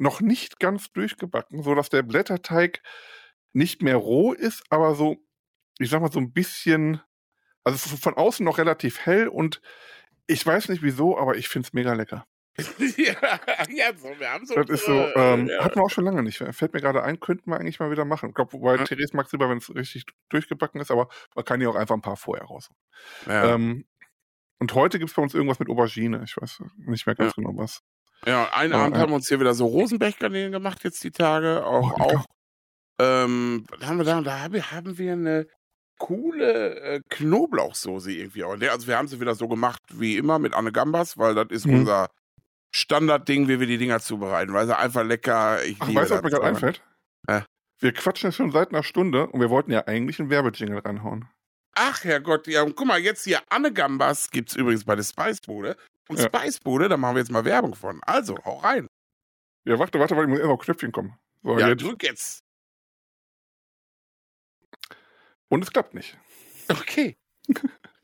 [0.00, 2.82] Noch nicht ganz durchgebacken, so dass der Blätterteig
[3.52, 5.18] nicht mehr roh ist, aber so,
[5.78, 7.00] ich sag mal, so ein bisschen,
[7.64, 9.60] also es von außen noch relativ hell und
[10.26, 12.26] ich weiß nicht wieso, aber ich find's mega lecker.
[12.96, 14.54] ja, ja, so, wir haben so.
[14.54, 15.64] Das ist so, äh, ähm, ja.
[15.64, 16.38] hatten wir auch schon lange nicht.
[16.38, 18.30] Fällt mir gerade ein, könnten wir eigentlich mal wieder machen.
[18.30, 18.84] Ich glaube, wobei Ja.
[18.84, 22.02] Therese mag lieber, wenn es richtig durchgebacken ist, aber man kann ja auch einfach ein
[22.02, 22.70] paar vorher raus.
[23.26, 23.54] ja.
[23.54, 23.86] Ähm,
[24.58, 26.22] und heute gibt's bei uns irgendwas mit Aubergine.
[26.24, 27.82] Ich weiß nicht mehr ganz genau was.
[28.26, 31.64] Ja, einen Ja, Abend haben wir uns hier wieder so Rosenberg-Garnelen gemacht jetzt die Tage.
[31.64, 32.18] Auch, Oh, lecker.
[32.20, 32.24] auch
[33.00, 34.20] ähm, haben wir da?
[34.20, 35.46] Da haben wir, eine
[35.98, 38.56] coole äh, Knoblauchsoße irgendwie auch.
[38.60, 41.66] Also wir haben sie wieder so gemacht wie immer mit Anne Gambas, weil das ist
[41.66, 41.80] Mhm.
[41.80, 42.10] unser
[42.74, 44.52] Standardding, wie wir die Dinger zubereiten.
[44.52, 45.64] Weil sie einfach lecker.
[45.64, 46.82] Ich Ach, weißt du, was mir gerade einfällt?
[47.28, 47.44] Ja.
[47.80, 51.26] Wir quatschen jetzt schon seit einer Stunde und wir wollten ja eigentlich einen Werbejingle ranhauen.
[51.74, 55.76] Ach Herrgott, ja, und guck mal, jetzt hier Anne Gambas gibt's übrigens bei der Spicebude.
[56.10, 56.24] Und Ja.
[56.26, 58.00] Spicebude, da machen wir jetzt mal Werbung von.
[58.02, 58.88] Also, hau rein.
[59.64, 61.14] Ja, warte, warte, warte, ich muss erst auf Knöpfchen kommen.
[61.42, 61.82] So, ja, jetzt.
[61.82, 62.40] drück jetzt.
[65.48, 66.18] Und es klappt nicht.
[66.68, 67.16] Okay.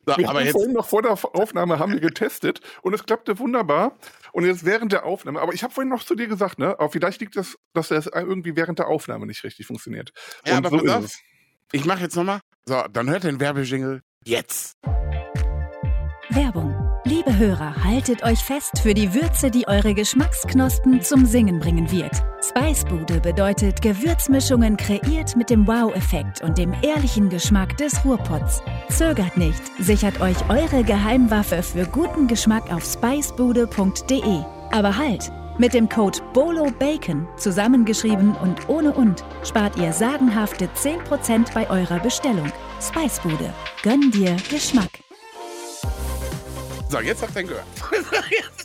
[0.08, 0.52] So, Wir aber haben jetzt.
[0.52, 3.98] vorhin noch vor der Aufnahme haben wir getestet und es klappte wunderbar.
[4.30, 6.88] Und jetzt während der Aufnahme, aber ich habe vorhin noch zu dir gesagt, ne, aber
[6.90, 10.12] vielleicht liegt das, dass das irgendwie während der Aufnahme nicht richtig funktioniert.
[10.46, 11.04] Ja, und aber so auf.
[11.06, 11.18] es.
[11.72, 12.38] Ich mache jetzt nochmal.
[12.66, 14.74] So, dann hört den Werbejingle jetzt.
[16.30, 16.85] Werbung.
[17.06, 22.10] Liebe Hörer, haltet euch fest für die Würze, die eure Geschmacksknospen zum Singen bringen wird.
[22.42, 28.60] Spicebude bedeutet Gewürzmischungen kreiert mit dem Wow-Effekt und dem ehrlichen Geschmack des Ruhrpots.
[28.88, 34.42] Zögert nicht, sichert euch eure Geheimwaffe für guten Geschmack auf spicebude.de.
[34.72, 35.30] Aber halt!
[35.58, 42.50] Mit dem Code BOLOBACON, zusammengeschrieben und ohne und, spart ihr sagenhafte 10% bei eurer Bestellung.
[42.80, 43.54] Spicebude.
[43.84, 45.05] Gönn dir Geschmack.
[46.88, 47.66] So, jetzt habt ihr ihn gehört.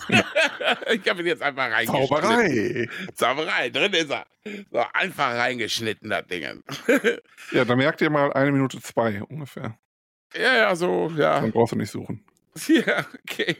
[0.91, 2.07] ich habe ihn jetzt einfach reingeschnitten.
[2.07, 2.89] Zauberei.
[3.15, 4.25] Zauberei, drin ist er.
[4.71, 6.63] So, einfach reingeschnitten, das Ding.
[7.51, 9.77] Ja, da merkt ihr mal eine Minute zwei ungefähr.
[10.35, 11.41] ja, ja, so, ja.
[11.41, 12.23] Dann brauchst du nicht suchen.
[12.67, 13.57] Ja, okay.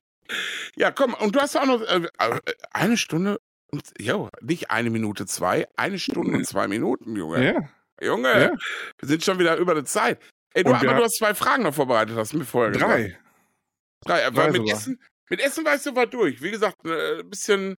[0.76, 2.40] Ja, komm, und du hast auch noch äh, äh,
[2.72, 3.40] eine Stunde
[3.72, 7.46] und, jo, nicht eine Minute zwei, eine Stunde und zwei Minuten, Junge.
[7.54, 7.70] Ja.
[8.06, 8.52] Junge, Ja.
[9.00, 10.20] wir sind schon wieder über der Zeit.
[10.54, 12.92] Ey, du, aber du hast zwei Fragen noch vorbereitet, hast du mir vorher gesagt.
[12.92, 13.18] Drei.
[14.02, 14.78] Drei Weil mit sogar.
[14.78, 15.00] Essen,
[15.30, 16.42] mit Essen weißt du, war durch.
[16.42, 17.76] Wie gesagt, äh, ein bisschen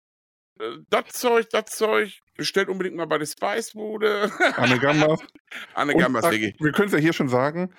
[0.60, 2.20] äh, das Zeug, das Zeug.
[2.38, 4.32] Bestellt unbedingt mal bei der Spicebude.
[4.56, 5.20] Anne Gambas.
[5.74, 6.56] Anne Gambas, Diggi.
[6.60, 7.74] wir können es ja hier schon sagen.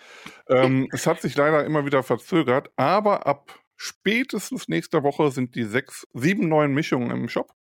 [0.49, 5.65] Ähm, es hat sich leider immer wieder verzögert, aber ab spätestens nächster Woche sind die
[5.65, 7.53] sechs, sieben neuen Mischungen im Shop.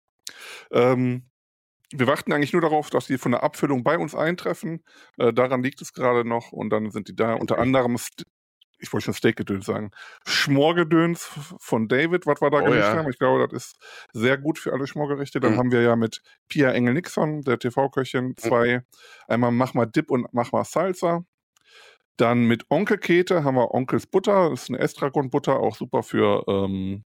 [0.72, 1.30] Ähm,
[1.92, 4.84] wir warten eigentlich nur darauf, dass die von der Abfüllung bei uns eintreffen.
[5.18, 6.52] Äh, daran liegt es gerade noch.
[6.52, 7.96] Und dann sind die da unter anderem,
[8.80, 9.90] ich wollte schon Steakgedöns sagen,
[10.26, 11.28] Schmorgedöns
[11.58, 12.96] von David, was wir da Oh gemischt ja.
[12.96, 13.10] haben.
[13.10, 13.76] Ich glaube, das ist
[14.12, 15.40] sehr gut für alle Schmorgerichte.
[15.40, 15.58] Dann Mhm.
[15.58, 18.82] haben wir ja mit Pia Engel-Nixon, der TV-Köchin, zwei,
[19.28, 21.24] einmal Mach mal Dip und Mach mal Salsa.
[22.16, 26.44] Dann mit Onkel Kete haben wir Onkels Butter, das ist eine Estragon-Butter, auch super für
[26.48, 27.04] ähm,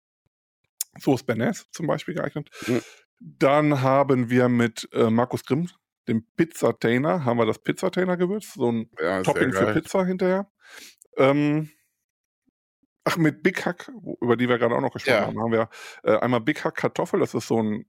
[0.98, 2.48] Sauce Bernays zum Beispiel geeignet.
[2.66, 2.80] Mhm.
[3.18, 5.68] Dann haben wir mit äh, Markus Grimm,
[6.08, 10.50] dem Pizzatainer, haben wir das Pizzatainer-Gewürz, so ein Ja, Topping für Pizza hinterher.
[11.20, 11.70] Ähm,
[13.04, 13.90] ach, mit Big Hack,
[14.20, 15.26] über die wir gerade auch noch gesprochen Ja.
[15.26, 15.68] haben, haben wir
[16.04, 17.86] äh, einmal Big Hack Kartoffel, das ist so ein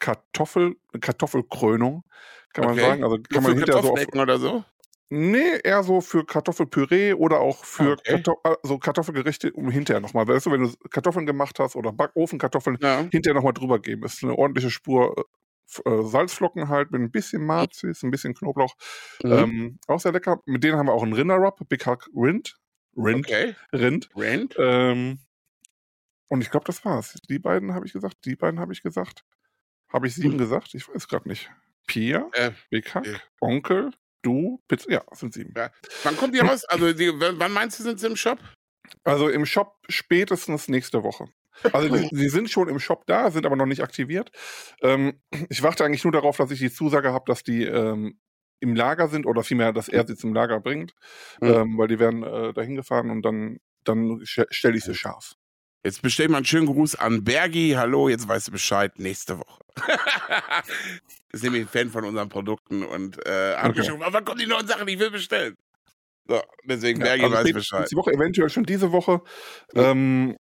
[0.00, 2.04] Kartoffel, eine Kartoffelkrönung,
[2.52, 2.80] kann man Okay.
[2.80, 3.04] sagen.
[3.04, 4.64] Also kann man hinterher so auf, oder so?
[5.12, 8.04] Nee, eher so für Kartoffelpüree oder auch für Okay.
[8.04, 10.28] Karto also Kartoffelgerichte um hinterher nochmal.
[10.28, 13.10] Weißt du, wenn du Kartoffeln gemacht hast oder Backofenkartoffeln, Ja.
[13.10, 14.04] hinterher nochmal drüber geben.
[14.04, 15.24] Ist eine ordentliche Spur
[15.84, 18.74] äh, Salzflocken halt mit ein bisschen Marzis, ein bisschen Knoblauch.
[19.22, 19.32] Mhm.
[19.32, 20.40] Ähm, auch sehr lecker.
[20.46, 22.56] Mit denen haben wir auch einen Rinder-Rub, Big Hack Rind.
[22.96, 23.26] Rind.
[23.26, 23.54] Okay.
[23.72, 24.10] Rind.
[24.14, 24.56] Rand?
[24.58, 25.20] Ähm,
[26.28, 27.14] und ich glaube, das war's.
[27.28, 29.24] Die beiden habe ich gesagt, die beiden habe ich gesagt.
[29.92, 30.38] Habe ich sieben Hm.
[30.38, 30.74] gesagt?
[30.74, 31.50] Ich weiß gerade nicht.
[31.86, 33.18] Pia, Äh, Big Hack, äh.
[33.40, 33.90] Onkel,
[34.22, 34.90] du, Pizza.
[34.92, 35.52] Ja, sind sieben.
[36.04, 36.64] wann kommt die raus?
[36.64, 38.38] Also, die, wann meinst du, sind sie im Shop?
[39.04, 41.26] Also im Shop spätestens nächste Woche.
[41.72, 44.30] Also die, sie sind schon im Shop da, sind aber noch nicht aktiviert.
[44.82, 48.18] Ähm, ich warte eigentlich nur darauf, dass ich die Zusage habe, dass die ähm,
[48.60, 50.92] im Lager sind oder vielmehr, dass er sie zum Lager bringt,
[51.40, 51.48] Mhm.
[51.48, 55.32] ähm, weil die werden äh, dahin gefahren und dann, dann stelle ich sie scharf.
[55.82, 57.72] Jetzt bestell mal einen schönen Gruß an Bergi.
[57.74, 59.60] Hallo, jetzt weißt du Bescheid, nächste Woche.
[61.32, 63.84] ist nämlich ein Fan von unseren Produkten und äh, hat Okay.
[63.84, 65.56] schon, wann kommen die neuen Sachen, die ich will bestellen?
[66.28, 67.88] So, deswegen Ja, Bergi also weiß Bescheid.
[67.90, 69.22] Die Woche, eventuell schon diese Woche.
[69.74, 70.36] Ähm,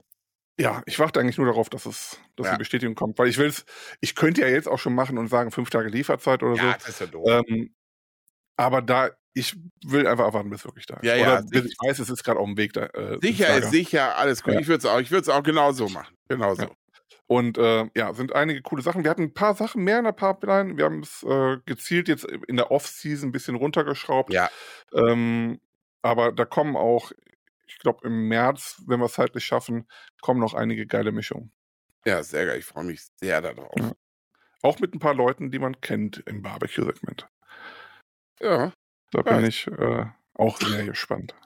[0.61, 2.53] ja, ich warte eigentlich nur darauf, dass es, dass Ja.
[2.53, 3.65] die Bestätigung kommt, weil ich will's,
[4.01, 6.73] ich könnte ja jetzt auch schon machen und sagen, fünf Tage Lieferzeit oder Ja, so.
[6.79, 7.27] das ist ja doof.
[7.49, 7.75] Ähm,
[8.57, 11.05] aber da, ich will einfach erwarten, bis es wirklich da ist.
[11.05, 12.87] Ja, ja, Oder bis ich weiß, es ist gerade auf dem Weg da.
[12.87, 14.55] Äh, sicher ist sicher, alles gut.
[14.55, 14.61] Ja.
[14.61, 16.17] Ich würde es auch, ich würd's auch genauso machen.
[16.29, 16.63] Genauso.
[16.63, 16.71] Ja.
[17.29, 19.05] Und äh, ja, sind einige coole Sachen.
[19.05, 20.77] Wir hatten ein paar Sachen mehr in der Pipeline.
[20.77, 24.33] Wir haben es äh, gezielt jetzt in der Off-Season ein bisschen runtergeschraubt.
[24.33, 24.49] Ja.
[24.95, 25.61] Ähm,
[26.03, 27.13] aber da kommen auch,
[27.79, 29.87] ich glaube, im März, wenn wir es zeitlich schaffen,
[30.21, 31.53] kommen noch einige geile Mischungen.
[32.05, 32.59] Ja, sehr geil.
[32.59, 33.73] Ich freue mich sehr darauf.
[33.79, 33.93] Ja.
[34.63, 37.29] Auch mit ein paar Leuten, die man kennt im Barbecue-Segment.
[38.41, 38.73] Ja.
[39.13, 39.37] Da Ja.
[39.37, 41.37] bin ich äh, auch sehr gespannt.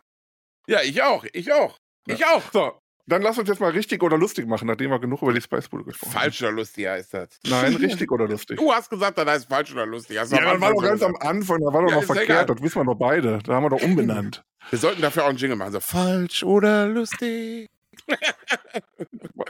[0.67, 1.25] Ja, ich auch.
[1.33, 1.77] Ich auch.
[2.07, 2.43] Ich auch.
[2.51, 5.41] So, dann lass uns jetzt mal richtig oder lustig machen, nachdem wir genug über die
[5.41, 7.21] Spicebude gesprochen Falsch oder lustig heißt das.
[7.21, 7.51] haben.
[7.51, 8.59] Nein, richtig oder lustig.
[8.59, 10.19] Du hast gesagt, das heißt falsch oder lustig.
[10.19, 11.17] Hast Ja, das war doch ganz am.
[11.17, 13.39] Anfang, da war doch Ja, noch verkehrt, das wissen wir doch beide.
[13.39, 14.45] Da haben wir doch umbenannt.
[14.71, 15.73] Wir sollten dafür auch einen Jingle machen.
[15.73, 17.69] So falsch oder lustig.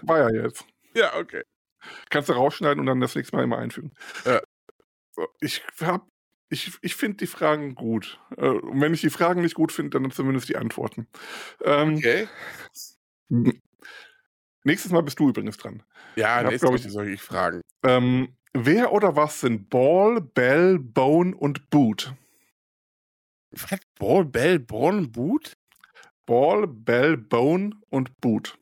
[0.02, 0.64] War ja jetzt.
[0.94, 1.42] Ja, okay.
[2.08, 3.92] Kannst du rausschneiden und dann das nächste Mal immer einfügen.
[4.24, 4.40] Ja.
[5.40, 6.06] Ich hab,
[6.48, 8.18] ich, ich finde die Fragen gut.
[8.38, 11.06] Äh, Und wenn ich die Fragen nicht gut finde, dann zumindest die Antworten.
[11.62, 12.28] Ähm, Okay.
[14.64, 15.82] Nächstes Mal bist du übrigens dran.
[16.16, 17.60] Ja, Ich hab, nächstes glaub Mal ich- soll ich fragen.
[17.84, 22.14] Ähm, wer oder was sind Ball, Bell, Bone und Boot?
[23.50, 23.80] Was?
[23.98, 25.52] Ball, Bell, Born, Boot?
[26.26, 28.56] Ball, Bell, Bone und Boot.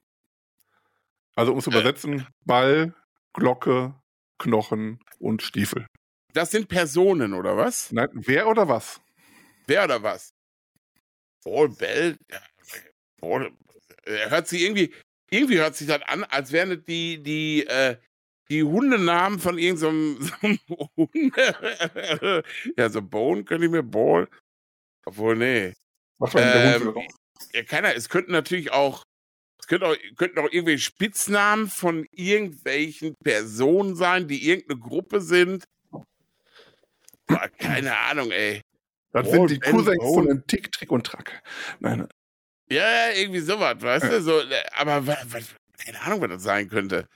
[1.37, 1.75] Also um es zu Äh.
[1.75, 2.95] übersetzen, Ball,
[3.35, 3.95] Glocke,
[4.39, 5.87] Knochen und Stiefel.
[6.33, 7.93] Das sind Personen, oder was?
[7.93, 9.01] Nein, wer oder was?
[9.67, 10.33] Wer oder was?
[11.45, 12.17] Ball, Bell?
[13.21, 13.53] Ball,
[14.07, 14.93] hört sich irgendwie,
[15.31, 17.97] irgendwie hört sich das an, als wären das die, die, äh,
[18.51, 20.59] die Hundenamen von irgendeinem so einem
[20.97, 22.43] Hunde.
[22.77, 24.29] ja, so Bone könnte ich mir Ball.
[25.07, 25.73] Obwohl, nee.
[26.35, 26.95] Der Ähm,
[27.55, 29.05] ja, keiner, es könnten natürlich auch,
[29.59, 35.65] es könnten auch, könnten auch irgendwelche Spitznamen von irgendwelchen Personen sein, die irgendeine Gruppe sind.
[37.27, 38.61] Boah, keine Ahnung, ey.
[39.13, 41.43] Das Ball, sind die Cousins von den Tick, Trick und Track.
[41.79, 42.07] Nein,
[42.71, 44.23] Ja, irgendwie sowas, weißt du?
[44.23, 47.09] So, äh, aber keine Ahnung, was das sein könnte.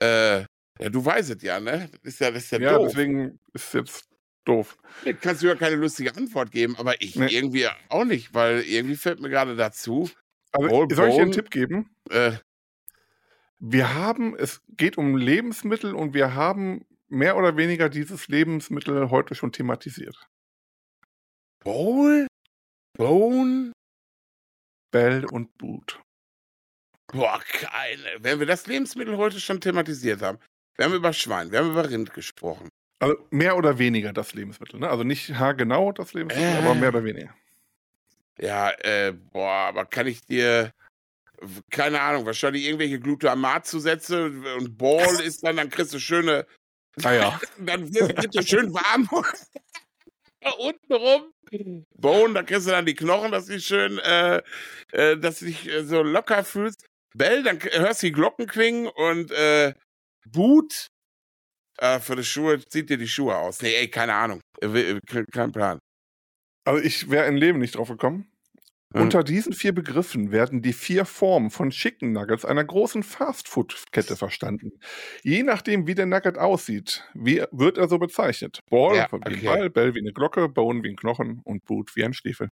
[0.00, 0.40] Äh,
[0.78, 1.88] ja, du weißt es ja, ne?
[2.02, 2.88] Das ist ja, das ist ja, ja, doof.
[2.88, 4.04] deswegen ist es jetzt
[4.44, 4.76] doof.
[5.04, 7.26] Nee, kannst du ja keine lustige Antwort geben, aber ich Nee.
[7.28, 10.10] irgendwie auch nicht, weil irgendwie fällt mir gerade dazu.
[10.52, 11.32] Also, soll ich dir einen.
[11.32, 11.90] Tipp geben?
[12.10, 12.32] Äh,
[13.58, 19.34] Wir haben, es geht um Lebensmittel und wir haben mehr oder weniger dieses Lebensmittel heute
[19.34, 20.16] schon thematisiert.
[21.62, 22.26] Bowl?
[22.96, 23.72] Bone?
[24.90, 26.00] Bell und Boot.
[27.12, 28.16] Boah, keine.
[28.20, 30.38] Wenn wir das Lebensmittel heute schon thematisiert haben.
[30.76, 32.68] Wir haben über Schwein, wir haben über Rind gesprochen.
[33.00, 34.78] Also mehr oder weniger das Lebensmittel.
[34.80, 34.88] Ne?
[34.88, 36.58] Also nicht haargenau das Lebensmittel, Äh.
[36.58, 37.34] aber mehr oder weniger.
[38.38, 40.72] Ja, äh, boah, aber kann ich dir.
[41.70, 44.26] Keine Ahnung, wahrscheinlich irgendwelche Glutamatzusätze
[44.58, 46.46] und Ball ist dann, dann kriegst du schöne.
[47.02, 47.40] Ah ja.
[47.58, 49.08] Dann wird dir schön warm.
[50.40, 51.34] Da Unten rum.
[51.96, 54.42] Bone, da kriegst du dann die Knochen, dass du schön, äh,
[54.92, 56.86] äh, dass du dich äh, so locker fühlst.
[57.14, 59.74] Bell, dann hörst du die Glocken klingen und äh,
[60.26, 60.86] Boot,
[61.78, 63.60] äh, für die Schuhe, zieht dir die Schuhe aus.
[63.62, 64.40] Nee, ey, keine Ahnung.
[64.62, 65.00] Äh, äh,
[65.32, 65.78] Kein Plan.
[66.64, 68.29] Also ich wäre im Leben nicht drauf gekommen.
[68.92, 69.02] Mhm.
[69.02, 74.72] Unter diesen vier Begriffen werden die vier Formen von Chicken Nuggets einer großen Fastfood-Kette verstanden.
[75.22, 78.60] Je nachdem, wie der Nugget aussieht, wie wird er so bezeichnet.
[78.68, 79.44] Ball Ja, wie ein okay.
[79.44, 82.50] Ball, Bell wie eine Glocke, Bone wie ein Knochen und Boot wie ein Stiefel.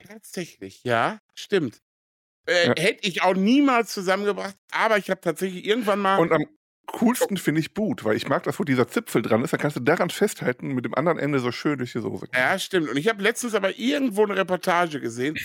[0.00, 1.82] Tatsächlich, ja, stimmt.
[2.46, 2.74] Äh, Ja.
[2.78, 6.18] Hätte ich auch niemals zusammengebracht, aber ich habe tatsächlich irgendwann mal.
[6.18, 6.44] Und am
[6.92, 9.52] coolsten finde ich Boot, weil ich mag das, wo dieser Zipfel dran ist.
[9.52, 12.26] Da kannst du daran festhalten, mit dem anderen Ende so schön durch die Soße.
[12.34, 12.88] ja, stimmt.
[12.88, 15.36] Und ich habe letztens aber irgendwo eine Reportage gesehen,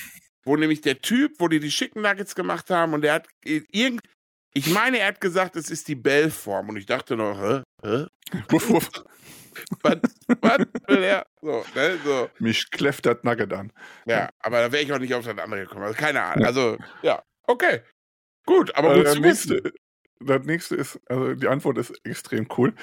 [0.46, 4.02] wo nämlich der Typ, wo die die Chicken Nuggets gemacht haben und der hat irgend,
[4.54, 6.70] Ich meine, er hat gesagt, es ist die Bellform.
[6.70, 7.62] Und ich dachte noch, hä?
[7.84, 8.06] hä?
[8.50, 8.90] Wuff, wuff.
[9.84, 9.98] Was,
[10.42, 10.58] was
[10.88, 11.26] will er?
[11.42, 12.00] So, ne?
[12.04, 12.30] so.
[12.40, 13.72] Mich kläfft das Nugget an.
[14.06, 15.84] Ja, aber da wäre ich auch nicht auf das andere gekommen.
[15.84, 16.46] Also keine Ahnung.
[16.46, 17.82] Also, ja, okay.
[18.46, 19.62] Gut, aber Äh, gut zu wissen.
[20.26, 22.74] Das nächste ist, also die Antwort ist extrem cool.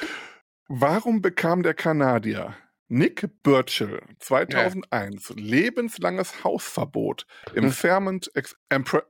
[0.68, 2.56] Warum bekam der Kanadier
[2.88, 7.72] Nick Burchill 2001 lebenslanges Hausverbot im Hm.
[7.72, 9.04] Fairmont Ex Empre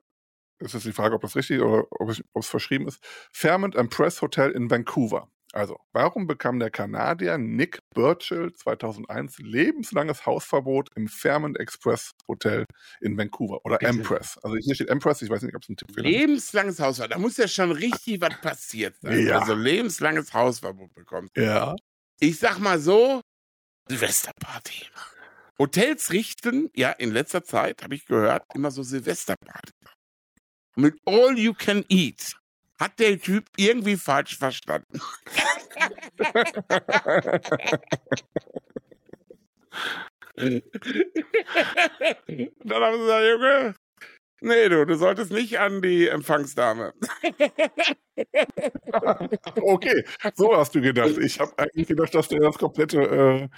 [0.60, 3.02] das ist die Frage, ob das richtig oder ob es verschrieben ist.
[3.32, 5.30] Fairmont Empress Hotel in Vancouver.
[5.52, 12.64] Also, warum bekam der Kanadier Nick Burchill 2001 lebenslanges Hausverbot im Fairmont Express Hotel
[13.00, 13.60] in Vancouver?
[13.64, 13.82] Oder.
[13.82, 14.38] Empress.
[14.38, 16.12] Also hier steht Empress, ich weiß nicht, ob es ein Tippfehler ist.
[16.12, 17.16] Lebenslanges Hausverbot.
[17.16, 19.26] Da muss ja schon richtig was passiert sein.
[19.26, 19.40] Ja.
[19.40, 21.30] Also lebenslanges Hausverbot bekommt.
[21.36, 21.74] Ja.
[22.20, 23.22] Ich sag mal so,
[23.88, 24.86] Silvesterparty.
[25.58, 29.72] Hotels richten, ja, in letzter Zeit, habe ich gehört, immer so Silvesterparty.
[30.76, 32.36] Mit All You Can Eat.
[32.80, 35.00] Hat der Typ irgendwie falsch verstanden.
[40.36, 40.62] Dann
[42.82, 43.74] haben sie gesagt, Junge,
[44.40, 46.92] nee, du, du solltest nicht an die Empfangsdame.
[49.62, 50.04] Okay,
[50.34, 51.16] so hast du gedacht.
[51.18, 53.48] Ich habe eigentlich gedacht, dass der das komplette äh,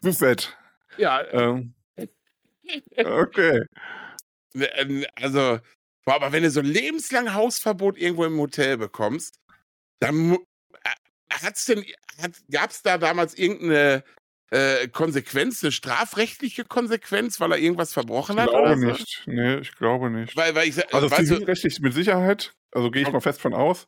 [0.00, 0.56] Buffet.
[0.98, 1.74] Ja, Ähm,
[2.96, 3.62] okay.
[4.54, 5.58] Ähm, Also,
[6.04, 9.40] boah, aber wenn du so lebenslang Hausverbot irgendwo im Hotel bekommst,
[10.00, 10.38] dann äh,
[11.30, 11.84] hat's denn,
[12.20, 14.04] hat, gab's da damals irgendeine
[14.50, 18.50] äh, Konsequenz, eine strafrechtliche Konsequenz, weil er irgendwas verbrochen Ich hat?
[18.50, 18.86] glaube oder so?
[18.86, 19.22] nicht.
[19.26, 20.36] Nee, ich glaube nicht.
[20.36, 23.86] Weil, weil ich, Also zivilrechtlich mit Sicherheit, also gehe ich mal fest von aus.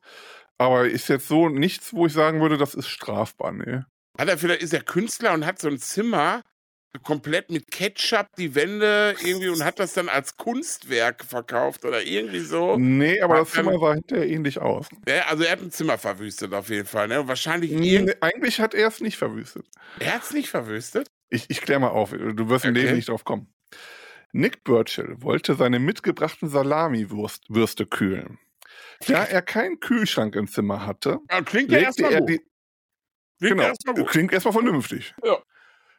[0.59, 3.83] Aber ist jetzt so nichts, wo ich sagen würde, das ist strafbar, nee.
[4.19, 6.43] hat er vielleicht ist er Künstler und hat so ein Zimmer
[7.03, 12.41] komplett mit Ketchup die Wände irgendwie und hat das dann als Kunstwerk verkauft oder irgendwie
[12.41, 12.77] so.
[12.77, 14.89] Nee, aber das Zimmer sah hinterher ähnlich aus.
[15.09, 17.09] Ja, also er hat ein Zimmer verwüstet auf jeden Fall.
[17.09, 17.21] Ne?
[17.21, 19.67] Und wahrscheinlich Nee, eigentlich hat er es nicht verwüstet.
[20.01, 21.09] Er hat es nicht verwüstet.
[21.29, 22.83] Ich, ich kläre mal auf, du wirst im Okay.
[22.83, 23.53] Leben nicht drauf kommen.
[24.33, 28.39] Nick Burchill wollte seine mitgebrachten Salami-Würste kühlen.
[29.07, 32.29] Da er keinen Kühlschrank im Zimmer hatte, Ja, klingt ja erstmal er gut.
[32.31, 32.41] die,
[33.39, 34.09] Klingt genau, erstmal gut.
[34.09, 35.15] klingt erstmal vernünftig.
[35.25, 35.39] Ja.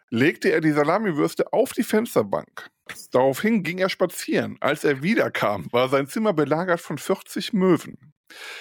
[0.09, 2.69] Legte er die Salamiwürste auf die Fensterbank.
[3.11, 4.57] Daraufhin ging er spazieren.
[4.61, 8.13] Als er wiederkam, war sein Zimmer belagert von 40 Möwen.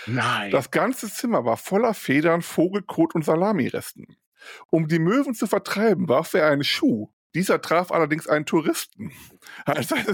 [0.06, 0.50] Nein.
[0.50, 4.16] Das ganze Zimmer war voller Federn, Vogelkot und Salamiresten.
[4.70, 7.10] Um die Möwen zu vertreiben, warf er einen Schuh.
[7.34, 9.12] Dieser traf allerdings einen Touristen.
[9.64, 10.04] Als er,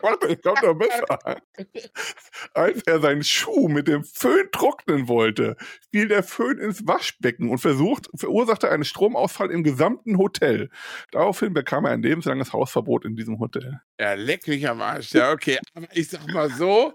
[0.00, 1.42] Warte, ich glaube noch besser.
[2.54, 5.56] Als er seinen Schuh mit dem Föhn trocknen wollte,
[5.90, 10.70] fiel der Föhn ins Waschbecken und versucht, verursachte einen Stromausfall im gesamten Hotel.
[11.10, 13.80] Daraufhin bekam er ein lebenslanges Hausverbot in diesem Hotel.
[13.98, 15.12] ja, leck mich am Arsch.
[15.12, 15.58] Ja, okay.
[15.74, 16.94] Aber ich sag mal so,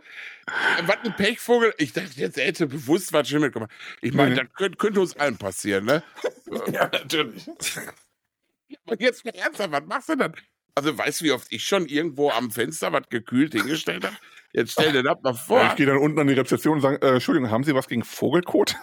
[0.86, 1.74] was ein Pechvogel.
[1.78, 3.72] Ich dachte jetzt, hätte bewusst was Schlimmes gemacht.
[4.02, 6.04] Ich meine, das könnte, könnte uns allen passieren, ne?
[6.72, 7.46] Ja, natürlich.
[8.86, 10.34] Und jetzt mal ernsthaft, was machst du dann?
[10.78, 14.16] Also, weißt du, wie oft ich schon irgendwo am Fenster was gekühlt hingestellt habe?
[14.54, 15.66] Jetzt stell dir das mal vor.
[15.66, 18.04] Ich gehe dann unten an die Rezeption und sage, äh, Entschuldigung, haben Sie was gegen
[18.04, 18.76] Vogelkot?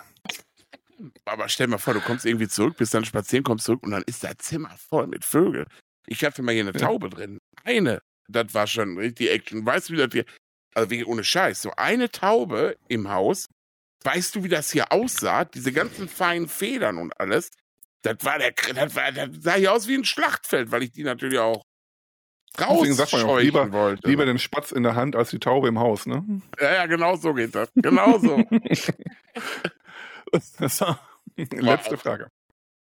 [1.25, 4.03] Aber stell mal vor, du kommst irgendwie zurück, bist dann spazieren, kommst zurück und dann
[4.07, 5.67] ist dein Zimmer voll mit Vögeln.
[6.09, 6.85] Ich hatte mal hier eine Ja.
[6.85, 7.39] Taube drin.
[7.63, 8.03] Eine.
[8.27, 9.65] Das war schon richtig Action.
[9.65, 10.25] Weißt du, wie das hier.
[10.75, 11.63] Also wirklich ohne Scheiß.
[11.63, 13.47] So eine Taube im Haus.
[14.03, 15.45] Weißt du, wie das hier aussah?
[15.45, 17.51] Diese ganzen feinen Federn und alles.
[18.03, 21.05] Das war der, das war, das sah hier aus wie ein Schlachtfeld, weil ich die
[21.05, 21.63] natürlich auch
[22.57, 24.09] Deswegen sagt man ja auch, lieber- wollte.
[24.09, 26.25] Lieber den Spatz in der Hand als die Taube im Haus, ne?
[26.61, 27.69] ja, ja, genau so geht das.
[27.75, 28.37] Genau so.
[31.37, 32.29] Letzte Frage.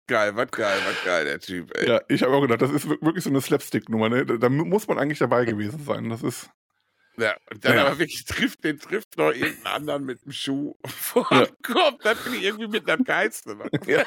[0.08, 1.88] geil, was geil, was geil, der Typ, ey.
[1.88, 4.26] Ja, ich habe auch gedacht, das ist wir- wirklich so eine Slapstick-Nummer, ne?
[4.26, 6.10] Da, da muss man eigentlich dabei gewesen sein.
[6.10, 6.50] Das ist.
[7.18, 7.86] Ja, und dann Ja.
[7.88, 11.46] aber wirklich trifft, den trifft noch irgendeinen anderen mit dem Schuh vor Ja.
[11.64, 12.02] Kopf.
[12.04, 13.58] Das finde ich irgendwie mit der Geiste.
[13.86, 14.06] Ja.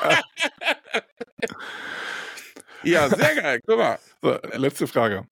[2.85, 3.61] Ja, sehr geil.
[3.67, 3.99] Guck mal.
[4.23, 5.27] So, letzte Frage.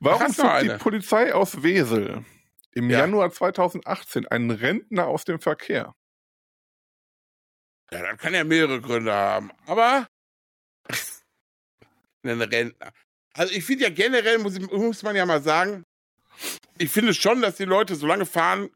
[0.00, 0.78] Warum zog die eine?
[0.78, 2.24] Polizei aus Wesel
[2.72, 3.00] im Ja.
[3.00, 5.94] Januar 2018 einen Rentner aus dem Verkehr?
[7.92, 9.50] Ja, das kann ja mehrere Gründe haben.
[9.66, 10.06] Aber
[12.24, 12.92] ein Rentner.
[13.34, 15.84] Also ich finde ja generell, muss, ich- muss man ja mal sagen,
[16.78, 18.70] ich finde schon, dass die Leute so lange fahren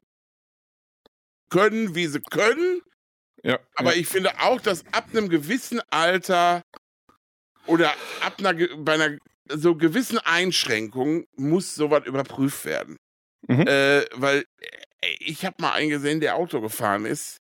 [1.51, 2.83] können, wie sie können.
[3.43, 3.59] Ja.
[3.77, 4.01] Aber ja.
[4.01, 6.63] ich finde auch, dass ab einem gewissen Alter
[7.67, 9.19] oder ab einer, bei einer
[9.49, 12.97] so gewissen Einschränkung muss sowas überprüft werden.
[13.49, 13.67] Mhm.
[13.67, 17.39] Äh, weil äh, ich habe mal einen gesehen, der Auto gefahren ist.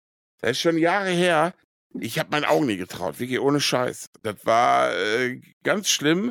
[0.41, 1.55] Das ist schon Jahre her.
[1.99, 4.07] Ich habe meinen Augen nie getraut, wirklich ohne Scheiß.
[4.23, 6.31] Das war äh, ganz schlimm.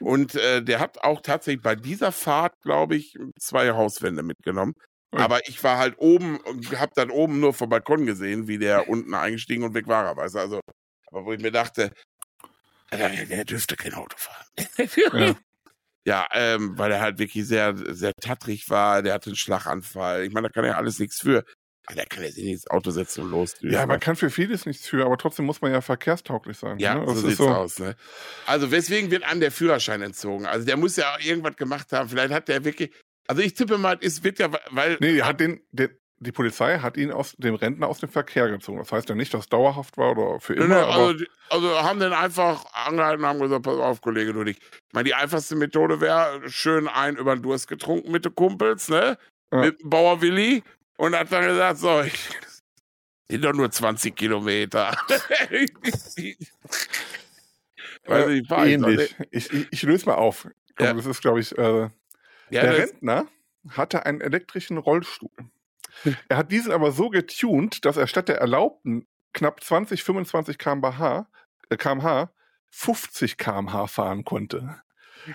[0.00, 4.74] Und äh, der hat auch tatsächlich bei dieser Fahrt, glaube ich, zwei Hauswände mitgenommen.
[5.12, 8.88] Aber ich war halt oben und hab dann oben nur vom Balkon gesehen, wie der
[8.88, 10.14] unten eingestiegen und weg war.
[10.16, 10.38] Weißt du?
[10.38, 10.60] Also,
[11.06, 11.92] aber wo ich mir dachte,
[12.92, 14.46] der, der dürfte kein Auto fahren.
[15.12, 15.36] Ja.
[16.06, 20.22] Ja, ähm, weil er halt wirklich sehr, sehr tattrig war, der hatte einen Schlaganfall.
[20.22, 21.44] Ich meine, da kann er ja alles nichts für.
[21.86, 23.54] Aber der kann ja sich nicht ins Auto setzen und los.
[23.60, 26.78] Ja, man kann für vieles nichts für, aber trotzdem muss man ja verkehrstauglich sein.
[26.78, 27.06] Ja, ne?
[27.06, 27.78] so Das sieht's so, aus.
[27.80, 27.96] Ne?
[28.46, 30.46] Also weswegen wird einem der Führerschein entzogen?
[30.46, 32.08] Also der muss ja auch irgendwas gemacht haben.
[32.08, 32.92] Vielleicht hat der wirklich.
[33.28, 34.98] Also ich tippe mal, es wird ja, weil.
[35.00, 38.48] Nee, er hat den, den, die Polizei hat ihn aus dem Rentner aus dem Verkehr
[38.48, 38.78] gezogen.
[38.78, 40.66] Das heißt ja nicht, dass es dauerhaft war oder für immer.
[40.68, 44.32] ne, aber also, die- also haben den einfach angehalten und haben gesagt, pass auf, Kollege,
[44.32, 44.60] du nicht.
[44.62, 48.88] Ich meine, die einfachste Methode wäre, schön ein über den Durst getrunken mit den Kumpels,
[48.88, 49.18] ne?
[49.52, 49.60] Ja.
[49.60, 50.62] Mit dem Bauer Willi
[50.96, 52.18] und hat dann gesagt, so, ich,
[53.30, 54.96] sind doch nur 20 Kilometer.
[58.06, 59.14] Weiß ich, doch ähnlich.
[59.30, 60.48] Ich, ich, ich löse mal auf.
[60.76, 60.92] Komm, Ja.
[60.94, 61.90] Das ist, glaube ich, äh, Ja,
[62.50, 63.26] der Rentner
[63.70, 65.30] hatte einen elektrischen Rollstuhl.
[66.28, 71.28] Er hat diesen aber so getuned, dass er statt der erlaubten knapp 20, 25 km/h,
[71.68, 72.30] äh, kmh
[72.70, 74.80] 50 km/h fahren konnte.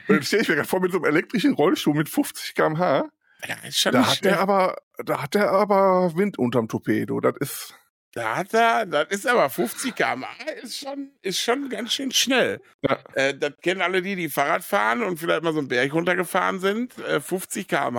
[0.08, 3.10] Und jetzt stelle ich mir gerade vor, mit so einem elektrischen Rollstuhl mit 50 km/h,
[3.48, 7.20] ja, ist schon da hat der aber, da hat der aber Wind unterm Torpedo.
[7.20, 7.76] Das ist,
[8.14, 10.26] Da hat er, das ist aber 50 km
[10.62, 12.62] ist schon, ist schon ganz schön schnell.
[12.82, 13.00] Ja.
[13.14, 16.60] Äh, das kennen alle die, die Fahrrad fahren und vielleicht mal so einen Berg runtergefahren
[16.60, 16.98] sind.
[17.00, 17.98] Äh, 50 km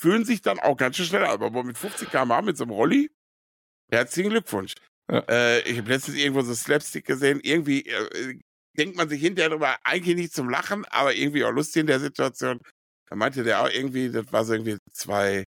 [0.00, 1.42] fühlen sich dann auch ganz schön schnell an.
[1.42, 3.10] Aber mit 50 km mit so einem Rolli,
[3.90, 4.74] herzlichen Glückwunsch.
[5.10, 5.20] Ja.
[5.28, 7.40] Äh, ich habe letztens irgendwo so Slapstick gesehen.
[7.42, 8.38] Irgendwie äh,
[8.78, 12.00] denkt man sich hinterher drüber, eigentlich nicht zum Lachen, aber irgendwie auch lustig in der
[12.00, 12.60] Situation.
[13.08, 15.44] Da meinte der auch irgendwie, das war so irgendwie zwei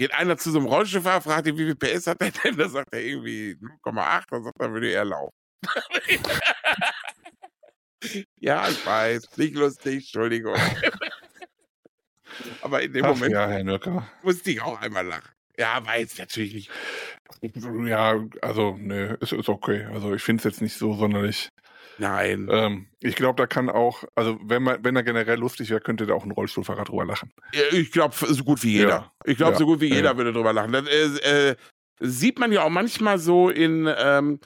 [0.00, 2.56] Geht einer zu so einem Rollstuhlfahrer, fragt ihn, wie viel PS hat der denn?
[2.56, 5.34] Da sagt er irgendwie 0,8, dann sagt er, würde er laufen.
[8.40, 10.56] ja, ich weiß, nicht lustig, Entschuldigung.
[12.62, 15.28] Aber in dem ach Moment ja, Herr musste ich auch einmal lachen.
[15.58, 16.70] Ja, war jetzt natürlich nicht.
[17.86, 19.86] Ja, also, nö, ist, ist okay.
[19.92, 21.50] Also, ich finde es jetzt nicht so sonderlich.
[21.98, 22.48] Nein.
[22.50, 26.06] Ähm, ich glaube, da kann auch, also, wenn man, wenn er generell lustig wäre, könnte
[26.06, 27.30] da auch ein Rollstuhlfahrer drüber lachen.
[27.52, 28.88] Ja, Ich glaube, so gut wie jeder.
[28.88, 29.12] Ja.
[29.24, 29.58] Ich glaube, Ja.
[29.58, 29.96] so gut wie Ja.
[29.96, 30.72] jeder würde drüber lachen.
[30.72, 31.56] Das äh, äh,
[32.00, 34.40] sieht man ja auch manchmal so in ähm,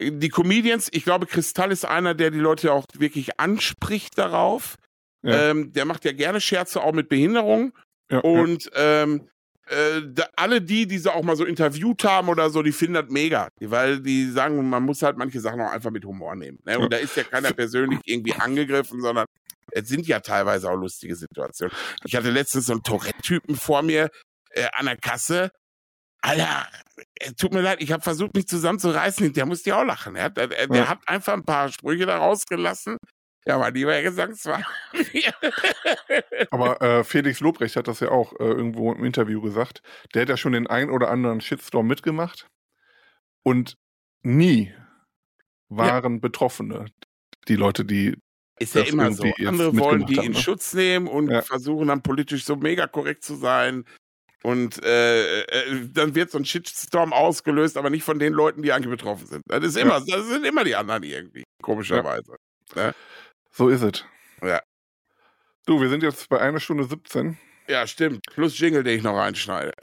[0.00, 0.88] die Comedians.
[0.92, 4.76] Ich glaube, Kristall ist einer, der die Leute auch wirklich anspricht darauf.
[5.22, 5.50] Ja.
[5.50, 7.72] Ähm, der macht ja gerne Scherze auch mit Behinderung.
[8.10, 9.28] Ja, Und ähm,
[9.66, 12.94] äh, da, alle die, die sie auch mal so interviewt haben oder so, die finden
[12.94, 13.48] das mega.
[13.60, 16.58] Weil die sagen, man muss halt manche Sachen auch einfach mit Humor nehmen.
[16.64, 16.78] Ne?
[16.78, 19.26] Und da ist ja keiner persönlich irgendwie angegriffen, sondern
[19.72, 21.74] es sind ja teilweise auch lustige Situationen.
[22.04, 24.08] Ich hatte letztens so einen Tourette-Typen vor mir
[24.52, 25.50] äh, an der Kasse.
[26.22, 26.66] Alter,
[27.16, 29.32] äh, tut mir leid, ich habe versucht, mich zusammenzureißen.
[29.34, 30.16] Der musste ja auch lachen.
[30.16, 30.88] Er hat, er, der Ja.
[30.88, 32.96] hat einfach ein paar Sprüche da rausgelassen.
[33.48, 34.62] Ja, mein lieber Gesangsmann.
[36.50, 39.82] Aber äh, Felix Lobrecht hat das ja auch äh, irgendwo im Interview gesagt.
[40.12, 42.46] Der hat ja schon den ein oder anderen Shitstorm mitgemacht.
[43.42, 43.78] Und
[44.22, 44.74] nie
[45.70, 46.86] waren Betroffene
[47.48, 48.18] die Leute, die.
[48.58, 49.24] Ist ja immer so.
[49.46, 50.38] Andere wollen die haben, in ne?
[50.38, 51.40] Schutz nehmen und Ja.
[51.40, 53.86] versuchen dann politisch so mega korrekt zu sein.
[54.42, 58.72] Und äh, äh, dann wird so ein Shitstorm ausgelöst, aber nicht von den Leuten, die
[58.72, 59.42] eigentlich betroffen sind.
[59.46, 62.36] Das ist immer, das sind immer die anderen irgendwie, komischerweise.
[63.50, 64.04] So ist es.
[64.42, 64.62] Ja.
[65.66, 67.36] Du, wir sind jetzt bei einer Stunde 17.
[67.68, 68.24] Ja, stimmt.
[68.32, 69.72] Plus Jingle, den ich noch reinschneide.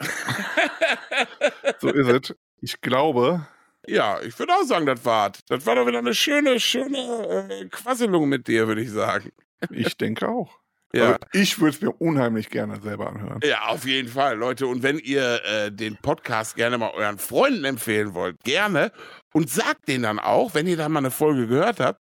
[1.80, 2.36] So ist es.
[2.60, 3.46] Ich glaube,
[3.86, 5.40] ja, ich würde auch sagen, das war's.
[5.48, 9.30] Das war doch wieder eine schöne, schöne äh, Quasselung mit dir, würde ich sagen.
[9.70, 10.58] ich denke auch.
[10.92, 11.04] Ja.
[11.04, 13.40] Also ich würde es mir unheimlich gerne selber anhören.
[13.44, 14.66] Ja, auf jeden Fall, Leute.
[14.66, 18.92] Und wenn ihr äh, den Podcast gerne mal euren Freunden empfehlen wollt, gerne.
[19.32, 22.00] Und sagt denen dann auch, wenn ihr da mal eine Folge gehört habt,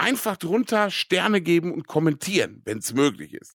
[0.00, 3.54] einfach drunter Sterne geben und kommentieren, wenn es möglich ist.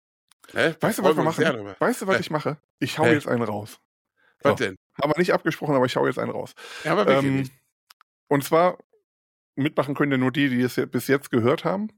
[0.53, 0.77] Ne?
[0.81, 1.75] Weißt du, was wir machen?
[1.79, 2.21] Weißt du, was Äh.
[2.21, 2.59] ich mache?
[2.79, 3.15] Ich hau Äh.
[3.15, 3.79] jetzt einen raus.
[4.43, 4.65] Was So.
[4.65, 4.77] denn?
[5.01, 6.53] Haben wir nicht abgesprochen, aber ich hau jetzt einen raus.
[6.85, 7.49] Ja, aber Ähm,
[8.29, 8.79] und zwar
[9.55, 11.89] mitmachen können ja nur die, die es bis jetzt gehört haben.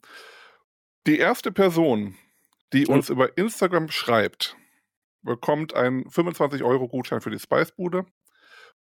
[1.07, 2.15] Die erste Person,
[2.73, 4.57] die uns über Instagram schreibt,
[5.23, 8.05] bekommt einen 25-Euro-Gutschein für die Spicebude.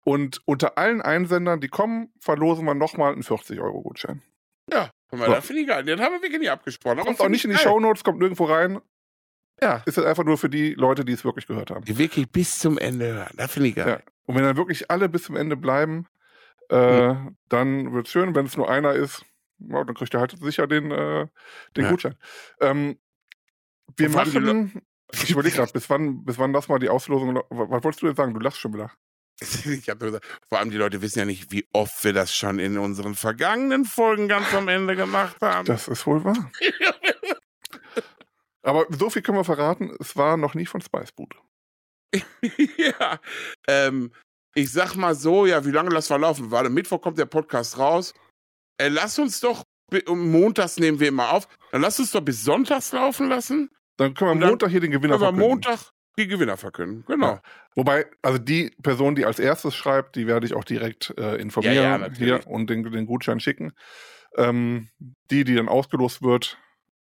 [0.05, 4.23] Und unter allen Einsendern, die kommen, verlosen wir nochmal einen 40-Euro-Gutschein.
[4.73, 5.33] Ja, guck mal, so.
[5.33, 5.85] das finde ich geil.
[5.85, 6.99] Den haben wir wirklich nicht abgesprochen.
[6.99, 7.65] Kommt auch nicht in die geil.
[7.65, 8.81] Shownotes, kommt nirgendwo rein.
[9.61, 9.83] Ja.
[9.87, 11.85] Ist jetzt einfach nur für die Leute, die es wirklich gehört haben.
[11.85, 13.35] Die wirklich bis zum Ende hören.
[13.37, 13.89] Das finde ich geil.
[13.89, 14.13] Ja.
[14.27, 16.07] Und wenn dann wirklich alle bis zum Ende bleiben,
[16.69, 17.15] äh,
[17.49, 18.35] dann wird's schön.
[18.35, 19.25] Wenn es nur einer ist,
[19.59, 21.27] ja, dann kriegt er halt sicher den, äh,
[21.77, 21.91] den Ja.
[21.91, 22.15] Gutschein.
[22.61, 22.99] Ähm,
[23.97, 24.83] wir machen,
[25.13, 28.17] ich überlege gerade, bis wann, bis wann das mal die Auslosung, was wolltest du denn
[28.17, 28.35] sagen?
[28.35, 28.93] Du lachst schon wieder.
[29.41, 32.59] Ich habe gesagt, vor allem die Leute wissen ja nicht, wie oft wir das schon
[32.59, 35.67] in unseren vergangenen Folgen ganz am Ende gemacht haben.
[35.67, 36.51] Das ist wohl wahr.
[38.63, 41.37] Aber so viel können wir verraten, es war noch nie von Spicefood.
[42.77, 43.21] ja.
[43.69, 44.13] Ähm,
[44.55, 46.51] ich sag mal so, ja, wie lange lassen wir laufen?
[46.51, 48.13] Warte, Mittwoch kommt der Podcast raus.
[48.79, 49.63] Äh, lass uns doch,
[50.09, 51.47] montags nehmen wir immer auf.
[51.71, 53.71] Dann lass uns doch bis sonntags laufen lassen.
[53.99, 55.49] Dann können wir dann Montag hier den Gewinner Aber verkünden.
[55.49, 57.05] Montag die Gewinner verkünden.
[57.07, 57.27] Genau.
[57.35, 57.43] Ja.
[57.75, 61.75] Wobei, also die Person, die als erstes schreibt, die werde ich auch direkt äh, informieren
[61.77, 63.73] Ja, ja, hier und den, den Gutschein schicken.
[64.37, 64.89] Ähm,
[65.31, 66.59] die, die dann ausgelost wird,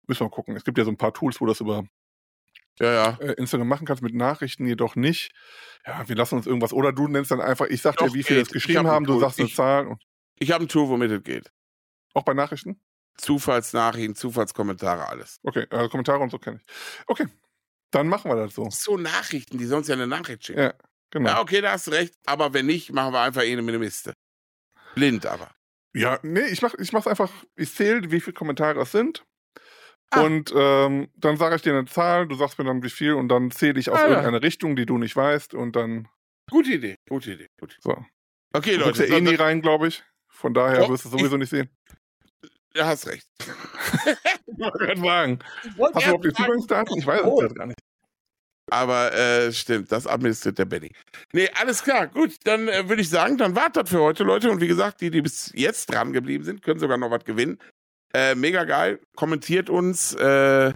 [0.07, 0.55] müssen wir gucken.
[0.55, 1.83] Es gibt ja so ein paar Tools, wo das über
[2.79, 3.17] Ja, ja.
[3.19, 5.33] äh, Instagram machen kannst, mit Nachrichten jedoch nicht.
[5.85, 6.71] Ja, wir lassen uns irgendwas.
[6.73, 9.05] Oder du nennst dann einfach, ich sag dir, Doch, wie viele es geschrieben hab haben,
[9.05, 9.97] du sagst eine Ich- Zahl.
[10.39, 11.51] Ich habe ein Tool, womit es geht.
[12.13, 12.79] auch bei Nachrichten?
[13.17, 15.39] Zufallsnachrichten, Zufallskommentare, alles.
[15.43, 16.73] Okay, äh, Kommentare und so kenne ich.
[17.07, 17.25] Okay,
[17.91, 18.69] dann machen wir das so.
[18.69, 20.59] So Nachrichten, die sonst ja eine Nachricht schicken.
[20.59, 20.73] Ja,
[21.11, 21.29] genau.
[21.29, 22.13] Ja, okay, da hast du recht.
[22.25, 24.13] Aber wenn nicht, machen wir einfach eh eine Minimiste.
[24.95, 25.51] Blind aber.
[25.93, 29.23] Ja, nee, ich mach, ich mach's einfach, ich zähle, wie viele Kommentare es sind.
[30.11, 30.21] Ah.
[30.21, 33.27] Und ähm, dann sage ich dir eine Zahl, du sagst mir dann wie viel und
[33.29, 34.09] dann zähle ich aus Ah, ja.
[34.09, 36.07] irgendeine Richtung, die du nicht weißt und dann
[36.49, 37.47] Gute Idee, gute Idee.
[37.59, 37.81] Gute Idee.
[37.81, 38.05] so.
[38.53, 40.03] Okay, Du Leute, ja eh nie rein, glaube ich.
[40.29, 41.69] Von daher Doch, wirst du sowieso nicht sehen.
[42.73, 43.27] Du hast recht.
[44.49, 45.39] Ich wollte gerade fragen.
[45.75, 46.97] Wollte Hast du überhaupt die Zugangsdaten?
[46.97, 47.37] Ich weiß Oh.
[47.37, 47.79] es jetzt gar nicht.
[48.71, 50.91] Aber äh, stimmt, das administriert der Benny.
[51.31, 52.07] Nee, alles klar.
[52.07, 54.49] Gut, dann äh, würde ich sagen, dann war das für heute, Leute.
[54.49, 57.59] Und wie gesagt, die, die bis jetzt dran geblieben sind, können sogar noch was gewinnen.
[58.13, 58.99] Äh, mega geil.
[59.15, 60.73] Kommentiert uns, äh,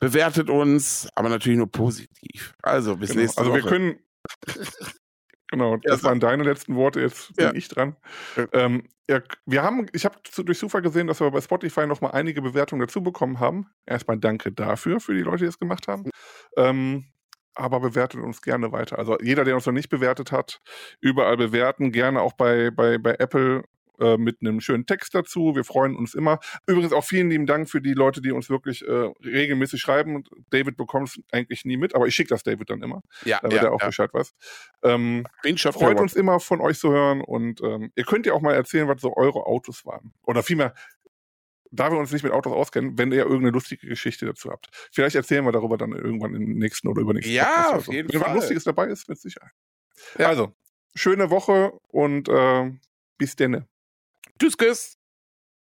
[0.00, 2.54] bewertet uns, aber natürlich nur positiv.
[2.62, 3.22] Also bis Genau.
[3.22, 3.62] nächste Also Woche.
[3.62, 3.98] wir können.
[5.52, 7.54] genau, Ja, das sag- waren deine letzten Worte, jetzt bin Ja.
[7.54, 7.96] ich dran.
[8.36, 8.46] Ja.
[8.52, 12.42] Ähm, ja, wir haben, ich habe durch Zufall gesehen, dass wir bei Spotify nochmal einige
[12.42, 13.66] Bewertungen dazu bekommen haben.
[13.86, 16.10] Erstmal danke dafür, für die Leute, die es gemacht haben.
[16.56, 17.04] Ähm,
[17.54, 18.98] aber bewertet uns gerne weiter.
[18.98, 20.60] Also jeder, der uns noch nicht bewertet hat,
[21.00, 23.64] überall bewerten, gerne auch bei, bei, bei Apple
[24.00, 25.54] äh, mit einem schönen Text dazu.
[25.54, 26.40] Wir freuen uns immer.
[26.66, 30.24] Übrigens auch vielen lieben Dank für die Leute, die uns wirklich äh, regelmäßig schreiben.
[30.50, 33.58] David bekommt es eigentlich nie mit, aber ich schicke das David dann immer, ja, damit
[33.58, 33.86] ja, er auch ja.
[33.86, 34.34] Bescheid weiß.
[34.82, 35.24] Ähm,
[35.56, 38.54] schon freut uns immer von euch zu hören und ähm, ihr könnt ja auch mal
[38.54, 40.12] erzählen, was so eure Autos waren.
[40.22, 40.74] Oder vielmehr,
[41.70, 44.68] da wir uns nicht mit Autos auskennen, wenn ihr irgendeine lustige Geschichte dazu habt.
[44.92, 47.92] Vielleicht erzählen wir darüber dann irgendwann im nächsten oder übernächsten Ja, Podcast auf so.
[47.92, 48.36] jeden Wenn was Fall.
[48.36, 49.52] Lustiges dabei ist, mit Sicherheit.
[50.18, 50.28] Ja.
[50.28, 50.54] Also,
[50.94, 52.70] schöne Woche und äh,
[53.18, 53.68] bis denne.
[54.38, 54.98] Tschüss, Chris.